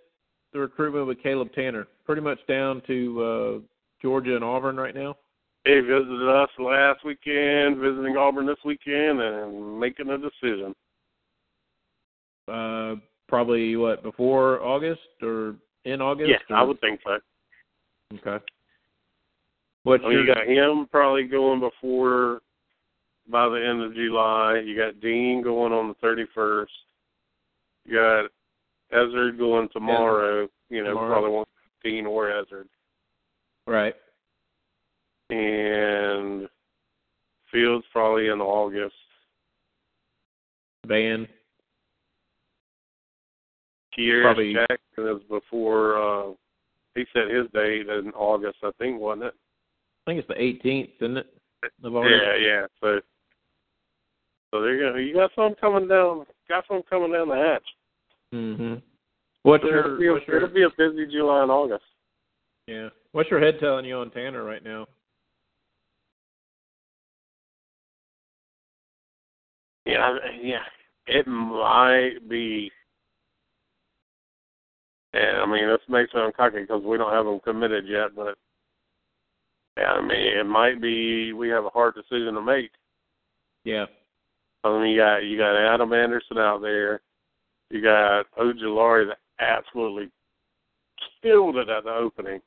the 0.53 0.61
recruitment 0.61 1.07
with 1.07 1.23
Caleb 1.23 1.53
Tanner. 1.53 1.87
Pretty 2.07 2.23
much 2.23 2.39
down 2.47 2.81
to 2.87 3.23
uh, 3.23 3.59
Georgia 4.01 4.37
and 4.37 4.45
Auburn 4.45 4.77
right 4.77 4.95
now. 4.95 5.17
He 5.65 5.81
visited 5.81 6.29
us 6.29 6.51
last 6.59 7.05
weekend, 7.05 7.79
visiting 7.79 8.17
Auburn 8.17 8.47
this 8.47 8.59
weekend, 8.65 9.21
and 9.21 9.81
making 9.81 10.11
a 10.11 10.19
decision. 10.19 10.75
Uh, 12.47 12.97
probably 13.29 13.75
what 13.75 14.03
before 14.03 14.63
August 14.63 15.01
or 15.23 15.57
in 15.87 16.01
August? 16.01 16.31
Yeah, 16.31 16.55
or- 16.55 16.59
I 16.59 16.63
would 16.63 16.81
think 16.81 17.01
so. 17.05 17.19
Okay. 18.15 18.45
I 19.87 19.99
mean, 20.09 20.13
you 20.13 20.27
got 20.27 20.47
him 20.47 20.87
probably 20.91 21.25
going 21.25 21.61
before 21.61 22.41
by 23.29 23.49
the 23.49 23.57
end 23.67 23.83
of 23.83 23.95
July. 23.95 24.61
You 24.65 24.77
got 24.77 25.01
Dean 25.01 25.43
going 25.43 25.73
on 25.73 25.89
the 25.89 25.95
thirty 25.95 26.25
first. 26.35 26.73
You 27.87 27.97
got 27.97 28.31
Ezard 28.97 29.39
going 29.39 29.69
tomorrow. 29.73 30.49
You 30.71 30.83
know, 30.83 30.91
Tomorrow. 30.91 31.09
probably 31.13 31.31
want 31.31 31.49
Dean 31.83 32.07
or 32.07 32.27
Ezard. 32.29 32.67
right? 33.67 33.95
And 35.31 36.49
Fields 37.51 37.85
probably 37.93 38.29
in 38.29 38.41
August. 38.41 38.95
Vann. 40.87 41.27
Kier 43.97 44.23
Probably- 44.23 44.55
Jackson 44.55 45.09
is 45.17 45.23
before 45.29 45.97
uh 45.97 46.33
he 46.95 47.05
set 47.13 47.29
his 47.29 47.47
date 47.53 47.89
in 47.89 48.13
August, 48.15 48.59
I 48.63 48.71
think, 48.79 49.01
wasn't 49.01 49.25
it? 49.25 49.35
I 50.07 50.11
think 50.11 50.19
it's 50.21 50.29
the 50.29 50.35
18th, 50.35 50.91
isn't 51.01 51.17
it? 51.17 51.27
Yeah, 51.83 52.37
yeah. 52.37 52.67
So 52.81 53.01
so 54.55 54.61
there 54.61 54.75
you 54.77 54.93
go. 54.93 54.99
You 54.99 55.15
got 55.15 55.31
some 55.35 55.57
coming 55.61 55.89
down 55.89 56.27
got 56.49 56.65
some 56.69 56.83
coming 56.89 57.11
down 57.11 57.29
the 57.29 57.35
hatch. 57.35 57.67
Mm-hmm. 58.33 58.75
What's 59.43 59.65
it'll, 59.65 59.75
your, 59.75 59.99
be 59.99 60.07
a, 60.07 60.13
what's 60.13 60.29
your 60.29 60.37
it'll 60.37 60.49
be 60.55 60.63
a 60.63 60.69
busy 60.79 61.11
July 61.11 61.43
and 61.43 61.51
August. 61.51 61.83
yeah? 62.69 62.89
What's 63.11 63.31
your 63.31 63.41
head 63.41 63.55
telling 63.59 63.85
you 63.85 63.97
on 63.97 64.11
Tanner 64.11 64.45
right 64.45 64.63
now? 64.63 64.87
Yeah, 69.87 70.15
yeah. 70.41 70.63
It 71.09 71.27
might 71.27 72.29
be. 72.29 72.71
Yeah, 75.13 75.43
I 75.45 75.47
mean, 75.47 75.67
this 75.67 75.81
may 75.89 76.05
sound 76.13 76.35
cocky 76.37 76.61
because 76.61 76.83
we 76.85 76.97
don't 76.97 77.13
have 77.13 77.25
them 77.25 77.41
committed 77.41 77.87
yet, 77.89 78.15
but 78.15 78.37
yeah, 79.77 79.95
I 79.95 80.01
mean, 80.01 80.39
it 80.39 80.47
might 80.47 80.81
be. 80.81 81.33
We 81.33 81.49
have 81.49 81.65
a 81.65 81.71
hard 81.71 81.95
decision 81.97 82.35
to 82.35 82.41
make. 82.41 82.71
Yeah. 83.65 83.87
I 84.65 84.83
mean, 84.83 84.91
you 84.93 84.99
got 84.99 85.19
you 85.19 85.37
got 85.39 85.57
Adam 85.57 85.93
Anderson 85.93 86.39
out 86.39 86.63
there. 86.63 87.01
You 87.71 87.83
got 87.83 88.27
Ojulari 88.39 89.09
that 89.09 89.19
absolutely 89.41 90.11
killed 91.23 91.57
it 91.57 91.69
at 91.69 91.85
the 91.85 91.91
opening. 91.91 92.41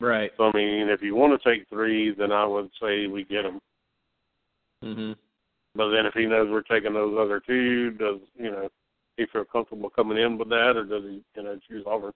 Right. 0.00 0.30
So 0.36 0.44
I 0.44 0.56
mean, 0.56 0.88
if 0.88 1.02
you 1.02 1.14
want 1.14 1.40
to 1.40 1.48
take 1.48 1.68
three, 1.68 2.14
then 2.14 2.32
I 2.32 2.44
would 2.44 2.70
say 2.80 3.06
we 3.06 3.24
get 3.24 3.44
him. 3.44 3.60
Mhm. 4.82 5.16
But 5.74 5.90
then 5.90 6.06
if 6.06 6.14
he 6.14 6.26
knows 6.26 6.50
we're 6.50 6.62
taking 6.62 6.92
those 6.92 7.16
other 7.18 7.40
two, 7.40 7.92
does 7.92 8.20
you 8.36 8.50
know 8.50 8.68
he 9.16 9.26
feel 9.26 9.44
comfortable 9.44 9.90
coming 9.90 10.18
in 10.18 10.38
with 10.38 10.48
that, 10.48 10.76
or 10.76 10.84
does 10.84 11.04
he 11.04 11.22
you 11.36 11.42
know 11.42 11.58
choose 11.68 11.84
Auburn? 11.86 12.12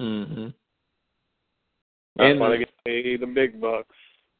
Mhm. 0.00 0.54
And 2.18 2.40
why 2.40 2.50
they 2.50 2.58
get 2.58 2.84
paid 2.84 3.20
the 3.20 3.26
big 3.26 3.60
bucks. 3.60 3.94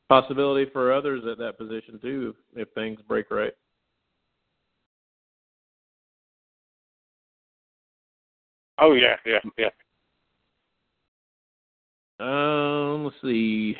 possibility 0.09 0.64
for 0.70 0.91
others 0.91 1.22
at 1.26 1.37
that 1.37 1.59
position 1.59 1.99
too, 2.01 2.35
if 2.57 2.66
things 2.70 2.99
break 3.03 3.31
right. 3.31 3.53
Oh 8.81 8.93
yeah, 8.93 9.16
yeah, 9.26 9.39
yeah. 9.59 9.70
Um, 12.20 13.05
let's 13.05 13.16
see. 13.22 13.76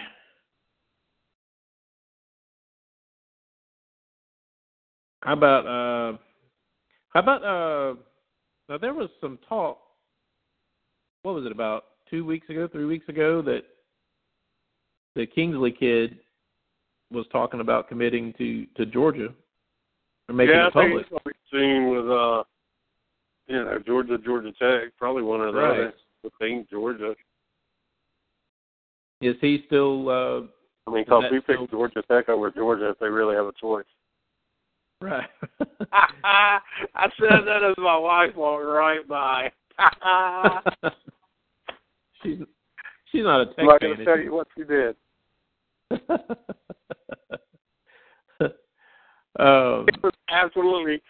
How 5.23 5.33
about 5.33 5.67
uh 5.67 6.17
how 7.11 7.21
about 7.21 7.45
uh 7.45 7.95
now 8.69 8.79
there 8.79 8.95
was 8.95 9.09
some 9.21 9.39
talk 9.49 9.79
what 11.23 11.35
was 11.35 11.45
it 11.45 11.53
about 11.53 11.85
two 12.09 12.25
weeks 12.25 12.49
ago, 12.49 12.69
three 12.69 12.85
weeks 12.85 13.09
ago 13.09 13.43
that 13.43 13.63
the 15.15 15.27
Kingsley 15.27 15.73
kid 15.73 16.19
was 17.11 17.27
talking 17.33 17.61
about 17.61 17.89
committing 17.89 18.33
to 18.39 18.67
to 18.77 18.87
Georgia 18.87 19.29
or 20.29 20.35
making 20.35 20.55
yeah, 20.55 20.67
it 20.67 20.77
I 20.77 20.81
think 20.81 20.91
public. 20.91 21.07
it's 21.11 21.53
gonna 21.53 21.81
be 21.81 21.91
with 21.91 22.11
uh, 22.11 22.45
you 23.49 23.57
know 23.65 23.79
Georgia, 23.87 24.19
Georgia 24.25 24.53
Tech, 24.59 24.93
probably 24.99 25.23
one 25.23 25.41
of 25.41 25.55
the 25.55 25.61
Right. 25.61 25.71
other. 25.81 25.95
I 26.25 26.29
think 26.39 26.69
Georgia. 26.71 27.15
Is 29.21 29.37
he 29.41 29.63
still 29.67 30.09
uh 30.09 30.43
I 30.87 30.91
mean, 30.93 31.05
because 31.05 31.25
we 31.31 31.41
picked 31.41 31.53
still- 31.59 31.67
Georgia 31.67 32.03
Tech 32.11 32.29
over 32.29 32.51
Georgia 32.51 32.91
if 32.91 32.99
they 32.99 33.09
really 33.09 33.35
have 33.35 33.47
a 33.47 33.53
choice. 33.61 33.85
right? 35.01 35.29
I 35.93 36.61
said 37.19 37.45
that 37.47 37.63
as 37.63 37.77
my 37.79 37.97
wife 37.97 38.35
walked 38.37 38.65
right 38.67 39.07
by. 39.09 39.51
she's 42.23 42.39
she's 43.13 43.23
not 43.23 43.43
a 43.43 43.47
tech 43.47 43.55
I'm 43.61 43.67
not 43.67 43.81
going 43.81 43.97
to 43.99 44.05
tell 44.05 44.19
you 44.19 44.33
what 44.33 44.49
she 44.57 44.65
did. 44.65 44.97
um, 49.39 49.87
It 49.89 50.03
was 50.03 50.13
absolutely 50.31 51.01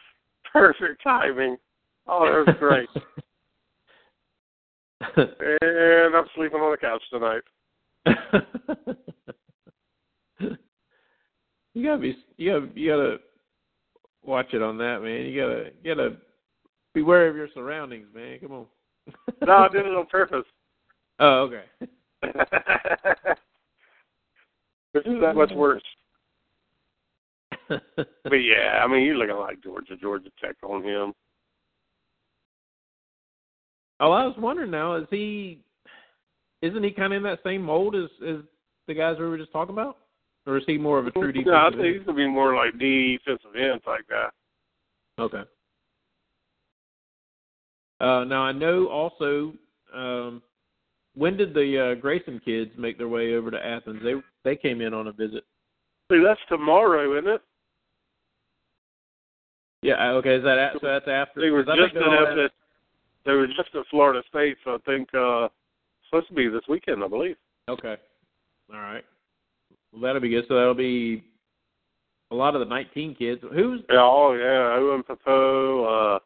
perfect 0.53 1.03
timing. 1.03 1.57
Oh, 2.09 2.25
that 2.25 2.47
was 2.47 2.57
great. 2.59 2.89
and 5.17 6.15
I'm 6.15 6.27
sleeping 6.35 6.61
on 6.61 6.71
the 6.71 6.77
couch 6.79 7.03
tonight. 7.11 7.43
you 11.75 11.85
gotta 11.85 11.99
be 11.99 12.17
you 12.39 12.53
gotta 12.53 12.69
you 12.75 12.91
gotta 12.91 13.19
watch 14.25 14.55
it 14.55 14.63
on 14.63 14.79
that 14.79 15.03
man. 15.03 15.27
You 15.27 15.39
gotta 15.41 15.71
you 15.83 15.95
gotta 15.95 16.17
beware 16.95 17.29
of 17.29 17.37
your 17.37 17.49
surroundings, 17.55 18.07
man. 18.15 18.39
Come 18.41 18.53
on. 18.53 18.67
No, 19.47 19.53
I 19.53 19.69
did 19.69 19.87
it 19.87 19.95
on 19.95 20.07
purpose. 20.07 20.45
Oh, 21.19 21.49
okay. 21.49 21.65
Which 24.93 25.07
is 25.07 25.21
that 25.23 25.35
much 25.35 25.51
worse. 25.55 25.83
But 27.69 28.35
yeah, 28.35 28.83
I 28.85 28.87
mean, 28.87 29.05
you're 29.05 29.17
looking 29.17 29.37
like 29.37 29.63
Georgia, 29.63 29.97
Georgia 29.97 30.29
Tech 30.43 30.57
on 30.63 30.83
him. 30.83 31.15
Oh, 34.01 34.13
I 34.13 34.27
was 34.27 34.37
wondering 34.39 34.71
now, 34.71 34.97
is 34.97 35.07
he 35.11 35.61
isn't 36.63 36.83
he 36.83 36.91
kinda 36.91 37.17
in 37.17 37.23
that 37.25 37.41
same 37.45 37.63
mold 37.63 37.95
as 37.95 38.09
as 38.27 38.37
the 38.87 38.95
guys 38.95 39.17
we 39.19 39.27
were 39.27 39.39
just 39.39 39.53
talking 39.53 39.75
about? 39.75 39.99
Or 40.47 40.57
is 40.57 40.65
he 40.67 40.79
more 40.79 40.99
of 40.99 41.07
a 41.07 41.11
true 41.11 41.33
defensive 41.33 41.53
No, 41.53 41.59
I 41.59 41.67
end? 41.67 41.77
think 41.77 41.97
he's 41.97 42.07
gonna 42.07 42.17
be 42.17 42.27
more 42.27 42.55
like 42.55 42.79
defensive 42.79 43.55
end 43.55 43.83
type 43.85 44.07
guy. 44.09 44.29
Okay. 45.19 45.43
Uh, 48.01 48.25
now 48.25 48.43
I 48.43 48.53
know 48.53 48.87
also. 48.87 49.53
Um, 49.95 50.43
when 51.15 51.37
did 51.37 51.53
the 51.53 51.93
uh, 51.93 52.01
Grayson 52.01 52.41
kids 52.45 52.71
make 52.79 52.97
their 52.97 53.09
way 53.09 53.35
over 53.35 53.51
to 53.51 53.67
Athens? 53.67 54.01
They 54.03 54.15
they 54.45 54.57
came 54.57 54.81
in 54.81 54.95
on 54.95 55.09
a 55.09 55.13
visit. 55.13 55.45
See, 56.11 56.23
that's 56.25 56.41
tomorrow, 56.49 57.19
isn't 57.19 57.29
it? 57.29 57.43
Yeah. 59.83 59.95
uh, 59.95 60.13
Okay. 60.15 60.37
Is 60.37 60.45
that 60.45 60.59
at, 60.59 60.73
so? 60.75 60.87
That's 60.87 61.09
after. 61.09 61.41
They 61.41 61.51
were 61.51 61.65
just 61.65 61.77
think 61.77 61.95
they 63.25 63.33
were 63.33 63.47
just 63.47 63.75
at 63.75 63.87
Florida 63.91 64.23
State, 64.29 64.57
so 64.65 64.75
I 64.75 64.79
think 64.87 65.09
uh 65.15 65.49
supposed 66.07 66.29
to 66.29 66.35
be 66.35 66.49
this 66.49 66.63
weekend, 66.69 67.05
I 67.05 67.09
believe. 67.09 67.37
Okay. 67.69 67.97
All 68.73 68.81
right. 68.81 69.05
Well, 69.93 70.03
that'll 70.03 70.21
be 70.21 70.31
good. 70.31 70.45
So 70.49 70.55
that'll 70.55 70.75
be 70.75 71.25
a 72.31 72.35
lot 72.35 72.55
of 72.55 72.61
the 72.61 72.67
19 72.67 73.15
kids. 73.15 73.41
Who's 73.53 73.81
Yeah, 73.91 74.01
oh 74.01 74.35
yeah, 74.35 74.77
Owen 74.77 75.03
Pappoe, 75.03 75.85
uh 75.85 76.19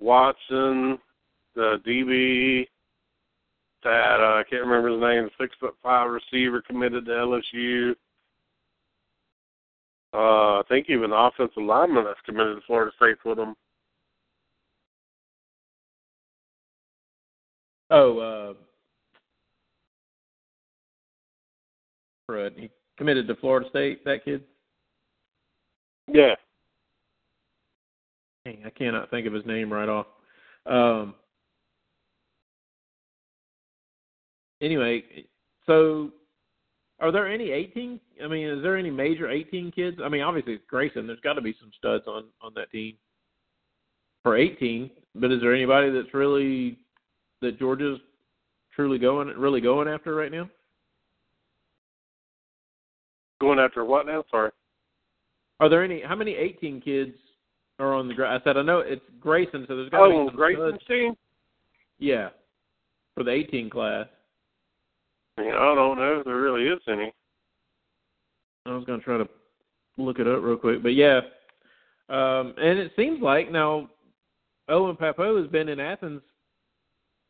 Watson, 0.00 0.98
the 1.54 1.76
DB, 1.86 2.66
that 3.84 4.20
uh, 4.20 4.40
I 4.40 4.42
can't 4.48 4.66
remember 4.66 4.90
his 4.90 5.00
name. 5.00 5.28
Six 5.40 5.54
foot 5.60 5.74
five 5.82 6.10
receiver 6.10 6.62
committed 6.62 7.06
to 7.06 7.10
LSU. 7.10 7.94
Uh, 10.12 10.58
I 10.58 10.62
think 10.68 10.86
even 10.88 11.10
the 11.10 11.16
offensive 11.16 11.62
lineman 11.62 12.04
that's 12.04 12.20
committed 12.26 12.56
to 12.56 12.62
Florida 12.66 12.90
State 12.96 13.16
with 13.24 13.38
him. 13.38 13.54
Oh, 17.90 18.18
uh, 18.18 18.54
Fred, 22.26 22.52
he 22.56 22.70
committed 22.96 23.26
to 23.26 23.34
Florida 23.36 23.68
State. 23.68 24.04
That 24.04 24.24
kid. 24.24 24.44
Yeah. 26.06 26.34
Dang, 28.44 28.62
I 28.64 28.70
cannot 28.70 29.10
think 29.10 29.26
of 29.26 29.32
his 29.32 29.44
name 29.44 29.72
right 29.72 29.88
off. 29.88 30.06
Um, 30.66 31.14
anyway, 34.60 35.02
so 35.66 36.10
are 37.00 37.10
there 37.10 37.26
any 37.26 37.50
18? 37.50 37.98
I 38.22 38.28
mean, 38.28 38.48
is 38.48 38.62
there 38.62 38.76
any 38.76 38.90
major 38.90 39.28
18 39.28 39.72
kids? 39.72 39.98
I 40.02 40.08
mean, 40.08 40.22
obviously 40.22 40.54
it's 40.54 40.64
Grayson. 40.68 41.06
There's 41.06 41.20
got 41.20 41.34
to 41.34 41.40
be 41.40 41.56
some 41.60 41.70
studs 41.76 42.04
on 42.06 42.24
on 42.40 42.52
that 42.54 42.70
team 42.70 42.96
for 44.22 44.36
18. 44.36 44.90
But 45.16 45.32
is 45.32 45.40
there 45.40 45.54
anybody 45.54 45.90
that's 45.90 46.14
really 46.14 46.78
that 47.40 47.58
Georgia's 47.58 47.98
truly 48.74 48.98
going 48.98 49.28
really 49.28 49.60
going 49.60 49.88
after 49.88 50.14
right 50.14 50.32
now? 50.32 50.48
Going 53.40 53.58
after 53.58 53.84
what 53.84 54.06
now? 54.06 54.24
Sorry. 54.30 54.50
Are 55.60 55.68
there 55.68 55.84
any? 55.84 56.02
How 56.02 56.14
many 56.14 56.32
18 56.32 56.80
kids 56.80 57.12
are 57.78 57.94
on 57.94 58.08
the? 58.08 58.14
I 58.24 58.38
said 58.44 58.56
I 58.56 58.62
know 58.62 58.80
it's 58.80 59.02
Grayson, 59.20 59.64
so 59.68 59.76
there's 59.76 59.90
got 59.90 59.98
to 59.98 60.04
oh, 60.04 60.24
be 60.24 60.28
some 60.28 60.36
Grayson's 60.36 60.74
studs. 60.76 60.86
team. 60.86 61.14
Yeah, 61.98 62.30
for 63.14 63.24
the 63.24 63.30
18 63.30 63.68
class. 63.70 64.06
I, 65.36 65.42
mean, 65.42 65.52
I 65.52 65.74
don't 65.74 65.98
know 65.98 66.18
if 66.18 66.24
there 66.24 66.36
really 66.36 66.64
is 66.64 66.80
any. 66.88 67.12
I 68.66 68.74
was 68.74 68.84
going 68.84 68.98
to 68.98 69.04
try 69.04 69.18
to 69.18 69.28
look 69.96 70.18
it 70.18 70.26
up 70.26 70.42
real 70.42 70.56
quick, 70.56 70.82
but 70.82 70.94
yeah, 70.94 71.20
um, 72.08 72.54
and 72.58 72.78
it 72.78 72.92
seems 72.96 73.22
like 73.22 73.50
now 73.50 73.88
Owen 74.68 74.96
Pappoe 74.96 75.40
has 75.40 75.50
been 75.50 75.68
in 75.68 75.78
Athens. 75.80 76.22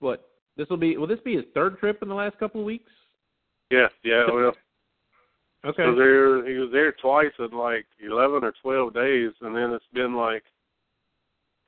What 0.00 0.28
this 0.56 0.68
will 0.68 0.76
be? 0.76 0.96
Will 0.96 1.06
this 1.06 1.20
be 1.24 1.36
his 1.36 1.44
third 1.54 1.78
trip 1.78 2.02
in 2.02 2.08
the 2.08 2.14
last 2.14 2.38
couple 2.38 2.60
of 2.60 2.66
weeks? 2.66 2.90
Yeah, 3.70 3.88
yeah. 4.02 4.24
Well, 4.26 4.52
Okay. 5.64 5.84
so 5.84 5.94
there 5.94 6.46
he 6.46 6.54
was 6.58 6.70
there 6.72 6.92
twice 6.92 7.32
in 7.38 7.50
like 7.50 7.86
eleven 8.02 8.44
or 8.44 8.54
twelve 8.62 8.94
days, 8.94 9.30
and 9.42 9.54
then 9.54 9.72
it's 9.72 9.84
been 9.92 10.14
like 10.14 10.42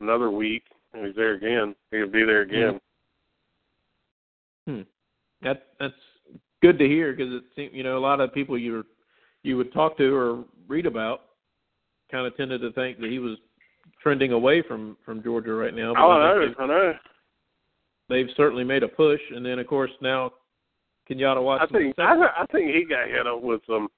another 0.01 0.30
week, 0.30 0.64
and 0.93 1.07
he's 1.07 1.14
there 1.14 1.35
again. 1.35 1.74
He'll 1.91 2.07
be 2.09 2.24
there 2.24 2.41
again. 2.41 2.80
Hmm. 4.66 4.80
That 5.43 5.66
that's 5.78 5.95
good 6.62 6.78
to 6.78 6.87
hear 6.89 7.12
because 7.12 7.35
it 7.35 7.45
seems 7.55 7.74
you 7.74 7.83
know 7.83 7.99
a 7.99 8.01
lot 8.01 8.20
of 8.20 8.33
people 8.33 8.57
you 8.57 8.85
you 9.43 9.59
would 9.59 9.72
talk 9.74 9.99
to 9.99 10.14
or 10.14 10.45
read 10.68 10.87
about 10.87 11.22
kind 12.11 12.26
of 12.26 12.37
tended 12.37 12.61
to 12.62 12.72
think 12.72 12.99
that 13.01 13.11
he 13.11 13.18
was 13.18 13.37
trending 14.03 14.33
away 14.33 14.62
from 14.62 14.97
from 15.05 15.22
Georgia 15.22 15.53
right 15.53 15.74
now. 15.74 15.93
Oh, 15.99 16.11
I 16.11 16.35
know, 16.35 16.55
I 16.59 16.66
know. 16.66 16.93
They've, 18.13 18.29
certainly 18.37 18.65
made 18.65 18.83
a 18.83 18.89
push, 18.89 19.21
and 19.35 19.45
then 19.45 19.59
of 19.59 19.67
course 19.67 19.91
now 20.01 20.33
Kenyatta 21.11 21.37
I 21.37 21.41
Watson. 21.41 21.69
think 21.77 21.99
I, 21.99 22.15
I 22.39 22.47
think 22.53 22.75
he 22.75 22.85
got 22.85 23.09
hit 23.09 23.27
up 23.27 23.43
with 23.43 23.61
some 23.67 23.89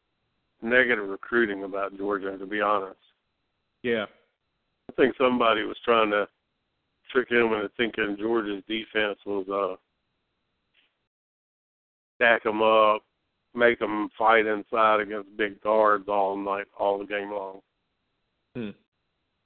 negative 0.62 1.08
recruiting 1.08 1.64
about 1.64 1.96
Georgia. 1.96 2.36
To 2.38 2.46
be 2.46 2.60
honest, 2.60 2.98
yeah. 3.82 4.06
I 4.90 4.92
think 4.94 5.14
somebody 5.18 5.62
was 5.62 5.76
trying 5.84 6.10
to 6.10 6.28
trick 7.10 7.30
him 7.30 7.52
into 7.52 7.70
thinking 7.76 8.16
Georgia's 8.18 8.62
defense 8.68 9.18
was 9.26 9.46
uh 9.48 9.76
stack 12.16 12.42
them 12.44 12.62
up, 12.62 13.02
make 13.54 13.78
them 13.78 14.08
fight 14.18 14.46
inside 14.46 15.00
against 15.00 15.36
big 15.36 15.60
guards 15.60 16.08
all 16.08 16.36
night, 16.36 16.66
all 16.78 16.98
the 16.98 17.04
game 17.04 17.30
long. 17.30 17.60
Hmm. 18.54 18.70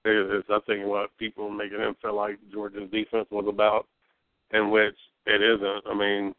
It's, 0.04 0.48
I 0.50 0.58
think 0.66 0.86
what 0.86 1.16
people 1.18 1.50
making 1.50 1.80
him 1.80 1.96
feel 2.00 2.14
like 2.14 2.38
Georgia's 2.52 2.90
defense 2.90 3.26
was 3.30 3.46
about, 3.48 3.86
in 4.52 4.70
which 4.70 4.96
it 5.26 5.42
isn't. 5.42 5.82
I 5.86 5.94
mean, 5.94 6.34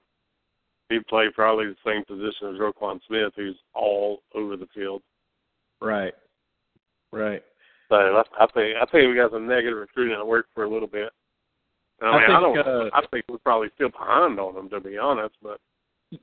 he 0.89 0.99
played 1.07 1.33
probably 1.33 1.67
the 1.67 1.75
same 1.85 2.03
position 2.05 2.49
as 2.53 2.59
Roquan 2.59 2.99
Smith, 3.07 3.33
who's 3.35 3.55
all 3.73 4.19
over 4.33 4.57
the 4.57 4.67
field. 4.73 5.01
Right. 5.81 6.13
Right. 7.11 7.43
So 7.89 7.95
I, 7.95 8.23
I 8.39 8.47
think 8.53 8.75
I 8.81 8.85
think 8.91 9.09
we 9.09 9.15
got 9.15 9.31
some 9.31 9.47
negative 9.47 9.77
recruiting 9.77 10.17
that 10.17 10.25
worked 10.25 10.49
for 10.53 10.63
a 10.63 10.69
little 10.69 10.87
bit. 10.87 11.09
I 12.01 12.05
I 12.05 12.11
mean, 12.27 12.31
I, 12.31 12.41
think, 12.41 12.65
don't. 12.65 12.87
uh, 12.87 12.89
I 12.93 13.01
think 13.11 13.25
we're 13.29 13.37
probably 13.39 13.69
still 13.75 13.89
behind 13.89 14.39
on 14.39 14.55
them, 14.55 14.69
to 14.69 14.79
be 14.79 14.97
honest. 14.97 15.35
But 15.43 15.59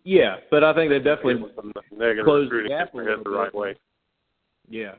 Yeah, 0.04 0.36
but 0.50 0.64
I 0.64 0.72
think 0.74 0.90
they 0.90 0.98
definitely 0.98 1.36
was 1.36 1.50
some 1.56 1.72
negative 1.96 2.24
closed 2.24 2.50
the 2.50 2.56
recruiting 2.56 2.78
gap 2.78 2.94
a 2.94 2.96
little 2.96 3.18
the 3.18 3.24
bit. 3.24 3.36
right 3.36 3.54
way. 3.54 3.74
Yeah. 4.68 4.94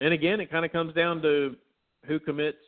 And 0.00 0.14
again, 0.14 0.40
it 0.40 0.50
kind 0.50 0.64
of 0.64 0.72
comes 0.72 0.94
down 0.94 1.20
to 1.22 1.56
who 2.06 2.18
commits 2.20 2.58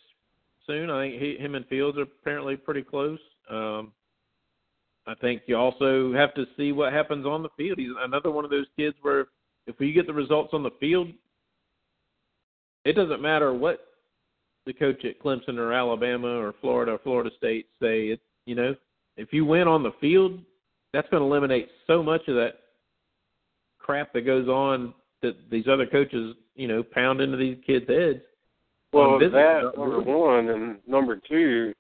soon. 0.66 0.90
I 0.90 1.08
think 1.08 1.20
he, 1.20 1.36
him 1.36 1.54
and 1.54 1.66
Fields 1.66 1.98
are 1.98 2.02
apparently 2.02 2.56
pretty 2.56 2.82
close. 2.82 3.18
Um, 3.50 3.92
I 5.06 5.14
think 5.20 5.42
you 5.46 5.56
also 5.56 6.12
have 6.12 6.32
to 6.34 6.44
see 6.56 6.72
what 6.72 6.92
happens 6.92 7.26
on 7.26 7.42
the 7.42 7.48
field. 7.56 7.78
He's 7.78 7.90
another 8.00 8.30
one 8.30 8.44
of 8.44 8.50
those 8.50 8.66
kids 8.76 8.96
where 9.02 9.26
if 9.66 9.78
we 9.78 9.92
get 9.92 10.06
the 10.06 10.12
results 10.12 10.50
on 10.52 10.62
the 10.62 10.70
field, 10.78 11.08
it 12.84 12.94
doesn't 12.94 13.20
matter 13.20 13.52
what 13.52 13.80
the 14.66 14.72
coach 14.72 15.04
at 15.04 15.20
Clemson 15.20 15.58
or 15.58 15.72
Alabama 15.72 16.28
or 16.28 16.54
Florida 16.60 16.92
or 16.92 16.98
Florida 16.98 17.30
State 17.36 17.66
say. 17.80 18.08
It 18.08 18.20
you 18.46 18.54
know, 18.54 18.74
if 19.16 19.32
you 19.32 19.44
win 19.44 19.68
on 19.68 19.82
the 19.82 19.92
field, 20.00 20.40
that's 20.92 21.08
going 21.10 21.22
to 21.22 21.26
eliminate 21.26 21.68
so 21.86 22.02
much 22.02 22.22
of 22.28 22.34
that 22.36 22.54
crap 23.78 24.12
that 24.12 24.22
goes 24.22 24.48
on 24.48 24.94
that 25.22 25.36
these 25.50 25.66
other 25.68 25.86
coaches, 25.86 26.34
you 26.54 26.68
know, 26.68 26.82
pound 26.82 27.20
into 27.20 27.36
these 27.36 27.56
kids' 27.66 27.88
heads. 27.88 28.20
Well, 28.92 29.18
that 29.18 29.72
number 29.76 30.00
one, 30.00 30.48
and 30.48 30.78
number 30.86 31.16
two. 31.28 31.72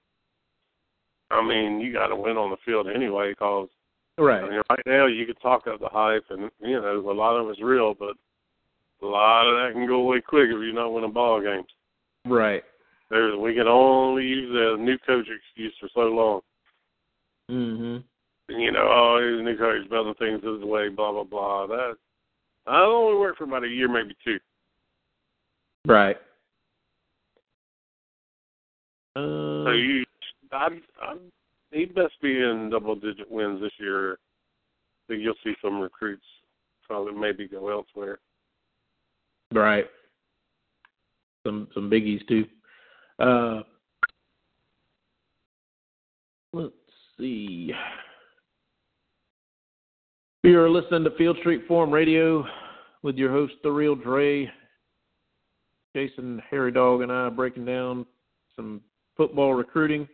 I 1.30 1.46
mean, 1.46 1.80
you 1.80 1.92
got 1.92 2.08
to 2.08 2.16
win 2.16 2.36
on 2.36 2.50
the 2.50 2.56
field 2.64 2.88
anyway, 2.94 3.30
because 3.30 3.68
Right. 4.18 4.44
I 4.44 4.48
mean, 4.48 4.62
right 4.68 4.86
now 4.86 5.06
you 5.06 5.24
could 5.24 5.40
talk 5.40 5.66
up 5.66 5.80
the 5.80 5.88
hype, 5.88 6.24
and 6.30 6.50
you 6.60 6.80
know 6.80 6.98
a 6.98 7.12
lot 7.12 7.36
of 7.36 7.48
it's 7.48 7.62
real, 7.62 7.94
but 7.94 8.14
a 9.02 9.06
lot 9.06 9.48
of 9.48 9.56
that 9.56 9.72
can 9.72 9.86
go 9.86 9.96
away 9.96 10.20
quick 10.20 10.44
if 10.44 10.50
you're 10.50 10.72
not 10.72 10.92
winning 10.92 11.12
ball 11.12 11.40
games. 11.40 11.66
Right. 12.26 12.62
There's, 13.10 13.36
we 13.38 13.54
can 13.54 13.66
only 13.68 14.24
use 14.24 14.50
the 14.52 14.82
new 14.82 14.98
coach 14.98 15.26
excuse 15.28 15.74
for 15.80 15.88
so 15.94 16.00
long. 16.02 16.40
Mm 17.50 17.78
Mhm. 17.78 18.04
you 18.48 18.70
know, 18.70 18.86
oh, 18.88 19.18
he's 19.18 19.40
a 19.40 19.42
new 19.42 19.56
coach, 19.56 19.88
building 19.88 20.14
things 20.14 20.44
his 20.44 20.62
way, 20.62 20.88
blah 20.88 21.12
blah 21.12 21.24
blah. 21.24 21.66
That 21.66 21.96
I 22.66 22.80
only 22.82 23.18
worked 23.18 23.38
for 23.38 23.44
about 23.44 23.64
a 23.64 23.68
year, 23.68 23.88
maybe 23.88 24.14
two. 24.22 24.38
Right. 25.86 26.18
Uh, 29.14 29.64
So 29.64 29.70
you, 29.72 30.04
I, 30.52 30.68
I, 31.02 31.16
he 31.70 31.84
best 31.86 32.14
be 32.22 32.38
in 32.38 32.70
double 32.70 32.94
digit 32.94 33.30
wins 33.30 33.60
this 33.60 33.72
year. 33.78 34.12
I 34.12 34.16
think 35.08 35.22
you'll 35.22 35.34
see 35.44 35.54
some 35.62 35.80
recruits 35.80 36.24
probably 36.86 37.14
maybe 37.14 37.48
go 37.48 37.70
elsewhere. 37.70 38.18
Right. 39.52 39.86
Some 41.44 41.68
some 41.74 41.90
biggies 41.90 42.26
too. 42.28 42.46
Uh, 43.18 43.62
let's 46.52 46.72
see. 47.18 47.72
You're 50.42 50.70
listening 50.70 51.04
to 51.04 51.10
Field 51.16 51.36
Street 51.40 51.62
Forum 51.68 51.90
Radio 51.90 52.44
with 53.02 53.16
your 53.16 53.30
host, 53.30 53.54
The 53.62 53.70
Real 53.70 53.94
Dre. 53.94 54.50
Jason, 55.94 56.42
Harry 56.50 56.72
Dog, 56.72 57.02
and 57.02 57.12
I 57.12 57.28
breaking 57.28 57.66
down 57.66 58.06
some 58.56 58.80
football 59.16 59.54
recruiting. 59.54 60.08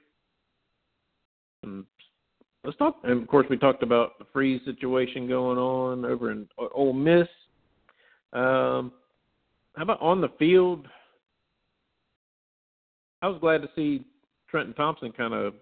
And 1.63 1.85
let's 2.65 2.77
talk. 2.77 2.97
And 3.05 3.23
of 3.23 3.29
course, 3.29 3.47
we 3.51 3.57
talked 3.57 3.83
about 3.83 4.19
the 4.19 4.27
Freeze 4.33 4.61
situation 4.65 5.29
going 5.29 5.59
on 5.59 6.05
over 6.05 6.31
in 6.31 6.49
Ole 6.75 6.93
Miss. 6.93 7.29
Um, 8.33 8.93
how 9.77 9.83
about 9.83 10.01
on 10.01 10.21
the 10.21 10.31
field? 10.39 10.87
I 13.23 13.29
was 13.29 13.39
glad 13.41 13.63
to 13.63 13.69
see 13.75 14.05
Trenton 14.49 14.75
Thompson 14.75 15.13
kind 15.13 15.35
of 15.35 15.55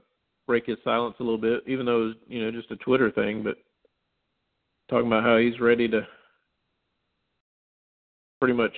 break 0.47 0.67
his 0.67 0.79
silence 0.85 1.17
a 1.21 1.23
little 1.23 1.39
bit, 1.39 1.63
even 1.67 1.87
though 1.87 2.03
it 2.03 2.07
was, 2.07 2.15
you 2.29 2.45
know, 2.45 2.51
just 2.51 2.71
a 2.71 2.77
Twitter 2.77 3.11
thing, 3.11 3.43
but 3.43 3.57
talking 4.89 5.07
about 5.07 5.25
how 5.25 5.37
he's 5.37 5.59
ready 5.59 5.89
to 5.89 6.07
pretty 8.39 8.55
much 8.55 8.75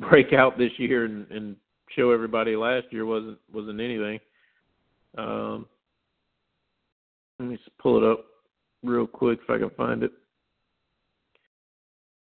break 0.00 0.32
out 0.32 0.58
this 0.58 0.72
year 0.76 1.04
and, 1.04 1.30
and 1.30 1.56
show 1.96 2.10
everybody 2.10 2.56
last 2.56 2.86
year 2.90 3.06
wasn't 3.06 3.38
wasn't 3.52 3.80
anything. 3.80 4.18
Um, 5.16 5.66
let 7.38 7.48
me 7.48 7.56
just 7.56 7.76
pull 7.78 7.98
it 7.98 8.04
up 8.04 8.24
real 8.82 9.06
quick 9.06 9.40
if 9.42 9.50
I 9.50 9.58
can 9.58 9.70
find 9.70 10.02
it. 10.02 10.12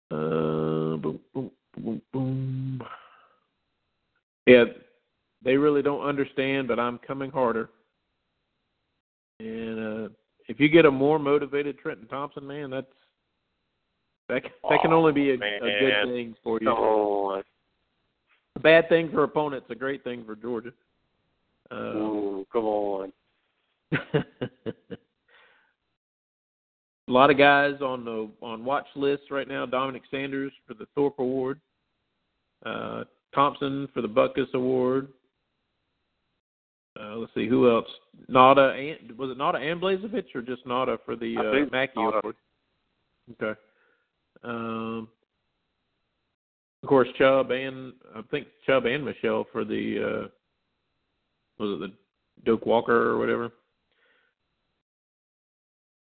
Uh, 0.10 0.98
boom, 0.98 1.20
boom, 1.34 1.52
boom, 1.76 2.02
boom. 2.14 2.82
Yeah, 4.46 4.64
they 5.44 5.58
really 5.58 5.82
don't 5.82 6.06
understand, 6.06 6.68
but 6.68 6.80
I'm 6.80 6.98
coming 7.00 7.32
harder. 7.32 7.70
And 9.40 9.80
uh, 10.06 10.10
if 10.48 10.60
you 10.60 10.70
get 10.70 10.86
a 10.86 10.92
more 10.92 11.20
motivated 11.20 11.78
Trenton 11.80 12.08
Thompson, 12.08 12.48
man, 12.48 12.70
that's 12.70 12.88
that 14.30 14.44
that 14.70 14.82
can 14.82 14.94
only 14.94 15.12
be 15.12 15.32
a, 15.32 15.34
a 15.34 15.38
good 15.38 16.14
thing 16.14 16.36
for 16.44 16.60
you. 16.62 16.70
On. 16.70 17.44
A 18.58 18.60
bad 18.60 18.90
thing 18.90 19.12
for 19.12 19.24
opponents, 19.24 19.68
a 19.70 19.76
great 19.76 20.04
thing 20.04 20.26
for 20.26 20.36
Georgia. 20.36 20.72
Uh, 21.70 21.76
Ooh, 21.76 22.48
come 22.52 22.66
on. 22.66 23.14
a 23.92 24.02
lot 27.08 27.30
of 27.30 27.38
guys 27.38 27.76
on 27.82 28.04
the 28.04 28.28
on 28.42 28.66
watch 28.66 28.88
lists 28.96 29.28
right 29.30 29.48
now. 29.48 29.68
Dominick 29.68 30.02
Sanders 30.10 30.52
for 30.68 30.74
the 30.74 30.88
Thorpe 30.96 31.20
Award. 31.20 31.62
Uh, 32.66 33.04
Thompson 33.36 33.88
for 33.94 34.02
the 34.02 34.10
Butkus 34.10 34.52
Award. 34.56 35.10
Uh, 37.00 37.18
let's 37.18 37.32
see 37.36 37.48
who 37.48 37.70
else. 37.70 37.86
Nauta 38.28 38.74
and 38.76 39.16
was 39.20 39.30
it 39.30 39.38
Nauta 39.38 39.62
and 39.62 39.80
Blazevich 39.80 40.34
or 40.34 40.42
just 40.42 40.66
Nauta 40.66 40.98
for 41.06 41.16
the 41.16 41.38
uh, 41.38 41.70
Mackey 41.72 41.92
Award? 41.98 42.36
Okay. 43.40 43.60
Um, 44.44 45.10
of 46.88 46.90
course, 46.90 47.10
Chubb 47.18 47.52
and 47.52 47.92
I 48.16 48.22
think 48.32 48.48
Chubb 48.66 48.86
and 48.86 49.04
Michel 49.04 49.46
for 49.52 49.66
the 49.66 49.98
uh, 50.00 50.28
was 51.60 51.76
it 51.76 51.80
the 51.82 51.92
Doak 52.46 52.66
Walker 52.66 53.10
or 53.10 53.18
whatever. 53.18 53.52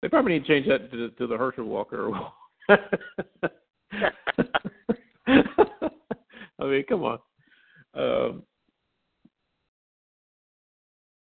They 0.00 0.08
probably 0.08 0.32
need 0.32 0.46
to 0.46 0.48
change 0.48 0.66
that 0.68 0.90
to, 0.90 1.10
to 1.10 1.26
the 1.26 1.36
Herschel 1.36 1.66
Walker. 1.66 2.10
I 2.70 2.78
mean, 6.62 6.84
come 6.88 7.02
on. 7.02 7.18
Um, 7.92 8.42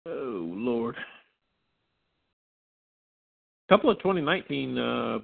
oh 0.08 0.50
Lord. 0.56 0.96
couple 3.70 3.91
of 3.91 4.00
2019 4.00 4.78
uh, 4.80 5.20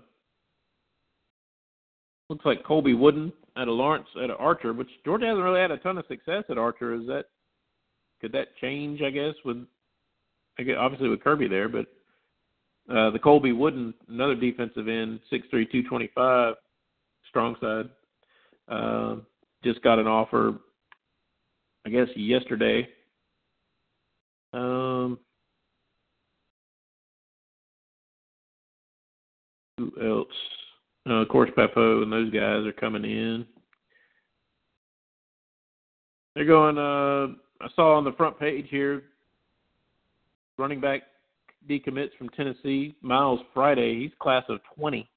looks 2.30 2.46
like 2.46 2.64
Colby 2.64 2.94
Wooden 2.94 3.34
at 3.58 3.68
a 3.68 3.72
Lawrence 3.72 4.08
at 4.18 4.30
an 4.30 4.32
Archer, 4.32 4.74
which 4.74 4.90
Georgia 5.04 5.28
hasn't 5.28 5.44
really 5.44 5.60
had 5.60 5.72
a 5.72 5.78
ton 5.78 5.98
of 5.98 6.06
success 6.08 6.44
at 6.50 6.58
Archer. 6.58 6.94
Is 6.94 7.06
that 7.08 7.26
could 8.22 8.32
that 8.34 8.56
change? 8.60 9.02
I 9.02 9.10
guess 9.10 9.34
with 9.44 9.66
I 10.60 10.64
guess, 10.64 10.76
obviously 10.80 11.10
with 11.10 11.24
Kirby 11.24 11.48
there, 11.48 11.70
but 11.70 11.88
uh, 12.90 13.10
the 13.12 13.20
Colby 13.20 13.52
Wooden, 13.52 13.94
another 14.10 14.36
defensive 14.36 14.88
end, 14.88 15.20
six 15.30 15.48
three 15.50 15.66
two 15.66 15.84
twenty 15.84 16.10
five, 16.14 16.56
strong 17.30 17.56
side, 17.62 17.90
uh, 18.68 19.16
just 19.64 19.82
got 19.84 20.00
an 20.00 20.08
offer. 20.08 20.56
I 21.86 21.90
guess 21.90 22.08
yesterday. 22.16 22.88
Um, 24.54 25.18
who 29.78 29.92
else? 30.02 30.28
Uh, 31.12 31.16
of 31.16 31.28
course, 31.28 31.50
Pappoe 31.58 32.04
and 32.04 32.12
those 32.12 32.32
guys 32.32 32.66
are 32.66 32.72
coming 32.72 33.04
in. 33.04 33.46
They're 36.36 36.46
going. 36.46 36.78
Uh, 36.78 37.36
I 37.62 37.68
saw 37.76 37.98
on 37.98 38.06
the 38.06 38.14
front 38.14 38.40
page 38.40 38.68
here, 38.70 39.04
running 40.58 40.80
back 40.80 41.02
decommits 41.70 42.16
from 42.18 42.30
Tennessee, 42.30 42.96
Miles 43.02 43.42
Friday. 43.54 44.00
He's 44.00 44.12
class 44.22 44.46
of 44.48 44.60
twenty. 44.74 45.10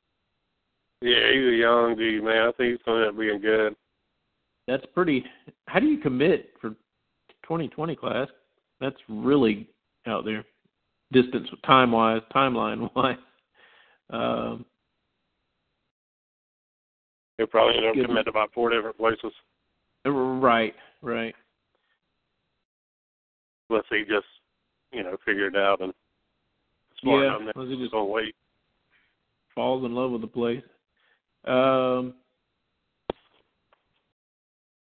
Yeah, 1.01 1.33
he's 1.33 1.47
a 1.47 1.57
young 1.57 1.95
dude, 1.97 2.25
man. 2.25 2.49
I 2.49 2.53
think 2.53 2.73
he's 2.73 2.83
going 2.85 3.03
to 3.03 3.07
end 3.07 3.15
up 3.15 3.21
being 3.21 3.41
good. 3.41 3.77
That's 4.67 4.85
pretty. 4.95 5.25
How 5.67 5.79
do 5.79 5.87
you 5.87 5.99
commit 5.99 6.55
for 6.61 6.71
2020 7.45 7.95
class? 7.95 8.27
That's 8.81 8.97
really 9.09 9.69
out 10.07 10.25
there, 10.25 10.45
distance 11.13 11.49
time 11.65 11.93
wise, 11.93 12.23
timeline 12.35 12.91
wise. 12.97 13.17
Um, 14.11 14.67
He'll 17.39 17.47
probably 17.47 17.77
end 17.77 17.87
up 17.87 17.95
Good. 17.95 18.07
committing 18.07 18.29
about 18.31 18.53
four 18.53 18.71
different 18.71 18.97
places. 18.97 19.33
right, 20.05 20.75
right. 21.03 21.35
Unless 23.71 23.85
he 23.91 24.01
just, 24.03 24.27
you 24.93 25.03
know, 25.03 25.17
figure 25.25 25.47
it 25.49 25.57
out 25.57 25.81
and 25.81 25.93
smart 27.01 27.25
Yeah, 27.25 27.31
on 27.35 27.47
that. 27.47 27.57
unless 27.57 27.77
he 27.77 27.83
just 27.83 27.95
wait. 27.95 28.35
falls 29.55 29.85
in 29.85 29.95
love 29.95 30.11
with 30.13 30.21
the 30.21 30.27
place. 30.27 30.63
Um, 31.47 32.15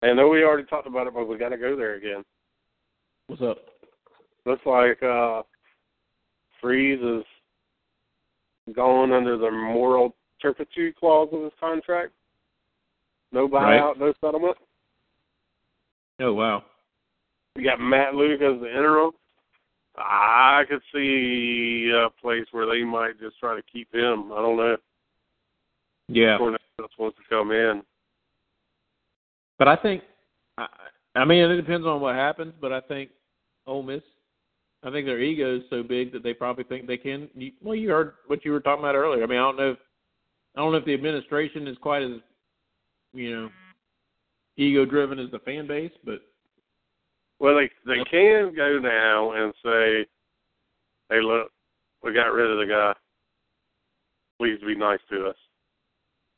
I 0.01 0.13
know 0.13 0.29
we 0.29 0.43
already 0.43 0.63
talked 0.67 0.87
about 0.87 1.07
it, 1.07 1.13
but 1.13 1.25
we 1.27 1.37
got 1.37 1.49
to 1.49 1.57
go 1.57 1.75
there 1.75 1.95
again. 1.95 2.23
what's 3.27 3.41
up? 3.41 3.57
Looks 4.45 4.65
like 4.65 5.03
uh 5.03 5.43
Freeze 6.61 6.99
is 7.01 7.23
going 8.73 9.11
under 9.11 9.37
the 9.37 9.51
moral 9.51 10.15
turpitude 10.41 10.95
clause 10.95 11.29
of 11.33 11.43
his 11.43 11.51
contract. 11.59 12.13
No 13.31 13.47
Right. 13.47 13.79
buyout, 13.79 13.97
no 13.99 14.13
settlement. 14.21 14.57
Oh 16.19 16.33
wow. 16.33 16.63
We 17.55 17.63
got 17.63 17.79
Matt 17.79 18.15
Luke 18.15 18.41
as 18.41 18.59
the 18.61 18.67
interim. 18.69 19.11
I 19.97 20.63
could 20.69 20.81
see 20.93 21.91
a 21.93 22.09
place 22.21 22.45
where 22.51 22.65
they 22.65 22.83
might 22.83 23.19
just 23.19 23.37
try 23.39 23.55
to 23.55 23.61
keep 23.71 23.93
him. 23.93 24.31
I 24.31 24.37
don't 24.37 24.55
know. 24.57 24.77
Yeah, 26.07 26.37
Cornell 26.37 26.59
supposed 26.77 27.17
to 27.17 27.23
come 27.29 27.51
in. 27.51 27.83
but 29.57 29.67
I 29.67 29.75
think, 29.75 30.03
I, 30.57 30.67
I 31.15 31.25
mean, 31.25 31.43
it 31.43 31.55
depends 31.57 31.85
on 31.85 32.01
what 32.01 32.15
happens. 32.15 32.53
But 32.59 32.71
I 32.71 32.81
think 32.81 33.09
Ole 33.67 33.83
Miss, 33.83 34.01
I 34.83 34.89
think 34.89 35.05
their 35.05 35.19
ego 35.19 35.57
is 35.57 35.63
so 35.69 35.83
big 35.83 36.11
that 36.13 36.23
they 36.23 36.33
probably 36.33 36.63
think 36.63 36.87
they 36.87 36.97
can. 36.97 37.27
You, 37.35 37.51
well, 37.61 37.75
you 37.75 37.89
heard 37.89 38.13
what 38.27 38.43
you 38.45 38.51
were 38.51 38.61
talking 38.61 38.83
about 38.83 38.95
earlier. 38.95 39.23
I 39.23 39.27
mean, 39.27 39.37
I 39.37 39.41
don't 39.41 39.57
know. 39.57 39.71
If, 39.71 39.77
I 40.55 40.61
don't 40.61 40.71
know 40.71 40.77
if 40.79 40.85
the 40.85 40.93
administration 40.93 41.67
is 41.67 41.77
quite 41.79 42.01
as, 42.01 42.21
you 43.13 43.35
know, 43.35 43.49
ego 44.57 44.85
driven 44.85 45.19
as 45.19 45.31
the 45.31 45.39
fan 45.39 45.67
base, 45.67 45.91
but 46.03 46.21
Well, 47.39 47.55
they 47.55 47.69
they 47.85 48.03
can 48.09 48.53
go 48.55 48.79
now 48.79 49.31
and 49.31 49.53
say, 49.63 50.05
"Hey, 51.09 51.21
look, 51.21 51.51
we 52.03 52.13
got 52.13 52.33
rid 52.33 52.51
of 52.51 52.57
the 52.57 52.65
guy. 52.65 52.93
Please 54.37 54.59
be 54.65 54.75
nice 54.75 54.99
to 55.09 55.27
us." 55.27 55.37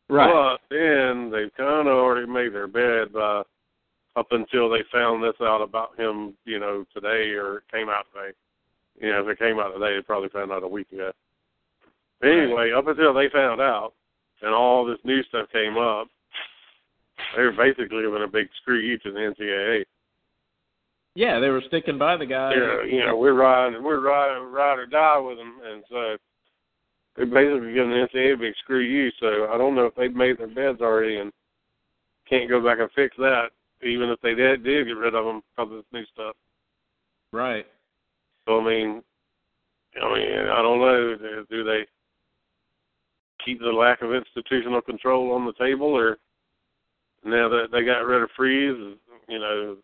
Right. 0.09 0.32
But 0.32 0.61
then 0.69 1.32
they've 1.32 1.53
kind 1.55 1.88
of 1.88 1.95
already 1.95 2.28
made 2.28 2.53
their 2.53 2.67
bed 2.67 3.13
by 3.13 3.43
up 4.15 4.28
until 4.32 4.69
they 4.69 4.84
found 4.91 5.24
this 5.24 5.39
out 5.41 5.61
about 5.61 5.97
him, 5.97 6.34
you 6.45 6.59
know, 6.59 6.86
today 6.93 7.32
or 7.32 7.57
it 7.57 7.63
came 7.72 7.88
out 7.88 8.05
today. 8.13 8.36
You 8.99 9.09
know, 9.09 9.22
if 9.22 9.28
it 9.30 9.39
came 9.39 9.57
out 9.57 9.72
today, 9.72 9.95
they 9.95 10.01
probably 10.01 10.30
found 10.30 10.51
out 10.51 10.63
a 10.63 10.67
week 10.67 10.91
ago. 10.91 11.11
Anyway, 12.22 12.72
up 12.72 12.88
until 12.88 13.13
they 13.13 13.30
found 13.30 13.61
out 13.61 13.93
and 14.41 14.53
all 14.53 14.86
this 14.86 14.99
new 15.03 15.24
stuff 15.24 15.47
came 15.51 15.78
up, 15.78 16.07
they 17.36 17.43
were 17.43 17.51
basically 17.51 18.01
giving 18.03 18.23
a 18.23 18.27
big 18.27 18.47
screw 18.61 18.79
you 18.79 18.97
to 18.99 19.11
the 19.11 19.19
NCAA. 19.19 19.84
yeah, 21.15 21.39
they 21.39 21.49
were 21.49 21.63
sticking 21.67 21.97
by 21.97 22.17
the 22.17 22.25
guy. 22.25 22.53
Yeah, 22.53 22.84
you 22.84 23.05
know, 23.05 23.17
we're 23.17 23.34
riding, 23.34 23.84
we're 23.84 23.99
riding, 24.01 24.51
ride 24.51 24.79
or 24.79 24.86
die 24.86 25.19
with 25.19 25.38
them, 25.38 25.59
and 25.65 25.84
so 25.89 26.17
they're 27.15 27.25
basically 27.25 27.73
giving 27.73 27.91
the 27.91 28.07
NCAA 28.13 28.34
a 28.34 28.38
big 28.38 28.53
screw 28.63 28.79
you. 28.79 29.09
So 29.19 29.47
I 29.51 29.57
don't 29.57 29.75
know 29.75 29.86
if 29.86 29.95
they've 29.95 30.13
made 30.13 30.38
their 30.38 30.47
beds 30.47 30.82
already 30.82 31.17
and 31.17 31.32
can't 32.29 32.49
go 32.49 32.63
back 32.63 32.79
and 32.79 32.89
fix 32.95 33.15
that, 33.17 33.49
even 33.84 34.09
if 34.09 34.19
they 34.21 34.34
did 34.34 34.63
did 34.63 34.88
get 34.88 34.97
rid 34.97 35.15
of 35.15 35.25
them 35.25 35.41
because 35.55 35.71
of 35.71 35.77
this 35.77 35.86
new 35.91 36.05
stuff. 36.13 36.36
Right. 37.34 37.65
So 38.47 38.61
I 38.61 38.65
mean, 38.65 39.03
I 40.01 40.13
mean, 40.13 40.47
I 40.47 40.61
don't 40.61 40.79
know. 40.79 41.43
Do 41.49 41.63
they 41.63 41.86
keep 43.43 43.59
the 43.59 43.67
lack 43.67 44.01
of 44.01 44.13
institutional 44.13 44.82
control 44.82 45.34
on 45.34 45.45
the 45.45 45.53
table, 45.53 45.88
or 45.88 46.17
now 47.24 47.49
that 47.49 47.67
they 47.72 47.84
got 47.84 48.05
rid 48.05 48.24
of 48.24 48.30
Freeze, 48.36 48.97
you 49.28 49.39
know? 49.39 49.78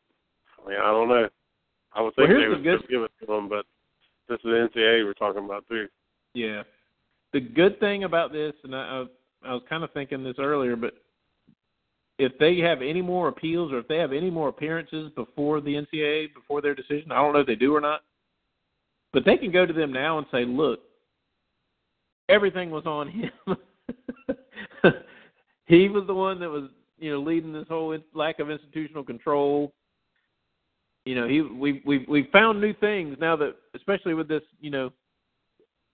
I 0.66 0.70
mean, 0.70 0.80
I 0.80 0.92
don't 0.92 1.10
know. 1.10 1.30
I 1.94 2.02
would 2.02 2.16
think 2.16 2.30
here's 2.30 2.42
they 2.42 2.46
the 2.46 2.50
would 2.56 2.64
good- 2.64 2.80
just 2.80 2.90
give 2.90 3.02
it 3.04 3.12
to 3.22 3.26
them, 3.26 3.48
but 3.50 3.66
this 4.28 4.38
is 4.38 4.44
the 4.44 4.70
NCAA 4.76 5.06
we're 5.06 5.14
talking 5.14 5.46
about 5.46 5.66
too. 5.68 5.88
Yeah. 6.34 6.64
The 7.34 7.40
good 7.40 7.80
thing 7.80 8.04
about 8.04 8.32
this, 8.32 8.54
and 8.64 8.76
I, 8.76 8.80
I, 9.44 9.50
I 9.50 9.54
was 9.54 9.64
kind 9.70 9.84
of 9.84 9.92
thinking 9.94 10.24
this 10.24 10.36
earlier, 10.40 10.76
but 10.76 10.94
if 12.20 12.38
they 12.40 12.58
have 12.60 12.82
any 12.82 13.02
more 13.02 13.28
appeals 13.28 13.72
or 13.72 13.80
if 13.80 13.88
they 13.88 13.98
have 13.98 14.12
any 14.12 14.30
more 14.30 14.50
appearances 14.50 15.12
before 15.16 15.62
the 15.62 15.76
NCAA, 15.76 16.34
before 16.34 16.62
their 16.62 16.74
decision, 16.76 17.12
I 17.12 17.16
don't 17.16 17.34
know 17.34 17.42
if 17.42 17.48
they 17.48 17.56
do 17.56 17.76
or 17.76 17.82
not, 17.82 18.02
but 19.14 19.24
they 19.26 19.38
can 19.38 19.52
go 19.52 19.66
to 19.66 19.74
them 19.74 19.94
now 19.94 20.18
and 20.18 20.28
say, 20.32 20.44
look, 20.46 20.80
everything 22.30 22.72
was 22.72 22.86
on 22.86 23.10
him. 23.10 23.32
he 25.66 25.90
was 25.90 26.06
the 26.08 26.14
one 26.14 26.40
that 26.40 26.50
was, 26.50 26.70
you 27.00 27.12
know, 27.12 27.20
leading 27.20 27.54
this 27.54 27.68
whole 27.68 27.98
lack 28.14 28.40
of 28.40 28.50
institutional 28.50 29.04
control. 29.04 29.74
You 31.06 31.16
know, 31.16 31.28
he 31.28 31.42
we 31.42 31.82
we 31.86 32.06
we 32.08 32.30
found 32.34 32.60
new 32.60 32.74
things 32.74 33.18
now 33.20 33.36
that, 33.38 33.56
especially 33.76 34.14
with 34.14 34.28
this, 34.28 34.42
you 34.60 34.70
know, 34.70 34.92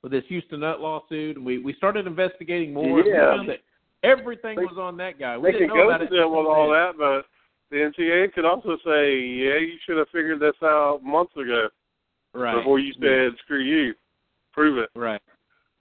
with 0.02 0.12
this 0.12 0.24
Houston 0.28 0.62
Nutt 0.62 0.80
lawsuit, 0.82 1.38
and 1.38 1.46
we 1.46 1.60
we 1.60 1.74
started 1.76 2.08
investigating 2.08 2.74
more. 2.74 3.00
and 3.00 3.08
Yeah. 3.08 3.32
We 3.32 3.38
found 3.38 3.50
that 3.50 3.60
everything 4.04 4.58
They- 4.58 4.66
was 4.66 4.78
on 4.78 4.98
that 4.98 5.20
guy. 5.20 5.38
We 5.38 5.44
They 5.52 5.52
didn't 5.60 5.70
could 5.70 5.76
know 5.78 5.84
go 5.84 5.90
about 5.90 5.98
to 6.00 6.04
it. 6.06 6.10
them 6.10 6.32
with 6.32 6.46
all 6.48 6.70
that, 6.72 6.98
but 6.98 7.26
the 7.70 7.78
NCAA 7.78 8.28
could 8.34 8.46
also 8.46 8.78
say, 8.86 9.20
"Yeah, 9.20 9.56
you 9.58 9.78
should 9.86 9.98
have 9.98 10.10
figured 10.10 10.40
this 10.40 10.56
out 10.64 11.04
months 11.04 11.36
ago 11.38 11.70
right 12.34 12.56
before 12.56 12.80
you 12.80 12.94
said 12.94 13.38
screw 13.40 13.60
you, 13.60 13.94
prove 14.52 14.78
it." 14.80 14.90
right. 14.96 15.22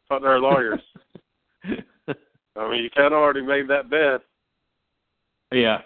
but 0.09 0.21
they're 0.21 0.39
lawyers. 0.39 0.81
I 1.65 2.69
mean, 2.69 2.83
you 2.85 2.91
kind 2.91 3.15
of 3.15 3.21
already 3.21 3.41
made 3.41 3.67
that 3.69 3.89
bet. 3.89 4.21
Yeah. 5.53 5.79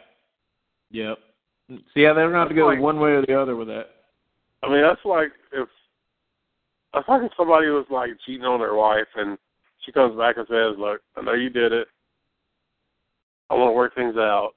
Yep. 0.90 1.18
See, 1.68 2.02
yeah, 2.02 2.12
they're 2.12 2.30
going 2.30 2.34
to 2.34 2.38
have 2.38 2.48
to 2.48 2.54
go 2.54 2.66
Like- 2.66 2.80
one 2.80 3.00
way 3.00 3.10
or 3.10 3.22
the 3.22 3.40
other 3.40 3.56
with 3.56 3.68
that. 3.68 3.90
I 4.62 4.68
mean, 4.68 4.82
that's 4.82 5.04
like 5.04 5.32
if 5.52 5.68
I 6.94 7.02
thought 7.02 7.24
if 7.24 7.32
somebody 7.36 7.68
was 7.68 7.84
like 7.90 8.10
cheating 8.24 8.44
on 8.46 8.58
their 8.60 8.74
wife 8.74 9.06
and 9.16 9.36
she 9.80 9.92
comes 9.92 10.16
back 10.16 10.38
and 10.38 10.46
says, 10.48 10.76
"Look, 10.78 11.02
I 11.16 11.20
know 11.22 11.34
you 11.34 11.50
did 11.50 11.72
it. 11.72 11.88
I 13.50 13.54
want 13.54 13.68
to 13.68 13.72
work 13.72 13.94
things 13.94 14.16
out." 14.16 14.52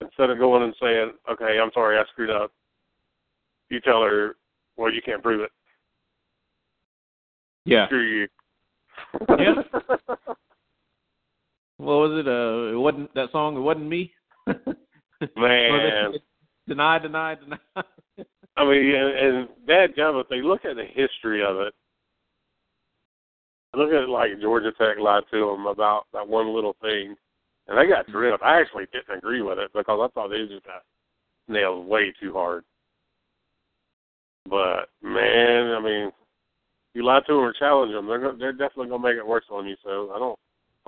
Instead 0.00 0.30
of 0.30 0.38
going 0.38 0.62
and 0.64 0.74
saying, 0.80 1.12
"Okay, 1.30 1.58
I'm 1.58 1.70
sorry, 1.72 1.96
I 1.96 2.04
screwed 2.12 2.30
up," 2.30 2.52
you 3.70 3.80
tell 3.80 4.02
her, 4.02 4.36
"Well, 4.76 4.92
you 4.92 5.00
can't 5.00 5.22
prove 5.22 5.40
it. 5.42 5.52
Yeah. 7.64 7.86
Screw 7.86 8.02
you." 8.02 8.28
Yeah. 9.38 9.62
What 11.78 12.10
was 12.10 12.20
it? 12.20 12.28
Uh, 12.28 12.76
it 12.76 12.80
wasn't 12.80 13.14
that 13.14 13.30
song. 13.32 13.56
It 13.56 13.60
wasn't 13.60 13.88
me. 13.88 14.12
Man. 15.36 16.12
deny, 16.66 16.98
deny, 16.98 17.34
deny. 17.36 17.58
I 18.56 18.64
mean, 18.64 18.94
and, 18.94 19.18
and 19.18 19.48
that 19.66 19.96
gum, 19.96 20.16
if 20.16 20.28
they 20.28 20.42
look 20.42 20.64
at 20.64 20.76
the 20.76 20.84
history 20.84 21.44
of 21.44 21.56
it, 21.58 21.72
look 23.74 23.92
at 23.92 24.08
like 24.08 24.40
Georgia 24.40 24.72
Tech 24.72 24.98
lied 25.00 25.22
to 25.30 25.38
them 25.38 25.66
about 25.66 26.06
that 26.12 26.26
one 26.26 26.52
little 26.52 26.76
thing, 26.80 27.14
and 27.68 27.78
they 27.78 27.86
got 27.86 28.06
drilled. 28.08 28.40
I 28.44 28.60
actually 28.60 28.86
didn't 28.92 29.16
agree 29.16 29.42
with 29.42 29.58
it 29.58 29.70
because 29.72 30.00
I 30.02 30.08
thought 30.12 30.28
they 30.28 30.46
just 30.52 30.66
got 30.66 30.82
nailed 31.46 31.86
way 31.86 32.12
too 32.20 32.32
hard. 32.32 32.64
But 34.48 34.88
man, 35.02 35.72
I 35.72 35.80
mean, 35.80 36.10
you 36.94 37.04
lie 37.04 37.20
to 37.20 37.32
them 37.32 37.42
or 37.42 37.52
challenge 37.52 37.92
them, 37.92 38.06
they're 38.06 38.18
gonna, 38.18 38.38
they're 38.38 38.52
definitely 38.52 38.88
gonna 38.88 39.02
make 39.02 39.16
it 39.16 39.26
worse 39.26 39.44
on 39.50 39.66
you. 39.66 39.76
So 39.84 40.10
I 40.14 40.18
don't, 40.18 40.38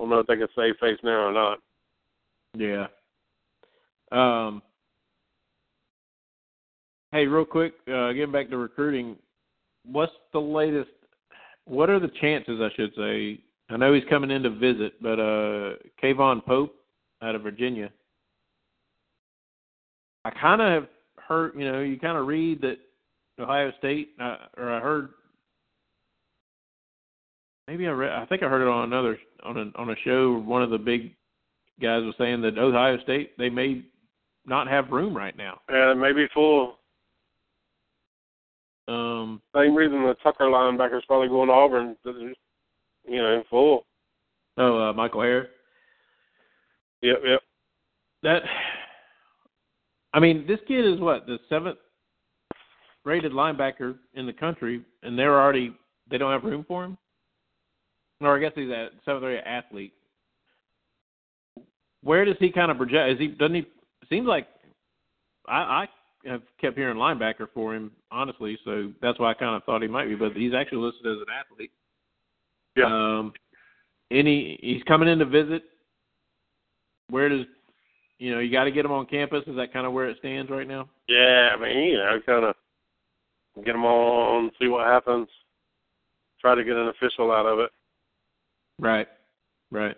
Don't 0.00 0.08
know 0.08 0.20
if 0.20 0.26
they 0.26 0.36
can 0.36 0.48
save 0.56 0.76
face 0.80 0.98
now 1.02 1.26
or 1.26 1.32
not. 1.32 1.58
yeah. 2.56 2.86
Um. 4.10 4.62
Hey, 7.12 7.26
real 7.26 7.44
quick, 7.44 7.74
uh, 7.86 8.12
getting 8.12 8.32
back 8.32 8.48
to 8.48 8.56
recruiting, 8.56 9.16
what's 9.84 10.12
the 10.32 10.38
latest? 10.38 10.90
What 11.66 11.90
are 11.90 12.00
the 12.00 12.10
chances, 12.20 12.60
I 12.62 12.74
should 12.76 12.92
say? 12.96 13.40
I 13.68 13.76
know 13.76 13.92
he's 13.92 14.04
coming 14.08 14.30
in 14.30 14.42
to 14.44 14.50
visit, 14.50 14.94
but 15.02 15.20
uh, 15.20 15.74
Kayvon 16.02 16.44
Pope 16.46 16.74
out 17.20 17.34
of 17.34 17.42
Virginia. 17.42 17.90
I 20.24 20.30
kind 20.30 20.62
of 20.62 20.68
have 20.68 20.88
heard, 21.18 21.52
you 21.58 21.70
know, 21.70 21.80
you 21.80 21.98
kind 21.98 22.16
of 22.16 22.26
read 22.26 22.62
that 22.62 22.78
Ohio 23.38 23.70
State, 23.78 24.10
uh, 24.20 24.36
or 24.56 24.72
I 24.72 24.80
heard, 24.80 25.10
maybe 27.68 27.86
I 27.86 27.90
read, 27.90 28.12
I 28.12 28.24
think 28.26 28.42
I 28.42 28.48
heard 28.48 28.62
it 28.62 28.68
on 28.68 28.84
another 28.84 29.18
on 29.44 29.56
a 29.56 29.78
on 29.80 29.90
a 29.90 29.96
show. 30.04 30.38
One 30.38 30.62
of 30.62 30.70
the 30.70 30.78
big 30.78 31.14
guys 31.80 32.02
was 32.02 32.14
saying 32.18 32.42
that 32.42 32.58
Ohio 32.58 32.98
State 33.02 33.36
they 33.38 33.48
may 33.48 33.84
not 34.46 34.68
have 34.68 34.90
room 34.90 35.16
right 35.16 35.36
now. 35.36 35.60
And 35.68 36.00
maybe 36.00 36.26
full. 36.34 36.76
Um, 38.88 39.40
Same 39.54 39.74
reason 39.74 40.02
the 40.02 40.16
Tucker 40.22 40.44
linebacker's 40.44 41.04
probably 41.06 41.28
going 41.28 41.48
to 41.48 41.54
Auburn. 41.54 41.96
You 42.04 43.22
know, 43.22 43.42
full. 43.48 43.86
oh, 44.58 44.90
uh, 44.90 44.92
Michael 44.92 45.22
Hare. 45.22 45.48
Yep, 47.02 47.18
yep. 47.24 47.40
That, 48.22 48.42
I 50.12 50.20
mean, 50.20 50.44
this 50.46 50.58
kid 50.68 50.84
is 50.84 51.00
what 51.00 51.26
the 51.26 51.38
seventh 51.48 51.78
rated 53.04 53.32
linebacker 53.32 53.96
in 54.14 54.26
the 54.26 54.32
country, 54.32 54.84
and 55.02 55.18
they're 55.18 55.40
already 55.40 55.74
they 56.10 56.18
don't 56.18 56.32
have 56.32 56.44
room 56.44 56.64
for 56.66 56.84
him. 56.84 56.98
Or 58.20 58.36
I 58.36 58.40
guess 58.40 58.52
he's 58.54 58.68
a 58.68 58.88
seventh 59.04 59.24
rated 59.24 59.44
athlete. 59.44 59.94
Where 62.02 62.24
does 62.24 62.36
he 62.38 62.50
kind 62.50 62.70
of 62.70 62.76
project? 62.76 63.14
Is 63.14 63.18
he 63.18 63.28
doesn't 63.28 63.54
he? 63.54 63.66
Seems 64.08 64.26
like 64.26 64.46
I, 65.46 65.86
I 66.24 66.28
have 66.28 66.42
kept 66.60 66.76
hearing 66.76 66.96
linebacker 66.96 67.46
for 67.54 67.74
him, 67.74 67.92
honestly. 68.10 68.58
So 68.64 68.92
that's 69.00 69.18
why 69.18 69.30
I 69.30 69.34
kind 69.34 69.56
of 69.56 69.64
thought 69.64 69.82
he 69.82 69.88
might 69.88 70.08
be. 70.08 70.16
But 70.16 70.32
he's 70.32 70.54
actually 70.54 70.78
listed 70.78 71.06
as 71.06 71.18
an 71.18 71.32
athlete. 71.32 71.72
Yeah. 72.76 72.86
Um, 72.86 73.32
any 74.10 74.58
he's 74.62 74.82
coming 74.84 75.08
in 75.08 75.18
to 75.18 75.26
visit. 75.26 75.62
Where 77.08 77.28
does 77.28 77.46
you 78.18 78.32
know 78.32 78.40
you 78.40 78.52
got 78.52 78.64
to 78.64 78.70
get 78.70 78.84
him 78.84 78.92
on 78.92 79.06
campus? 79.06 79.44
Is 79.46 79.56
that 79.56 79.72
kind 79.72 79.86
of 79.86 79.92
where 79.92 80.08
it 80.08 80.18
stands 80.18 80.50
right 80.50 80.68
now? 80.68 80.88
Yeah, 81.08 81.50
I 81.56 81.60
mean, 81.60 81.88
you 81.88 81.96
know, 81.96 82.18
kind 82.24 82.44
of 82.44 82.54
get 83.64 83.72
them 83.72 83.84
on, 83.84 84.50
see 84.60 84.68
what 84.68 84.86
happens. 84.86 85.28
Try 86.40 86.54
to 86.54 86.64
get 86.64 86.76
an 86.76 86.88
official 86.88 87.30
out 87.30 87.46
of 87.46 87.58
it. 87.58 87.70
Right, 88.80 89.06
right. 89.70 89.96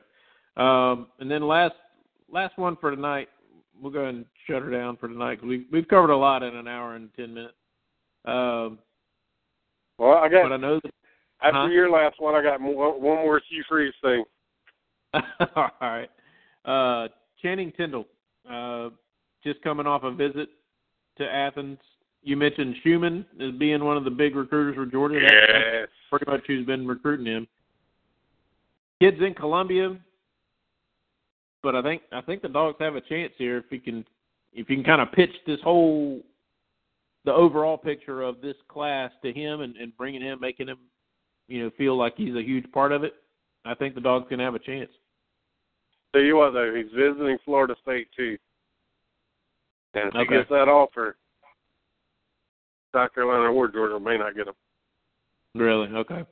Um, 0.57 1.07
and 1.21 1.31
then 1.31 1.43
last 1.47 1.75
last 2.31 2.59
one 2.59 2.77
for 2.77 2.91
tonight. 2.95 3.29
We'll 3.81 3.93
go 3.93 4.01
ahead 4.01 4.15
and 4.15 4.25
shut 4.47 4.63
her 4.63 4.71
down 4.71 4.97
for 4.97 5.09
tonight 5.09 5.37
because 5.37 5.49
we 5.49 5.67
we've 5.73 5.89
covered 5.89 6.11
a 6.11 6.17
lot 6.17 6.43
in 6.43 6.55
an 6.57 6.69
hour 6.69 6.95
and 6.97 7.09
ten 7.15 7.33
minutes. 7.33 7.55
Um, 8.25 8.79
Well, 9.99 10.13
I 10.19 10.29
got 10.29 10.43
but 10.45 10.53
I 10.53 10.57
know 10.57 10.81
that. 10.83 10.93
after 11.43 11.59
huh? 11.63 11.67
your 11.69 11.91
last 11.91 12.21
one, 12.21 12.35
I 12.35 12.43
got 12.43 12.61
more, 12.61 12.93
one 13.01 13.17
more 13.25 13.41
Hugh 13.49 13.65
Freeze 13.69 13.95
thing. 14.03 14.25
All 15.57 15.71
right. 15.81 16.09
Uh, 16.65 17.09
Channing 17.43 17.73
Tindall, 17.73 18.07
uh, 18.49 18.91
just 19.45 19.61
coming 19.63 19.87
off 19.87 20.05
a 20.05 20.13
visit 20.13 20.49
to 21.19 21.25
Athens. 21.25 21.79
You 22.23 22.37
mentioned 22.37 22.77
Schumann 22.85 23.27
as 23.41 23.51
being 23.59 23.85
one 23.85 23.97
of 23.97 24.05
the 24.05 24.11
big 24.11 24.37
recruiters 24.37 24.77
for 24.77 24.87
Georgia. 24.87 25.19
That- 25.21 25.31
that's 25.31 25.63
Yes. 25.65 25.89
pretty 26.09 26.31
much 26.31 26.43
who's 26.47 26.65
been 26.67 26.87
recruiting 26.87 27.27
him. 27.27 27.49
Kids 29.03 29.17
in 29.21 29.35
Columbia, 29.35 29.97
but 31.61 31.75
I 31.75 31.83
think 31.83 32.03
I 32.13 32.21
think 32.21 32.41
the 32.41 32.49
dogs 32.49 32.77
have 32.79 32.95
a 32.95 33.01
chance 33.01 33.33
here 33.37 33.59
if 33.59 33.65
he 33.69 33.81
can 33.81 34.05
if 34.53 34.71
you 34.71 34.77
can 34.77 34.85
kind 34.85 35.01
of 35.01 35.11
pitch 35.11 35.33
this 35.45 35.59
whole 35.65 36.21
the 37.25 37.33
overall 37.33 37.77
picture 37.77 38.23
of 38.23 38.41
this 38.41 38.55
class 38.69 39.11
to 39.25 39.33
him 39.33 39.63
and, 39.63 39.77
and 39.77 39.97
bringing 39.97 40.23
him, 40.23 40.39
making 40.41 40.69
him, 40.69 40.79
you 41.49 41.65
know, 41.65 41.71
feel 41.77 41.99
like 41.99 42.15
he's 42.17 42.37
a 42.37 42.43
huge 42.45 42.71
part 42.71 42.93
of 42.93 43.03
it. 43.03 43.15
I 43.65 43.75
think 43.75 43.97
the 43.97 44.01
dogs 44.01 44.29
can 44.29 44.39
have 44.39 44.55
a 44.55 44.61
chance. 44.61 44.91
Tell 46.15 46.23
you 46.23 46.37
what, 46.37 46.53
though, 46.53 46.73
he's 46.73 46.93
visiting 46.95 47.39
Florida 47.45 47.75
State 47.83 48.07
too, 48.17 48.39
and 49.95 50.11
if 50.11 50.15
Okay. 50.15 50.33
he 50.33 50.39
gets 50.39 50.49
that 50.51 50.69
offer, 50.69 51.17
South 52.95 53.13
Carolina 53.13 53.53
or 53.53 53.67
Georgia 53.67 53.99
may 53.99 54.17
not 54.17 54.37
get 54.37 54.47
him. 54.47 54.55
Really? 55.57 55.89
Okay. 55.89 56.25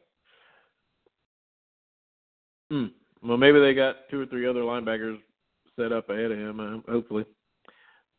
Hmm. 2.71 2.87
Well, 3.23 3.37
maybe 3.37 3.61
they 3.61 3.75
got 3.75 4.09
two 4.11 4.21
or 4.21 4.27
three 4.27 4.47
other 4.49 4.61
linebackers 4.61 5.19
set 5.77 5.93
up 5.93 6.09
ahead 6.09 6.31
of 6.31 6.39
him. 6.39 6.61
Uh, 6.61 6.91
hopefully, 6.91 7.25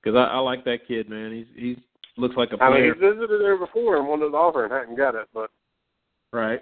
because 0.01 0.17
I, 0.17 0.35
I 0.35 0.37
like 0.39 0.63
that 0.65 0.87
kid, 0.87 1.09
man. 1.09 1.31
He's 1.31 1.47
he's 1.55 1.77
looks 2.17 2.35
like 2.35 2.49
a 2.51 2.63
I 2.63 2.69
mean, 2.69 2.77
player. 2.77 2.93
he's 2.93 3.01
visited 3.01 3.41
there 3.41 3.57
before 3.57 3.97
and 3.97 4.07
wanted 4.07 4.31
the 4.31 4.37
offer 4.37 4.65
and 4.65 4.73
hadn't 4.73 4.97
got 4.97 5.15
it, 5.15 5.27
but 5.33 5.49
Right. 6.33 6.61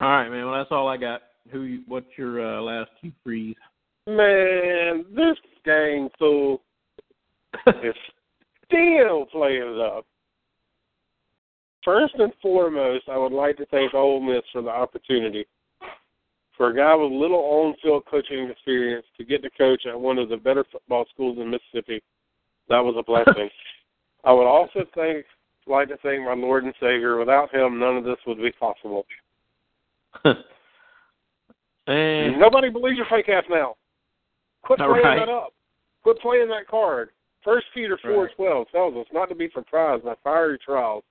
All 0.00 0.08
right, 0.08 0.28
man. 0.28 0.46
Well, 0.46 0.54
that's 0.54 0.70
all 0.70 0.88
I 0.88 0.96
got. 0.96 1.22
Who? 1.50 1.62
You, 1.62 1.82
what's 1.88 2.06
your 2.16 2.58
uh, 2.58 2.60
last 2.60 2.90
two 3.02 3.12
freeze? 3.24 3.56
man, 4.08 5.04
this 5.16 5.36
gang 5.64 6.08
fool 6.16 6.62
is 7.66 7.94
still 8.66 9.26
playing 9.32 9.62
it 9.62 9.80
up. 9.80 10.06
First 11.86 12.14
and 12.18 12.32
foremost, 12.42 13.04
I 13.08 13.16
would 13.16 13.30
like 13.32 13.56
to 13.58 13.66
thank 13.66 13.94
Ole 13.94 14.20
Miss 14.20 14.42
for 14.52 14.60
the 14.60 14.70
opportunity. 14.70 15.46
For 16.56 16.70
a 16.70 16.76
guy 16.76 16.92
with 16.96 17.12
little 17.12 17.38
on-field 17.38 18.02
coaching 18.10 18.50
experience 18.50 19.06
to 19.16 19.24
get 19.24 19.40
to 19.44 19.50
coach 19.50 19.86
at 19.86 19.98
one 19.98 20.18
of 20.18 20.28
the 20.28 20.36
better 20.36 20.64
football 20.72 21.04
schools 21.14 21.38
in 21.38 21.48
Mississippi, 21.48 22.02
that 22.68 22.80
was 22.80 22.96
a 22.98 23.04
blessing. 23.04 23.48
I 24.24 24.32
would 24.32 24.48
also 24.48 24.84
thank, 24.96 25.26
like 25.68 25.86
to 25.90 25.96
thank 25.98 26.24
my 26.24 26.34
Lord 26.34 26.64
and 26.64 26.74
Savior. 26.80 27.18
Without 27.18 27.54
Him, 27.54 27.78
none 27.78 27.96
of 27.96 28.02
this 28.02 28.16
would 28.26 28.38
be 28.38 28.50
possible. 28.50 29.06
and 31.86 32.40
Nobody 32.40 32.68
believes 32.68 32.96
your 32.96 33.06
fake 33.08 33.28
ass 33.28 33.44
now. 33.48 33.76
Quit 34.64 34.80
playing 34.80 35.04
right. 35.04 35.20
that 35.20 35.28
up. 35.28 35.52
Quit 36.02 36.18
playing 36.18 36.48
that 36.48 36.66
card. 36.68 37.10
First 37.44 37.66
Peter 37.72 37.96
four 38.02 38.24
Right. 38.24 38.34
twelve 38.34 38.66
tells 38.72 38.96
us 38.96 39.06
not 39.12 39.28
to 39.28 39.36
be 39.36 39.50
surprised 39.54 40.02
by 40.02 40.14
fiery 40.24 40.58
trials. 40.58 41.04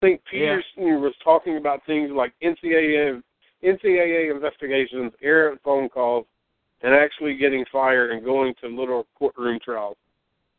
I 0.00 0.06
think 0.06 0.22
Yeah. 0.32 0.56
Peterson 0.56 1.02
was 1.02 1.14
talking 1.18 1.58
about 1.58 1.84
things 1.84 2.10
like 2.10 2.32
NCAA 2.40 3.22
NCAA 3.62 4.30
investigations, 4.30 5.12
errant 5.20 5.60
phone 5.62 5.90
calls, 5.90 6.26
and 6.80 6.94
actually 6.94 7.34
getting 7.34 7.66
fired 7.66 8.10
and 8.10 8.24
going 8.24 8.54
to 8.62 8.68
little 8.68 9.06
courtroom 9.18 9.58
trials. 9.60 9.98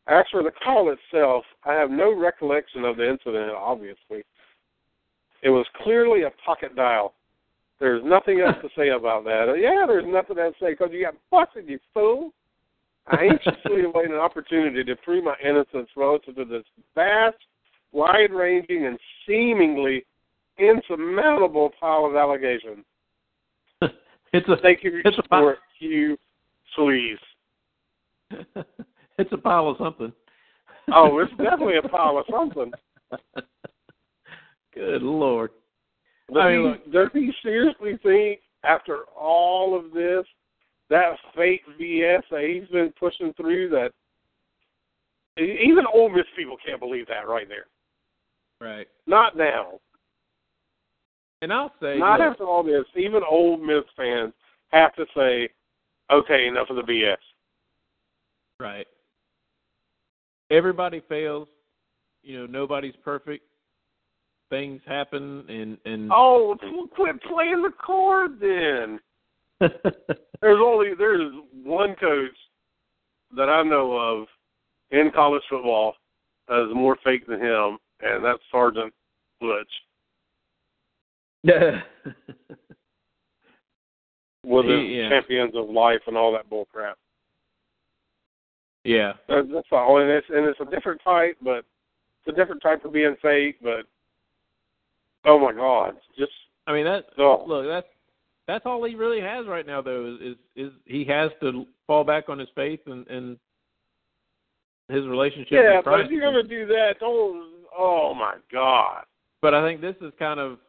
As 0.05 0.25
for 0.29 0.43
the 0.43 0.51
call 0.51 0.91
itself, 0.91 1.43
I 1.63 1.73
have 1.73 1.89
no 1.89 2.13
recollection 2.13 2.85
of 2.85 2.97
the 2.97 3.09
incident, 3.09 3.51
obviously. 3.53 4.23
It 5.41 5.49
was 5.49 5.65
clearly 5.81 6.21
a 6.23 6.31
pocket 6.45 6.75
dial. 6.75 7.15
There's 7.79 8.03
nothing 8.03 8.41
else 8.41 8.57
to 8.61 8.69
say 8.75 8.89
about 8.89 9.23
that. 9.23 9.55
Yeah, 9.59 9.87
there's 9.87 10.05
nothing 10.05 10.37
else 10.37 10.55
to 10.59 10.65
say 10.65 10.71
because 10.73 10.89
you 10.91 11.03
got 11.03 11.15
busted, 11.31 11.67
you 11.67 11.79
fool. 11.95 12.31
I 13.07 13.25
anxiously 13.25 13.81
await 13.85 14.11
an 14.11 14.17
opportunity 14.17 14.83
to 14.83 14.95
prove 14.97 15.23
my 15.23 15.35
innocence 15.43 15.89
relative 15.97 16.35
to 16.35 16.45
this 16.45 16.63
vast 16.93 17.37
wide 17.91 18.31
ranging 18.31 18.85
and 18.85 18.97
seemingly 19.27 20.05
insurmountable 20.57 21.71
pile 21.79 22.05
of 22.05 22.15
allegations. 22.15 22.85
it's 23.81 24.47
a 24.47 24.57
Thank 24.61 24.83
you 24.83 25.01
it's 25.03 25.17
a 25.17 25.23
for 25.27 25.57
you, 25.79 26.17
please. 26.75 27.17
it's 29.17 29.31
a 29.31 29.37
pile 29.37 29.69
of 29.69 29.77
something. 29.77 30.11
Oh, 30.93 31.19
it's 31.19 31.31
definitely 31.31 31.77
a 31.77 31.87
pile 31.87 32.17
of 32.17 32.25
something. 32.29 32.71
Good 34.73 35.01
lord. 35.01 35.51
Does, 36.33 36.41
I 36.41 36.49
mean, 36.49 36.59
he, 36.59 36.67
look- 36.67 36.91
does 36.91 37.09
he 37.13 37.31
seriously 37.43 37.99
think, 38.03 38.39
after 38.63 38.99
all 39.19 39.77
of 39.77 39.91
this, 39.91 40.25
that 40.89 41.17
fake 41.35 41.61
BS 41.79 42.21
that 42.31 42.43
he's 42.43 42.69
been 42.69 42.93
pushing 42.99 43.33
through, 43.33 43.69
that 43.69 43.91
even 45.39 45.85
Ole 45.93 46.09
Miss 46.09 46.25
people 46.37 46.57
can't 46.65 46.79
believe 46.79 47.07
that 47.07 47.27
right 47.27 47.47
there. 47.47 47.65
Right. 48.61 48.87
Not 49.07 49.35
now. 49.35 49.79
And 51.41 51.51
I'll 51.51 51.73
say 51.81 51.97
Not 51.97 52.19
look, 52.19 52.31
after 52.33 52.43
all 52.45 52.63
this. 52.63 52.85
Even 52.95 53.21
Ole 53.27 53.57
Miss 53.57 53.83
fans 53.97 54.31
have 54.69 54.93
to 54.95 55.05
say, 55.17 55.49
okay, 56.11 56.45
enough 56.47 56.69
of 56.69 56.75
the 56.75 56.83
BS. 56.83 57.17
right. 58.59 58.87
Everybody 60.51 61.01
fails. 61.09 61.47
You 62.23 62.39
know, 62.41 62.45
nobody's 62.45 62.95
perfect. 63.03 63.43
Things 64.49 64.81
happen 64.85 65.45
and 65.49 65.77
and 65.85 66.11
Oh, 66.13 66.57
quit 66.93 67.21
playing 67.23 67.63
the 67.63 67.71
card 67.83 68.37
then. 68.39 68.99
There's 70.41 70.59
only 70.59 70.89
there's 70.97 71.31
one 71.63 71.95
coach 71.95 72.35
that 73.37 73.47
I 73.47 73.63
know 73.63 73.93
of 73.93 74.27
in 74.91 75.09
college 75.15 75.43
football 75.49 75.93
that 76.49 76.65
is 76.67 76.75
more 76.75 76.97
fake 77.03 77.25
than 77.27 77.39
him, 77.39 77.77
and 78.03 78.23
that's 78.23 78.39
Sergeant 78.51 78.93
Butch 79.39 79.71
yeah. 81.43 81.81
with 84.45 84.65
his 84.65 84.89
yeah. 84.89 85.09
champions 85.09 85.53
of 85.55 85.69
life 85.69 86.01
and 86.07 86.17
all 86.17 86.31
that 86.33 86.49
bull 86.49 86.67
crap. 86.71 86.97
yeah. 88.83 89.13
That- 89.27 89.49
That's 89.53 89.67
all, 89.71 89.97
and 90.01 90.09
it's 90.09 90.27
and 90.29 90.45
it's 90.45 90.59
a 90.59 90.65
different 90.65 91.01
type, 91.03 91.37
but 91.41 91.65
it's 92.25 92.27
a 92.27 92.39
different 92.39 92.61
type 92.61 92.85
of 92.85 92.93
being 92.93 93.15
fake. 93.21 93.57
But 93.61 93.85
oh 95.25 95.39
my 95.39 95.53
God, 95.53 95.95
just 96.17 96.31
I 96.67 96.73
mean 96.73 96.85
that 96.85 97.05
oh, 97.17 97.43
look, 97.47 97.65
that's 97.67 97.87
that's 98.47 98.65
all 98.65 98.83
he 98.83 98.95
really 98.95 99.21
has 99.21 99.47
right 99.47 99.65
now 99.65 99.81
though 99.81 100.15
is 100.15 100.35
is, 100.55 100.67
is 100.67 100.71
he 100.85 101.05
has 101.05 101.31
to 101.41 101.65
fall 101.87 102.03
back 102.03 102.29
on 102.29 102.37
his 102.39 102.49
faith 102.55 102.81
and 102.85 103.07
and 103.07 103.37
his 104.89 105.05
relationship 105.07 105.51
yeah. 105.51 105.77
with 105.77 105.85
But 105.85 105.91
Christ. 105.91 106.05
if 106.05 106.11
you're 106.11 106.21
gonna 106.21 106.43
do 106.43 106.65
that, 106.67 106.95
don't. 106.99 107.60
Oh 107.77 108.13
my 108.13 108.35
God. 108.51 109.03
But 109.41 109.53
I 109.53 109.67
think 109.67 109.81
this 109.81 109.95
is 110.01 110.13
kind 110.19 110.39
of 110.39 110.59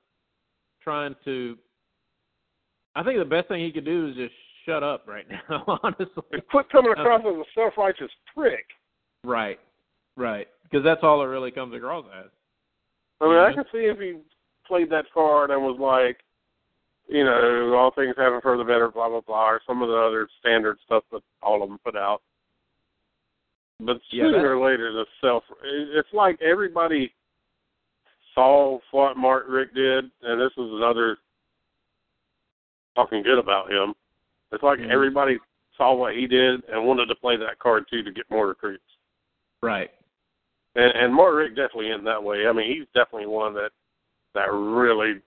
trying 0.82 1.14
to. 1.24 1.56
I 2.94 3.02
think 3.02 3.18
the 3.18 3.24
best 3.24 3.48
thing 3.48 3.64
he 3.64 3.72
could 3.72 3.84
do 3.84 4.08
is 4.08 4.16
just 4.16 4.34
shut 4.66 4.82
up 4.82 5.06
right 5.06 5.26
now. 5.50 5.80
Honestly, 5.82 6.22
and 6.32 6.46
Quit 6.48 6.68
coming 6.70 6.92
uh, 6.96 7.00
across 7.00 7.20
as 7.20 7.34
a 7.34 7.44
self-righteous 7.54 8.10
prick. 8.34 8.66
right, 9.24 9.58
right, 10.16 10.48
because 10.64 10.84
that's 10.84 11.00
all 11.02 11.22
it 11.22 11.26
really 11.26 11.50
comes 11.50 11.74
across 11.74 12.04
as. 12.18 12.30
I 13.20 13.28
mean, 13.28 13.38
I 13.38 13.52
can 13.52 13.64
see 13.72 13.86
if 13.86 13.98
he 13.98 14.16
played 14.66 14.90
that 14.90 15.04
card 15.14 15.50
and 15.50 15.62
was 15.62 15.78
like, 15.78 16.18
you 17.08 17.24
know, 17.24 17.74
all 17.76 17.92
things 17.94 18.14
happen 18.16 18.40
for 18.42 18.56
the 18.56 18.64
better, 18.64 18.90
blah 18.90 19.08
blah 19.08 19.20
blah, 19.20 19.48
or 19.48 19.60
some 19.66 19.82
of 19.82 19.88
the 19.88 19.96
other 19.96 20.28
standard 20.40 20.78
stuff 20.84 21.04
that 21.12 21.22
all 21.42 21.62
of 21.62 21.68
them 21.68 21.78
put 21.84 21.96
out. 21.96 22.22
But 23.80 24.00
Yeah, 24.10 24.24
sooner 24.26 24.38
that- 24.38 24.46
or 24.46 24.58
later, 24.58 24.92
the 24.92 25.06
self, 25.20 25.44
it's 25.62 26.12
like 26.12 26.40
everybody 26.40 27.12
saw 28.34 28.78
what 28.90 29.16
Mark 29.16 29.46
Richt 29.48 29.74
did, 29.74 30.10
and 30.22 30.40
this 30.40 30.52
is 30.52 30.72
another 30.72 31.18
talking 32.94 33.22
good 33.22 33.38
about 33.38 33.70
him. 33.70 33.94
It's 34.52 34.62
like 34.62 34.78
Mhm. 34.78 34.90
everybody 34.90 35.38
saw 35.76 35.94
what 35.94 36.14
he 36.14 36.26
did 36.26 36.64
and 36.68 36.86
wanted 36.86 37.06
to 37.06 37.14
play 37.14 37.36
that 37.36 37.58
card 37.58 37.88
too 37.88 38.02
to 38.02 38.10
get 38.10 38.30
more 38.30 38.46
recruits. 38.46 38.84
Right. 39.62 39.90
And, 40.74 40.92
and 40.94 41.14
Mark 41.14 41.34
Richt 41.34 41.54
definitely 41.56 41.90
in 41.90 42.04
that 42.04 42.22
way. 42.22 42.46
I 42.46 42.52
mean, 42.52 42.70
he's 42.74 42.88
definitely 42.94 43.26
one 43.26 43.54
that 43.54 43.72
that 44.34 44.50
really 44.50 45.20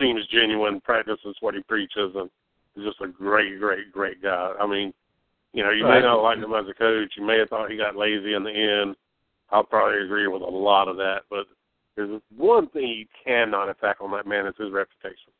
seems 0.00 0.26
genuine, 0.28 0.80
practices 0.80 1.36
what 1.40 1.54
he 1.54 1.62
preaches, 1.62 2.14
and 2.16 2.30
is 2.76 2.84
just 2.84 3.00
a 3.00 3.06
great, 3.06 3.58
great, 3.60 3.92
great 3.92 4.20
guy. 4.22 4.54
I 4.58 4.66
mean, 4.66 4.92
you 5.52 5.62
know, 5.64 5.70
you 5.70 5.84
Right. 5.84 6.00
may 6.00 6.06
not 6.06 6.22
like 6.22 6.38
him 6.38 6.54
as 6.54 6.68
a 6.68 6.74
coach. 6.74 7.16
You 7.16 7.24
may 7.24 7.38
have 7.38 7.48
thought 7.48 7.70
he 7.70 7.76
got 7.76 7.96
lazy 7.96 8.34
in 8.34 8.44
the 8.44 8.52
end. 8.52 8.96
I'll 9.50 9.64
probably 9.64 10.00
agree 10.00 10.28
with 10.28 10.42
a 10.42 10.46
lot 10.46 10.86
of 10.88 10.96
that, 10.98 11.24
but 11.28 11.46
there's 11.96 12.20
one 12.36 12.68
thing 12.68 12.86
you 12.86 13.06
cannot 13.24 13.68
attack 13.68 13.96
on 14.00 14.12
that 14.12 14.26
man 14.26 14.46
is 14.46 14.56
his 14.56 14.70
reputation 14.70 15.32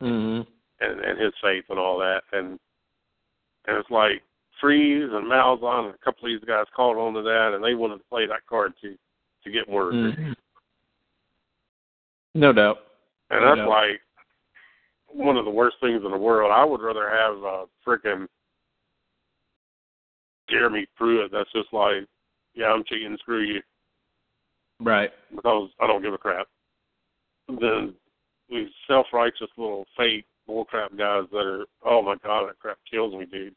Mhm. 0.00 0.46
and, 0.80 1.00
and 1.00 1.18
his 1.20 1.34
faith 1.42 1.64
and 1.68 1.78
all 1.78 1.98
that. 1.98 2.24
And 2.32 2.58
and 3.66 3.78
it's 3.78 3.90
like 3.90 4.22
Freeze 4.60 5.10
and 5.12 5.26
Malzahn 5.26 5.86
and 5.86 5.94
a 5.94 5.98
couple 5.98 6.24
of 6.24 6.30
these 6.30 6.44
guys 6.46 6.66
called 6.74 6.96
on 6.98 7.14
to 7.14 7.22
that, 7.22 7.52
and 7.54 7.62
they 7.64 7.74
wanted 7.74 7.98
to 7.98 8.04
play 8.04 8.26
that 8.26 8.46
card 8.46 8.74
to 8.82 8.96
to 9.42 9.50
get 9.50 9.68
more. 9.68 9.90
Mhm. 9.92 10.34
No 12.34 12.52
doubt. 12.52 12.78
And 13.30 13.40
No 13.42 13.48
that's 13.48 13.58
doubt. 13.58 13.68
like 13.68 14.00
one 15.08 15.36
of 15.36 15.44
the 15.44 15.50
worst 15.50 15.78
things 15.80 16.02
in 16.04 16.10
the 16.10 16.16
world. 16.16 16.50
I 16.50 16.64
would 16.64 16.80
rather 16.80 17.08
have 17.08 17.42
a 17.42 17.66
freaking 17.86 18.26
Jeremy 20.48 20.86
Pruitt 20.96 21.32
that's 21.32 21.50
just 21.52 21.72
like, 21.72 22.06
yeah, 22.54 22.66
I'm 22.66 22.84
cheating, 22.84 23.16
screw 23.20 23.42
you, 23.42 23.62
Right. 24.80 25.10
because 25.34 25.70
I 25.80 25.86
don't 25.86 26.02
give 26.02 26.14
a 26.14 26.18
crap. 26.18 26.46
Than 27.48 27.94
these 28.48 28.68
self-righteous 28.86 29.50
little 29.56 29.86
fake 29.96 30.26
bullcrap 30.48 30.96
guys 30.96 31.24
that 31.30 31.46
are, 31.46 31.66
oh 31.84 32.02
my 32.02 32.16
god, 32.22 32.48
that 32.48 32.58
crap 32.58 32.78
kills 32.90 33.14
me, 33.14 33.26
dude. 33.26 33.54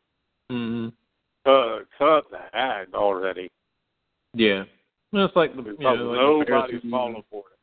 Mhm. 0.49 0.93
Cut, 1.45 1.85
cut 1.97 2.29
the 2.31 2.55
act 2.55 2.93
already. 2.93 3.49
Yeah. 4.33 4.65
Well, 5.11 5.25
it's 5.25 5.35
like 5.35 5.55
the 5.55 5.63
you 5.63 5.77
know, 5.79 5.93
like 6.39 6.49
nobody's 6.49 6.81
falling 6.91 7.23
for 7.29 7.39
it. 7.39 7.57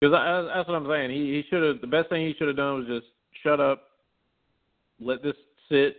Because 0.00 0.12
that's 0.54 0.68
what 0.68 0.74
I'm 0.74 0.86
saying. 0.88 1.10
He 1.10 1.34
he 1.34 1.42
should 1.48 1.62
have. 1.62 1.80
The 1.80 1.86
best 1.86 2.08
thing 2.08 2.26
he 2.26 2.34
should 2.34 2.48
have 2.48 2.56
done 2.56 2.78
was 2.78 2.86
just 2.86 3.06
shut 3.42 3.60
up, 3.60 3.90
let 5.00 5.22
this 5.22 5.36
sit. 5.68 5.98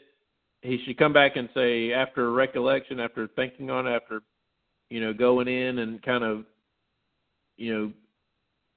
He 0.68 0.84
should 0.86 0.97
come 0.97 1.13
back 1.13 1.38
and 1.38 1.47
say 1.53 1.93
after 1.93 2.32
recollection, 2.34 2.99
after 2.99 3.28
thinking 3.36 3.70
on 3.70 3.88
it, 3.88 3.91
after 3.91 4.22
you 4.89 4.99
know 4.99 5.13
going 5.13 5.48
in 5.48 5.80
and 5.80 6.02
kind 6.03 6.23
of 6.26 6.44
you 7.56 7.73
know 7.73 7.91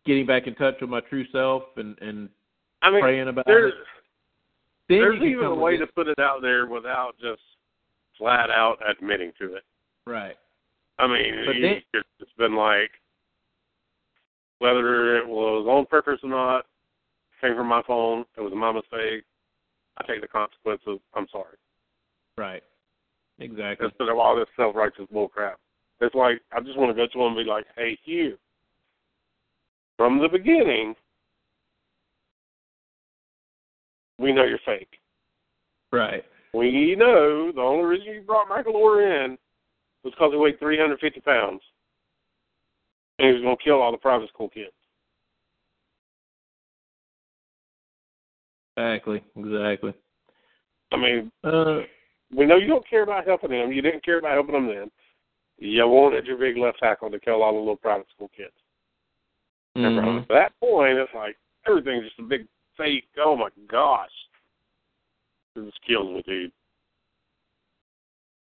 getting 0.07 0.25
back 0.25 0.47
in 0.47 0.55
touch 0.55 0.77
with 0.81 0.89
my 0.89 1.01
true 1.01 1.25
self 1.33 1.65
and 1.77 1.99
and 2.01 2.29
I 2.81 2.91
mean, 2.91 3.01
praying 3.01 3.29
about 3.29 3.45
there's, 3.47 3.73
it. 3.73 3.79
Then 4.89 4.99
there's 4.99 5.23
even 5.23 5.47
a 5.47 5.55
way 5.55 5.73
with 5.79 5.89
to 5.89 5.95
put 5.95 6.07
it 6.07 6.19
out 6.21 6.43
there 6.43 6.67
without 6.67 7.13
just 7.21 7.43
flat 8.17 8.51
out 8.51 8.79
admitting 8.89 9.33
to 9.41 9.55
it. 9.55 9.59
it. 9.59 10.11
right. 10.11 10.37
I 10.99 11.07
mean, 11.07 11.45
But 11.47 11.55
then- 11.61 11.83
it's 12.21 12.33
been 12.39 12.55
like 12.55 12.91
whether 14.59 15.17
it 15.17 15.27
was 15.27 15.67
on 15.67 15.87
purpose 15.87 16.21
or 16.23 16.29
not, 16.29 16.67
came 17.41 17.57
from 17.57 17.67
my 17.67 17.83
phone. 17.87 18.27
It 18.37 18.43
was 18.43 18.53
my 18.55 18.71
mistake. 18.71 19.25
I 19.97 20.07
take 20.07 20.21
the 20.21 20.29
consequences. 20.29 21.01
I'm 21.15 21.27
sorry. 21.33 21.57
Right. 22.41 22.63
Exactly. 23.39 23.87
Instead 23.87 24.09
of 24.09 24.19
all 24.19 24.35
this 24.35 24.49
self-righteous 24.57 25.07
bullcrap, 25.15 25.57
it's 26.01 26.15
like 26.15 26.41
I 26.53 26.61
just 26.61 26.79
want 26.79 26.91
to 26.91 26.95
go 26.95 27.07
to 27.07 27.21
him 27.21 27.37
and 27.37 27.45
be 27.45 27.45
like, 27.45 27.67
"Hey, 27.77 27.99
Hugh, 28.03 28.39
from 29.99 30.19
the 30.19 30.29
beginning, 30.29 30.95
we 34.19 34.33
know 34.33 34.45
you're 34.45 34.59
fake. 34.65 34.99
Right. 35.93 36.25
We 36.55 36.97
know 36.97 37.53
the 37.53 37.61
only 37.61 37.85
reason 37.85 38.15
you 38.15 38.23
brought 38.23 38.49
Michael 38.49 38.73
Oher 38.73 39.27
in 39.27 39.37
was 40.03 40.15
because 40.15 40.33
he 40.33 40.39
weighed 40.39 40.59
350 40.59 41.21
pounds. 41.21 41.61
And 43.19 43.29
he 43.29 43.35
was 43.35 43.43
going 43.43 43.57
to 43.57 43.63
kill 43.63 43.83
all 43.83 43.93
the 43.93 43.99
private 43.99 44.31
school 44.31 44.49
kids. 44.49 44.73
Exactly. 48.79 49.23
Exactly. 49.37 49.93
I 50.93 50.97
mean, 50.97 51.31
Uh. 51.45 51.81
We 52.35 52.47
know 52.47 52.57
you 52.57 52.69
don't 52.69 52.89
care 52.89 53.03
about 53.03 53.27
helping 53.27 53.51
them. 53.51 53.73
You 53.73 53.83
didn't 53.83 54.05
care 54.05 54.19
about 54.19 54.35
helping 54.35 54.55
them 54.55 54.69
then. 54.69 54.91
You 55.59 55.87
wanted 55.87 56.27
your 56.27 56.39
big 56.39 56.57
left 56.57 56.79
tackle 56.79 57.11
to 57.11 57.21
kill 57.21 57.43
all 57.43 57.53
the 57.53 57.59
little 57.59 57.77
private 57.77 58.07
school 58.15 58.31
kids. 58.35 58.53
And 59.75 59.97
from 59.97 60.21
mhm. 60.21 60.29
that 60.29 60.53
point, 60.59 60.99
it's 60.99 61.13
like 61.15 61.37
everything's 61.67 62.05
just 62.05 62.19
a 62.19 62.23
big 62.23 62.47
fake. 62.77 63.05
Oh 63.19 63.37
my 63.37 63.51
gosh. 63.69 64.11
this 65.55 65.73
kills 65.87 66.09
me, 66.15 66.23
dude. 66.27 66.53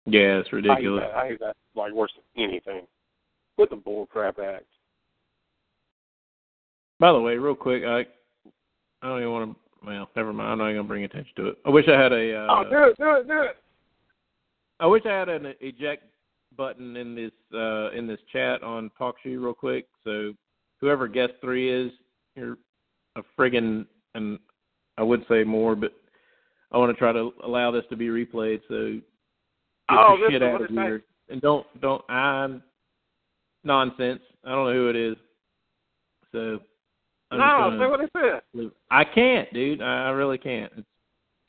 Yeah, 0.05 0.39
it's 0.39 0.49
I 0.51 0.57
hate 0.57 0.63
ridiculous. 0.67 1.03
that. 1.07 1.17
I 1.17 1.27
hate 1.29 1.39
that 1.39 1.55
like 1.75 1.93
worse 1.93 2.11
than 2.35 2.43
anything. 2.43 2.81
With 3.57 3.69
the 3.71 3.75
bull 3.75 4.05
crap 4.07 4.37
act. 4.39 4.65
By 6.99 7.11
the 7.11 7.19
way, 7.19 7.37
real 7.37 7.55
quick, 7.55 7.83
I 7.83 8.05
I 9.01 9.07
don't 9.07 9.19
even 9.19 9.31
want 9.31 9.51
to. 9.51 9.57
Well, 9.85 10.09
never 10.15 10.33
mind. 10.33 10.51
I'm 10.51 10.57
not 10.57 10.65
even 10.65 10.77
gonna 10.77 10.87
bring 10.87 11.03
attention 11.03 11.33
to 11.37 11.47
it. 11.47 11.57
I 11.65 11.69
wish 11.69 11.85
I 11.87 11.99
had 11.99 12.11
a. 12.11 12.35
Uh, 12.35 12.47
oh, 12.49 12.63
do 12.69 12.83
it, 12.89 12.97
do 12.97 13.15
it, 13.15 13.27
do 13.27 13.41
it. 13.43 13.57
I 14.79 14.85
wish 14.85 15.03
I 15.05 15.17
had 15.17 15.29
an 15.29 15.53
eject 15.59 16.03
button 16.55 16.95
in 16.95 17.15
this 17.15 17.31
uh, 17.53 17.91
in 17.91 18.07
this 18.07 18.19
chat 18.31 18.63
on 18.63 18.91
TalkShoe 18.99 19.41
real 19.41 19.53
quick. 19.53 19.87
So 20.03 20.33
whoever 20.79 21.07
guest 21.07 21.33
three 21.41 21.69
is, 21.69 21.91
you're 22.35 22.57
a 23.15 23.21
friggin' 23.37 23.85
and 24.15 24.39
I 24.97 25.03
would 25.03 25.25
say 25.29 25.43
more, 25.43 25.75
but 25.75 25.93
I 26.71 26.77
want 26.77 26.91
to 26.91 26.97
try 26.97 27.11
to 27.11 27.31
allow 27.43 27.71
this 27.71 27.85
to 27.89 27.95
be 27.95 28.07
replayed. 28.07 28.61
So 28.67 28.93
get 29.89 29.97
Oh, 29.97 30.17
the 30.17 30.31
shit 30.31 30.43
out 30.43 30.61
of 30.61 30.69
here 30.69 31.03
and 31.29 31.41
don't 31.41 31.65
don't 31.81 32.03
I'm 32.09 32.63
nonsense. 33.63 34.21
I 34.45 34.49
don't 34.49 34.67
know 34.67 34.73
who 34.73 34.89
it 34.89 34.95
is. 34.95 35.15
So 36.31 36.59
I'm 37.31 37.39
No, 37.39 37.77
say 37.79 37.89
what 37.89 38.01
it 38.01 38.11
said. 38.13 38.71
I 38.91 39.03
can't, 39.03 39.51
dude. 39.53 39.81
I 39.81 40.07
I 40.07 40.09
really 40.09 40.37
can't. 40.37 40.71
It's 40.77 40.87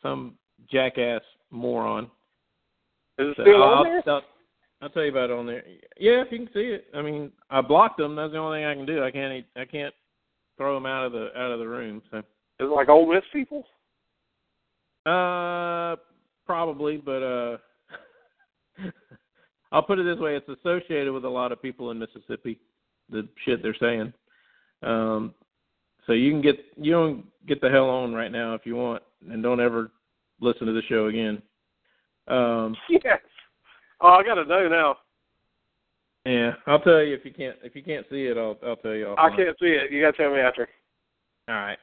some 0.02 0.34
jackass 0.70 1.22
moron. 1.50 2.10
Is 3.18 3.28
it 3.30 3.36
So 3.36 3.42
still 3.42 3.62
I'll, 3.62 3.84
there? 3.84 4.02
I'll, 4.06 4.22
I'll 4.80 4.88
tell 4.90 5.02
you 5.02 5.10
about 5.10 5.30
it 5.30 5.38
on 5.38 5.46
there. 5.46 5.64
Yeah, 5.98 6.22
if 6.22 6.30
you 6.30 6.38
can 6.38 6.48
see 6.54 6.60
it. 6.60 6.86
I 6.94 7.02
mean, 7.02 7.32
I 7.50 7.60
blocked 7.60 7.98
them. 7.98 8.14
That's 8.14 8.32
the 8.32 8.38
only 8.38 8.58
thing 8.58 8.66
I 8.66 8.74
can 8.74 8.86
do. 8.86 9.02
I 9.02 9.10
can't. 9.10 9.44
I 9.56 9.64
can't 9.64 9.94
throw 10.56 10.74
them 10.74 10.86
out 10.86 11.06
of 11.06 11.12
the 11.12 11.28
out 11.36 11.50
of 11.50 11.58
the 11.58 11.68
room. 11.68 12.02
So, 12.10 12.18
Is 12.18 12.24
it 12.60 12.64
like 12.64 12.88
Ole 12.88 13.12
Miss 13.12 13.24
people? 13.32 13.64
uh, 15.06 15.96
probably, 16.46 16.98
but 16.98 17.22
uh, 17.22 17.56
I'll 19.72 19.82
put 19.82 19.98
it 19.98 20.04
this 20.04 20.18
way: 20.18 20.36
it's 20.36 20.48
associated 20.48 21.12
with 21.12 21.24
a 21.24 21.28
lot 21.28 21.52
of 21.52 21.62
people 21.62 21.90
in 21.90 21.98
Mississippi. 21.98 22.58
The 23.10 23.26
shit 23.44 23.62
they're 23.62 23.74
saying. 23.80 24.12
Um, 24.82 25.34
so 26.06 26.12
you 26.12 26.30
can 26.30 26.42
get 26.42 26.56
you 26.76 26.92
don't 26.92 27.24
get 27.46 27.60
the 27.60 27.70
hell 27.70 27.88
on 27.90 28.14
right 28.14 28.30
now 28.30 28.54
if 28.54 28.62
you 28.64 28.76
want, 28.76 29.02
and 29.28 29.42
don't 29.42 29.60
ever 29.60 29.90
listen 30.40 30.66
to 30.66 30.72
the 30.72 30.82
show 30.88 31.06
again. 31.06 31.42
Um, 32.28 32.76
Yes. 32.88 33.20
Oh, 34.00 34.08
I 34.10 34.22
gotta 34.22 34.44
know 34.44 34.68
now. 34.68 34.96
yeah, 36.24 36.52
I'll 36.66 36.78
tell 36.78 37.02
you 37.02 37.14
if 37.14 37.24
you 37.24 37.32
can't 37.32 37.56
if 37.64 37.74
you 37.74 37.82
can't 37.82 38.06
see 38.10 38.26
it, 38.26 38.36
I'll 38.36 38.56
I'll 38.64 38.76
tell 38.76 38.94
you. 38.94 39.14
I 39.18 39.30
can't 39.30 39.56
see 39.60 39.66
it. 39.66 39.90
You 39.90 40.02
gotta 40.02 40.16
tell 40.16 40.32
me 40.32 40.38
after. 40.40 40.68
All 41.48 41.54
right. 41.54 41.78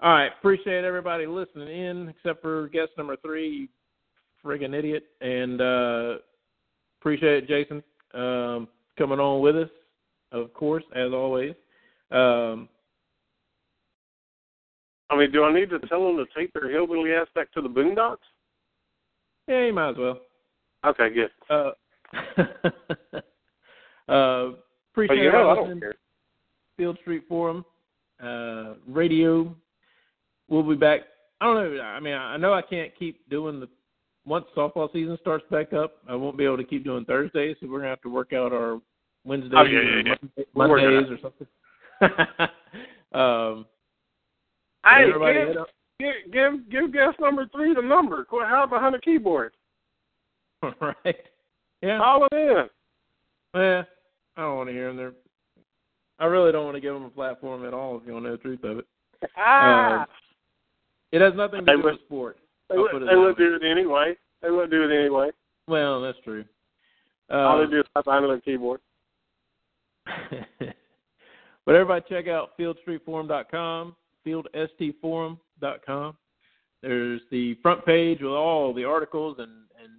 All 0.00 0.12
right. 0.12 0.30
Appreciate 0.38 0.84
everybody 0.84 1.26
listening 1.26 1.68
in, 1.68 2.08
except 2.08 2.40
for 2.42 2.68
guest 2.68 2.92
number 2.96 3.16
three, 3.16 3.48
you 3.48 3.68
friggin' 4.44 4.74
idiot. 4.74 5.04
And 5.20 5.60
uh 5.60 6.14
appreciate 7.00 7.44
it, 7.44 7.48
Jason, 7.48 7.82
um, 8.14 8.68
coming 8.96 9.20
on 9.20 9.40
with 9.42 9.56
us, 9.56 9.70
of 10.32 10.54
course, 10.54 10.84
as 10.94 11.12
always. 11.12 11.54
Um 12.10 12.68
I 15.10 15.16
mean, 15.16 15.30
do 15.32 15.44
I 15.44 15.52
need 15.52 15.70
to 15.70 15.78
tell 15.80 16.04
them 16.06 16.16
to 16.16 16.26
take 16.38 16.52
their 16.52 16.70
hillbilly 16.70 17.12
ass 17.12 17.28
back 17.34 17.52
to 17.52 17.60
the 17.62 17.68
boondocks? 17.68 18.16
Yeah, 19.48 19.66
you 19.66 19.72
might 19.72 19.90
as 19.90 19.96
well. 19.96 20.18
Okay, 20.84 21.08
good. 21.10 21.30
Uh 21.50 21.70
uh 24.10 24.50
appreciate 24.92 25.18
you 25.22 25.32
know, 25.32 25.50
I 25.50 25.54
don't 25.54 25.80
care. 25.80 25.94
Field 26.76 26.98
Street 27.00 27.24
Forum, 27.28 27.64
uh, 28.22 28.74
radio. 28.86 29.54
We'll 30.48 30.62
be 30.62 30.74
back. 30.76 31.00
I 31.40 31.46
don't 31.46 31.76
know. 31.76 31.82
I 31.82 32.00
mean, 32.00 32.14
I 32.14 32.36
know 32.36 32.52
I 32.52 32.62
can't 32.62 32.92
keep 32.98 33.28
doing 33.28 33.60
the 33.60 33.68
once 34.26 34.46
softball 34.56 34.92
season 34.92 35.16
starts 35.20 35.44
back 35.50 35.72
up. 35.72 35.94
I 36.08 36.14
won't 36.14 36.36
be 36.36 36.44
able 36.44 36.58
to 36.58 36.64
keep 36.64 36.84
doing 36.84 37.04
Thursdays, 37.04 37.56
so 37.60 37.66
we're 37.68 37.78
gonna 37.78 37.90
have 37.90 38.02
to 38.02 38.12
work 38.12 38.32
out 38.32 38.52
our 38.52 38.80
Wednesdays 39.24 39.52
Oh, 39.56 39.62
yeah, 39.64 39.78
or 39.78 39.82
yeah, 39.82 40.02
yeah. 40.04 40.14
Monday- 40.20 40.46
We'll 40.54 40.68
work 40.68 40.82
it 40.82 40.90
Mondays 40.90 41.10
or 41.10 41.18
something. 41.22 41.46
um, 43.12 43.66
Hey, 44.84 45.02
everybody 45.08 45.54
give, 46.00 46.14
give, 46.32 46.32
give, 46.32 46.70
give 46.70 46.92
guest 46.92 47.20
number 47.20 47.46
three 47.52 47.74
the 47.74 47.82
number. 47.82 48.24
Quit 48.24 48.46
hiding 48.48 48.70
behind 48.70 48.94
the 48.94 48.98
keyboard. 49.00 49.52
right? 50.62 51.16
Yeah. 51.82 51.98
Call 51.98 52.26
it 52.30 52.34
in. 52.36 52.64
Yeah. 53.60 53.82
I 54.36 54.40
don't 54.42 54.56
want 54.56 54.68
to 54.68 54.72
hear 54.74 54.88
them. 54.88 54.96
They're. 54.96 55.12
I 56.18 56.24
really 56.26 56.50
don't 56.52 56.64
want 56.64 56.76
to 56.76 56.80
give 56.80 56.94
them 56.94 57.04
a 57.04 57.10
platform 57.10 57.64
at 57.66 57.74
all. 57.74 57.96
If 57.98 58.02
you 58.06 58.12
want 58.14 58.24
to 58.24 58.30
know 58.30 58.36
the 58.36 58.42
truth 58.42 58.64
of 58.64 58.78
it, 58.78 58.86
Ah, 59.36 60.02
Uh, 60.02 60.06
it 61.12 61.20
has 61.20 61.34
nothing 61.36 61.60
to 61.60 61.64
They 61.66 61.72
do 61.72 61.82
would- 61.82 61.92
with 61.92 62.00
sport. 62.06 62.38
they 62.68 62.76
I'll 62.76 62.82
would, 62.82 62.90
put 62.92 63.02
it 63.02 63.06
they 63.10 63.16
would 63.16 63.38
way. 63.38 63.44
do 63.44 63.54
it 63.56 63.62
anyway. 63.70 64.16
They 64.42 64.50
wouldn't 64.50 64.70
do 64.70 64.82
it 64.90 64.98
anyway. 64.98 65.30
Well, 65.68 66.00
that's 66.02 66.18
true. 66.24 66.44
All 67.30 67.58
Uh, 67.60 67.64
they 67.64 67.70
do 67.70 67.80
is 67.80 67.86
hide 67.94 68.04
behind 68.04 68.24
their 68.24 68.40
keyboard. 68.40 68.80
but 71.64 71.74
everybody 71.74 72.04
check 72.08 72.28
out 72.28 72.56
fieldstreetforum.com, 72.58 73.96
fieldstforum.com. 75.62 76.16
There's 76.82 77.20
the 77.30 77.54
front 77.62 77.84
page 77.84 78.20
with 78.20 78.32
all 78.32 78.72
the 78.72 78.84
articles 78.84 79.36
and, 79.38 79.50
and 79.82 79.92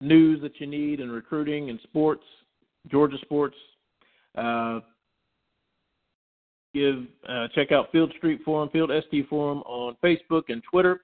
news 0.00 0.40
that 0.42 0.60
you 0.60 0.66
need 0.66 1.00
and 1.00 1.12
recruiting 1.12 1.70
and 1.70 1.78
sports, 1.84 2.24
Georgia 2.90 3.16
sports. 3.22 3.56
Uh, 4.36 4.80
give 6.74 7.04
uh, 7.28 7.48
check 7.54 7.72
out 7.72 7.90
Field 7.92 8.12
Street 8.18 8.40
Forum, 8.44 8.68
Field 8.70 8.90
ST 9.06 9.28
Forum 9.28 9.62
on 9.62 9.96
Facebook 10.04 10.44
and 10.48 10.62
Twitter. 10.70 11.00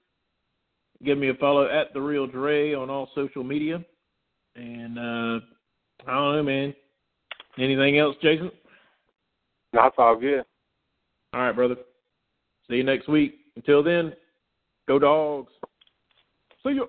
Give 1.05 1.19
me 1.19 1.31
a 1.31 1.35
follow 1.35 1.67
at 1.67 1.93
the 1.93 2.01
Real 2.01 2.27
Dre 2.27 2.75
on 2.75 2.91
all 2.91 3.09
social 3.15 3.45
media. 3.45 3.85
And 4.57 4.99
uh, 4.99 5.41
I 6.07 6.15
don't 6.15 6.37
know, 6.37 6.43
man. 6.43 6.75
Anything 7.59 7.99
else, 7.99 8.17
Jason? 8.23 8.51
That's 9.73 9.95
all 9.99 10.17
good. 10.17 10.45
All 11.33 11.41
right, 11.41 11.55
brother. 11.55 11.77
See 12.69 12.77
you 12.77 12.85
next 12.85 13.09
week. 13.09 13.37
Until 13.57 13.83
then, 13.83 14.15
go 14.89 14.99
dogs. 14.99 15.53
See 16.63 16.73
you. 16.73 16.89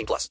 18 0.01 0.05
plus. 0.05 0.19